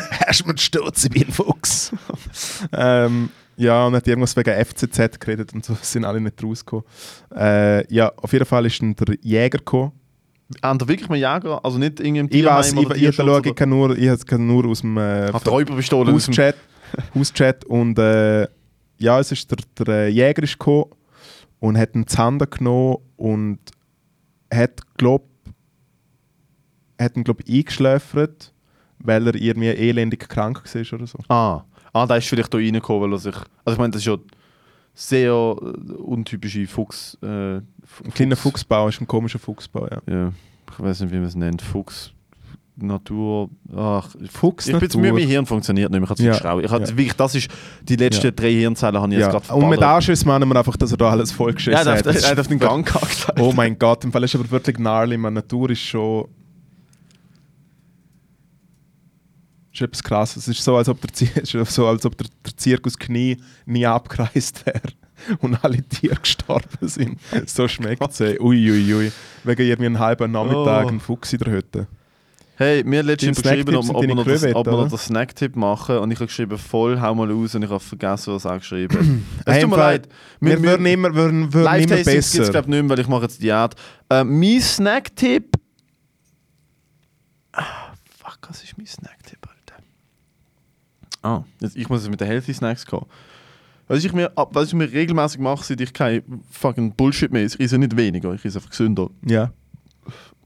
Hey, 0.06 0.28
hast 0.28 0.42
du 0.42 0.48
mir 0.48 0.54
den 0.54 0.58
Stutz, 0.60 1.06
ich 1.06 1.10
bin 1.10 1.24
ein 1.24 1.32
Fuchs. 1.32 1.92
ähm, 2.74 3.30
ja, 3.58 3.86
und 3.86 3.96
hat 3.96 4.08
irgendwas 4.08 4.36
wegen 4.36 4.66
FCZ 4.66 5.20
geredet 5.20 5.54
und 5.54 5.64
so 5.64 5.76
sind 5.82 6.06
alle 6.06 6.20
nicht 6.20 6.44
rausgekommen. 6.44 6.86
Äh, 7.36 7.94
ja, 7.94 8.12
auf 8.18 8.34
jeden 8.34 8.46
Fall 8.46 8.66
ist 8.66 8.82
dann 8.82 8.96
der 8.96 9.16
Jäger 9.22 9.58
gekommen. 9.60 9.94
Haben 10.62 10.80
da 10.80 10.88
wirklich 10.88 11.10
mal 11.10 11.16
Jäger? 11.16 11.64
Also 11.64 11.78
nicht 11.78 12.00
irgendein 12.00 12.28
Ich 12.30 12.46
weiß, 12.46 12.72
Tierheim 12.72 12.80
ich, 12.80 12.86
oder 12.86 12.96
ich, 12.96 13.04
ich, 13.04 13.16
Tierschutz 13.16 13.46
ich, 13.46 13.56
kann 13.56 13.70
nur, 13.70 13.98
ich 13.98 14.26
kann 14.26 14.46
nur 14.46 14.66
aus 14.66 14.82
dem 14.82 14.98
äh, 14.98 15.32
Hauschat, 15.32 16.56
Hauschat 17.16 17.66
und 17.66 17.98
äh, 17.98 18.48
ja, 18.98 19.20
es 19.20 19.32
ist 19.32 19.50
der, 19.50 19.86
der 19.86 19.94
äh, 19.96 20.08
Jäger 20.10 20.44
ist 20.44 20.60
gekommen 20.60 20.92
und 21.60 21.78
hat 21.78 21.96
ihn 21.96 22.06
zu 22.06 22.18
Handen 22.18 22.50
genommen 22.50 22.98
und 23.18 23.60
hat, 24.54 24.82
glaub, 24.98 25.28
hat 27.00 27.16
ihn, 27.18 27.24
glaub, 27.24 27.40
eingeschläfert, 27.48 28.54
weil 29.00 29.28
er 29.28 29.36
irgendwie 29.36 29.68
elendig 29.68 30.28
krank 30.30 30.64
war 30.64 30.94
oder 30.94 31.08
so. 31.08 31.20
Ah. 31.28 31.64
ah, 31.94 32.06
der 32.06 32.18
ist 32.18 32.28
vielleicht 32.28 32.54
hier 32.54 32.66
reingekommen, 32.66 33.04
weil 33.04 33.14
er 33.14 33.20
sich... 33.20 33.36
Also 33.64 33.74
ich 33.74 33.78
meine, 33.78 33.92
das 33.92 34.02
ist 34.02 34.08
ja 34.08 34.18
sehr 34.94 35.32
äh, 35.32 35.92
untypische 35.94 36.66
Fuchs... 36.68 37.18
Äh, 37.22 37.58
Ein 37.58 37.64
kleiner 38.14 38.36
Fuchsbau 38.36 38.88
ist 38.88 39.02
ein 39.02 39.08
komischer 39.08 39.40
Fuchsbau, 39.40 39.88
ja. 39.88 40.02
Ja, 40.08 40.32
ich 40.72 40.80
weiß 40.80 41.02
nicht, 41.02 41.12
wie 41.12 41.18
man 41.18 41.26
es 41.26 41.36
nennt. 41.36 41.62
Fuchs... 41.62 42.12
Natur... 42.78 43.50
Ach, 43.74 44.10
Fuchs 44.30 44.68
ich 44.68 44.78
bin 44.78 44.90
zu 44.90 45.00
müde, 45.00 45.14
mein 45.14 45.28
Hirn 45.28 45.46
funktioniert 45.46 45.92
nicht 45.92 46.00
mehr. 46.00 46.04
Ich 46.08 46.10
habe 46.10 46.18
zu 46.18 46.26
Ja, 46.26 46.34
geschraubt. 46.34 46.66
Ich 46.66 46.72
habe 46.72 46.84
ja. 46.84 46.90
wirklich, 46.90 47.14
das 47.14 47.36
ist... 47.36 47.50
Die 47.84 47.96
letzten 47.96 48.26
Ja. 48.26 48.32
drei 48.32 48.52
Hirnzellen 48.52 49.02
habe 49.02 49.14
ich 49.14 49.20
ja. 49.20 49.28
jetzt 49.28 49.32
gerade 49.32 49.54
Und 49.54 49.70
mit 49.70 49.80
verballert. 49.80 49.96
Anschiss 49.96 50.26
meinen 50.26 50.50
wir 50.50 50.58
einfach, 50.58 50.76
dass 50.76 50.92
er 50.92 50.98
da 50.98 51.10
alles 51.10 51.32
vollgeschissen 51.32 51.86
Ja, 51.86 51.98
hat. 51.98 52.06
er 52.06 52.32
hat 52.32 52.40
auf 52.40 52.48
den 52.48 52.60
Gang 52.60 52.86
gehackt. 52.94 53.28
Oh 53.40 53.54
mein 53.54 53.80
Gott, 53.80 54.04
im 54.04 54.12
Fall 54.12 54.24
ist 54.26 54.36
aber 54.36 54.50
wirklich 54.52 54.76
gnarly. 54.76 55.18
Man, 55.18 55.34
Natur 55.36 55.70
ist 55.70 55.80
schon. 55.80 56.28
Ist 59.76 59.82
etwas 59.82 60.04
krasses. 60.04 60.48
Es 60.48 60.58
ist 60.58 60.64
so, 60.64 60.76
als 60.76 60.90
ob 60.90 61.00
der, 61.02 61.46
so, 61.66 61.88
als 61.88 62.06
ob 62.06 62.18
der, 62.18 62.28
der 62.46 62.58
Zirkus 62.58 62.98
Knie 62.98 63.38
nie 63.66 63.86
abgereist 63.86 64.66
wäre 64.66 64.82
und 65.40 65.64
alle 65.64 65.82
Tiere 65.84 66.16
gestorben 66.16 66.88
sind. 66.88 67.20
So 67.48 67.68
schmeckt 67.68 68.02
es. 68.10 68.20
ey. 68.22 68.40
Ui. 68.40 69.12
Wegen 69.44 69.62
irgendwie 69.62 69.86
einen 69.86 70.00
halben 70.00 70.32
Nachmittag 70.32 70.86
Oh. 70.86 70.90
ein 70.90 71.00
Fuchs 71.00 71.34
in 71.34 71.40
der 71.40 71.54
Hütte. 71.54 71.88
Hey, 72.58 72.86
mir 72.86 73.00
hat 73.00 73.06
letztens 73.08 73.42
geschrieben, 73.42 73.76
ob, 73.76 73.90
ob, 73.94 74.02
wir 74.02 74.16
noch 74.16 74.24
das, 74.24 74.44
ob 74.56 74.66
wir 74.66 74.72
noch 74.72 74.88
den 74.88 74.98
Snacktipp 74.98 75.58
machen 75.58 75.98
und 75.98 76.10
ich 76.12 76.18
habe 76.18 76.28
geschrieben, 76.28 76.58
voll, 76.58 77.02
hau 77.02 77.14
mal 77.14 77.30
aus 77.30 77.54
und 77.54 77.64
ich 77.64 77.70
habe 77.70 77.82
vergessen, 77.82 78.34
was 78.34 78.46
er 78.46 78.60
geschrieben 78.60 79.26
Es 79.46 79.60
tut 79.60 79.70
mir 79.72 79.76
leid. 79.76 80.08
Wir 80.40 80.64
würden 80.64 80.86
immer, 80.86 81.14
würden, 81.14 81.54
würden 81.54 81.54
immer 81.54 81.64
Live-Tastings 81.64 82.06
gibt 82.06 82.18
es 82.18 82.32
besser. 82.38 82.52
glaube 82.54 82.68
ich 82.68 82.72
nicht 82.76 82.82
mehr, 82.84 82.90
weil 82.92 83.00
ich 83.00 83.08
mache 83.10 83.24
jetzt 83.24 83.44
Diät. 83.44 83.76
Äh, 84.10 84.24
mein 84.24 84.62
Snacktipp... 84.62 85.58
Ah, 87.52 87.94
fuck, 88.18 88.40
was 88.48 88.64
ist 88.64 88.78
mein 88.78 88.88
Snacktipp? 88.88 89.15
Ah, 91.26 91.44
jetzt, 91.60 91.76
ich 91.76 91.90
muss 91.90 92.02
jetzt 92.02 92.12
mit 92.12 92.22
den 92.22 92.28
Healthy 92.28 92.54
Snacks 92.54 92.86
kommen. 92.86 93.08
Was 93.88 94.04
ich 94.04 94.14
mir, 94.14 94.32
was 94.36 94.68
ich 94.68 94.74
mir 94.76 94.92
regelmäßig 94.92 95.40
mache, 95.40 95.64
seit 95.64 95.82
ich 95.82 95.92
kein 95.92 96.22
fucking 96.52 96.96
Bullshit 96.96 97.32
mehr 97.32 97.44
esse, 97.44 97.58
ich 97.58 97.66
esse 97.66 97.78
nicht 97.80 97.98
weniger, 97.98 98.32
ich 98.34 98.46
esse 98.46 98.60
einfach 98.60 98.70
gesünder. 98.70 99.10
Ja. 99.26 99.52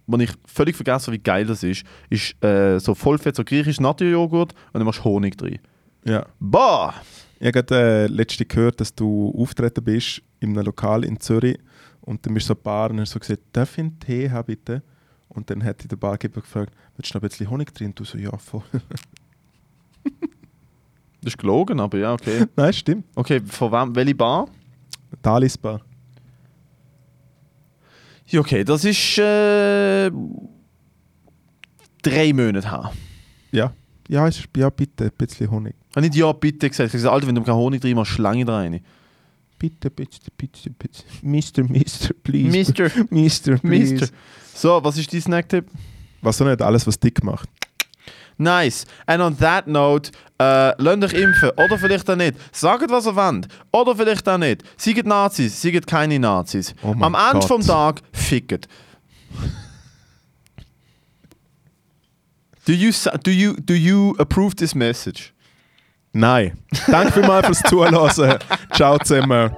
was 0.07 0.21
ich 0.21 0.31
völlig 0.45 0.75
vergessen 0.75 1.13
wie 1.13 1.19
geil 1.19 1.45
das 1.45 1.63
ist, 1.63 1.83
ist 2.09 2.41
äh, 2.43 2.79
so 2.79 2.95
Vollfett, 2.95 3.35
so 3.35 3.43
griechisch 3.43 3.79
Naturjoghurt 3.79 4.53
und 4.53 4.73
dann 4.73 4.83
machst 4.85 4.99
du 4.99 5.03
Honig 5.03 5.37
drin. 5.37 5.59
ja. 6.05 6.25
Boah! 6.39 6.93
Ich 7.41 7.47
habe 7.47 7.63
gerade 7.63 7.75
äh, 7.75 8.07
letzte 8.07 8.45
gehört, 8.45 8.81
dass 8.81 8.93
du 8.93 9.33
auftreten 9.37 9.83
bist 9.83 10.21
in 10.41 10.49
einem 10.57 10.65
Lokal 10.65 11.05
in 11.05 11.19
Zürich 11.19 11.57
und 12.01 12.25
dann 12.25 12.33
bist 12.33 12.49
du 12.49 12.53
so 12.53 12.59
ein 12.59 12.63
Bar 12.63 12.89
und 12.91 12.99
hast 12.99 13.11
so 13.11 13.19
gesagt, 13.19 13.41
darf 13.53 13.73
ich 13.73 13.79
einen 13.79 13.99
Tee 13.99 14.29
haben 14.29 14.45
bitte? 14.45 14.81
Und 15.29 15.49
dann 15.49 15.63
hat 15.63 15.79
dich 15.79 15.87
der 15.87 15.95
Barkeeper 15.95 16.41
gefragt, 16.41 16.73
willst 16.97 17.13
du 17.13 17.17
noch 17.17 17.23
ein 17.23 17.29
bisschen 17.29 17.49
Honig 17.49 17.73
drin? 17.73 17.87
Und 17.87 17.99
du 17.99 18.03
so, 18.03 18.17
ja, 18.17 18.35
voll. 18.37 18.63
Das 21.21 21.33
ist 21.33 21.37
gelogen, 21.37 21.79
aber 21.79 21.97
ja, 21.97 22.13
okay. 22.13 22.45
Nein, 22.55 22.73
stimmt. 22.73 23.05
Okay, 23.15 23.41
von 23.45 23.71
wem, 23.71 23.95
welche 23.95 24.15
Bar? 24.15 24.47
Talis 25.21 25.57
Bar. 25.57 25.81
Ja, 28.27 28.39
okay, 28.41 28.63
das 28.63 28.85
ist 28.85 29.17
äh, 29.17 30.11
drei 32.01 32.31
Monate 32.33 32.69
her. 32.69 32.91
Ja. 33.51 33.73
Ja, 34.07 34.27
ist, 34.27 34.43
ja, 34.55 34.69
bitte, 34.69 35.05
ein 35.05 35.11
bisschen 35.17 35.49
Honig. 35.51 35.75
Ich 35.89 35.95
habe 35.95 36.05
nicht 36.07 36.15
ja 36.15 36.31
bitte 36.31 36.69
gesagt. 36.69 36.87
Ich 36.87 36.93
habe 36.93 36.97
gesagt, 36.97 37.13
Alter, 37.13 37.27
wenn 37.27 37.35
du 37.35 37.43
keinen 37.43 37.55
Honig 37.55 37.81
drin 37.81 37.95
machst, 37.95 38.11
Schlange 38.11 38.45
da 38.45 38.57
rein. 38.57 38.79
Bitte, 39.57 39.91
bitte, 39.91 40.31
bitte, 40.37 40.69
bitte. 40.69 41.03
Mister, 41.21 41.63
Mister, 41.63 42.13
please. 42.23 42.49
Mister, 42.49 42.91
Mister, 43.09 43.57
please. 43.57 43.93
Mister. 43.93 44.07
So, 44.53 44.83
was 44.83 44.97
ist 44.97 45.13
dein 45.13 45.21
Snacktipp? 45.21 45.65
Was 46.21 46.37
so 46.37 46.45
nicht 46.45 46.61
alles, 46.61 46.87
was 46.87 46.99
dick 46.99 47.23
macht. 47.23 47.49
Nice. 48.39 48.85
And 49.05 49.21
on 49.21 49.37
that 49.39 49.67
note, 49.67 50.11
äh, 50.39 50.71
lasst 50.81 51.03
euch 51.03 51.13
impfen. 51.13 51.51
Oder 51.57 51.77
vielleicht 51.77 52.09
auch 52.09 52.15
nicht. 52.15 52.35
Sagt, 52.53 52.89
was 52.89 53.05
ihr 53.05 53.15
wollt. 53.15 53.47
Oder 53.73 53.95
vielleicht 53.95 54.27
auch 54.29 54.37
nicht. 54.37 54.63
Seid 54.77 55.05
Nazis, 55.05 55.61
seid 55.61 55.85
keine 55.85 56.17
Nazis. 56.17 56.73
Oh 56.81 56.95
Am 57.01 57.13
Ende 57.13 57.33
Gott. 57.33 57.45
vom 57.45 57.61
Tag, 57.61 58.01
fickt. 58.13 58.67
Do 62.65 62.73
you, 62.73 62.91
do, 63.23 63.31
you, 63.31 63.55
do 63.59 63.73
you 63.73 64.15
approve 64.19 64.55
this 64.55 64.73
message? 64.73 65.33
Nein. 66.13 66.57
Danke 66.87 67.11
vielmals 67.13 67.45
fürs 67.45 67.61
Zuhören. 67.63 68.39
Ciao 68.73 68.97
zusammen. 68.99 69.51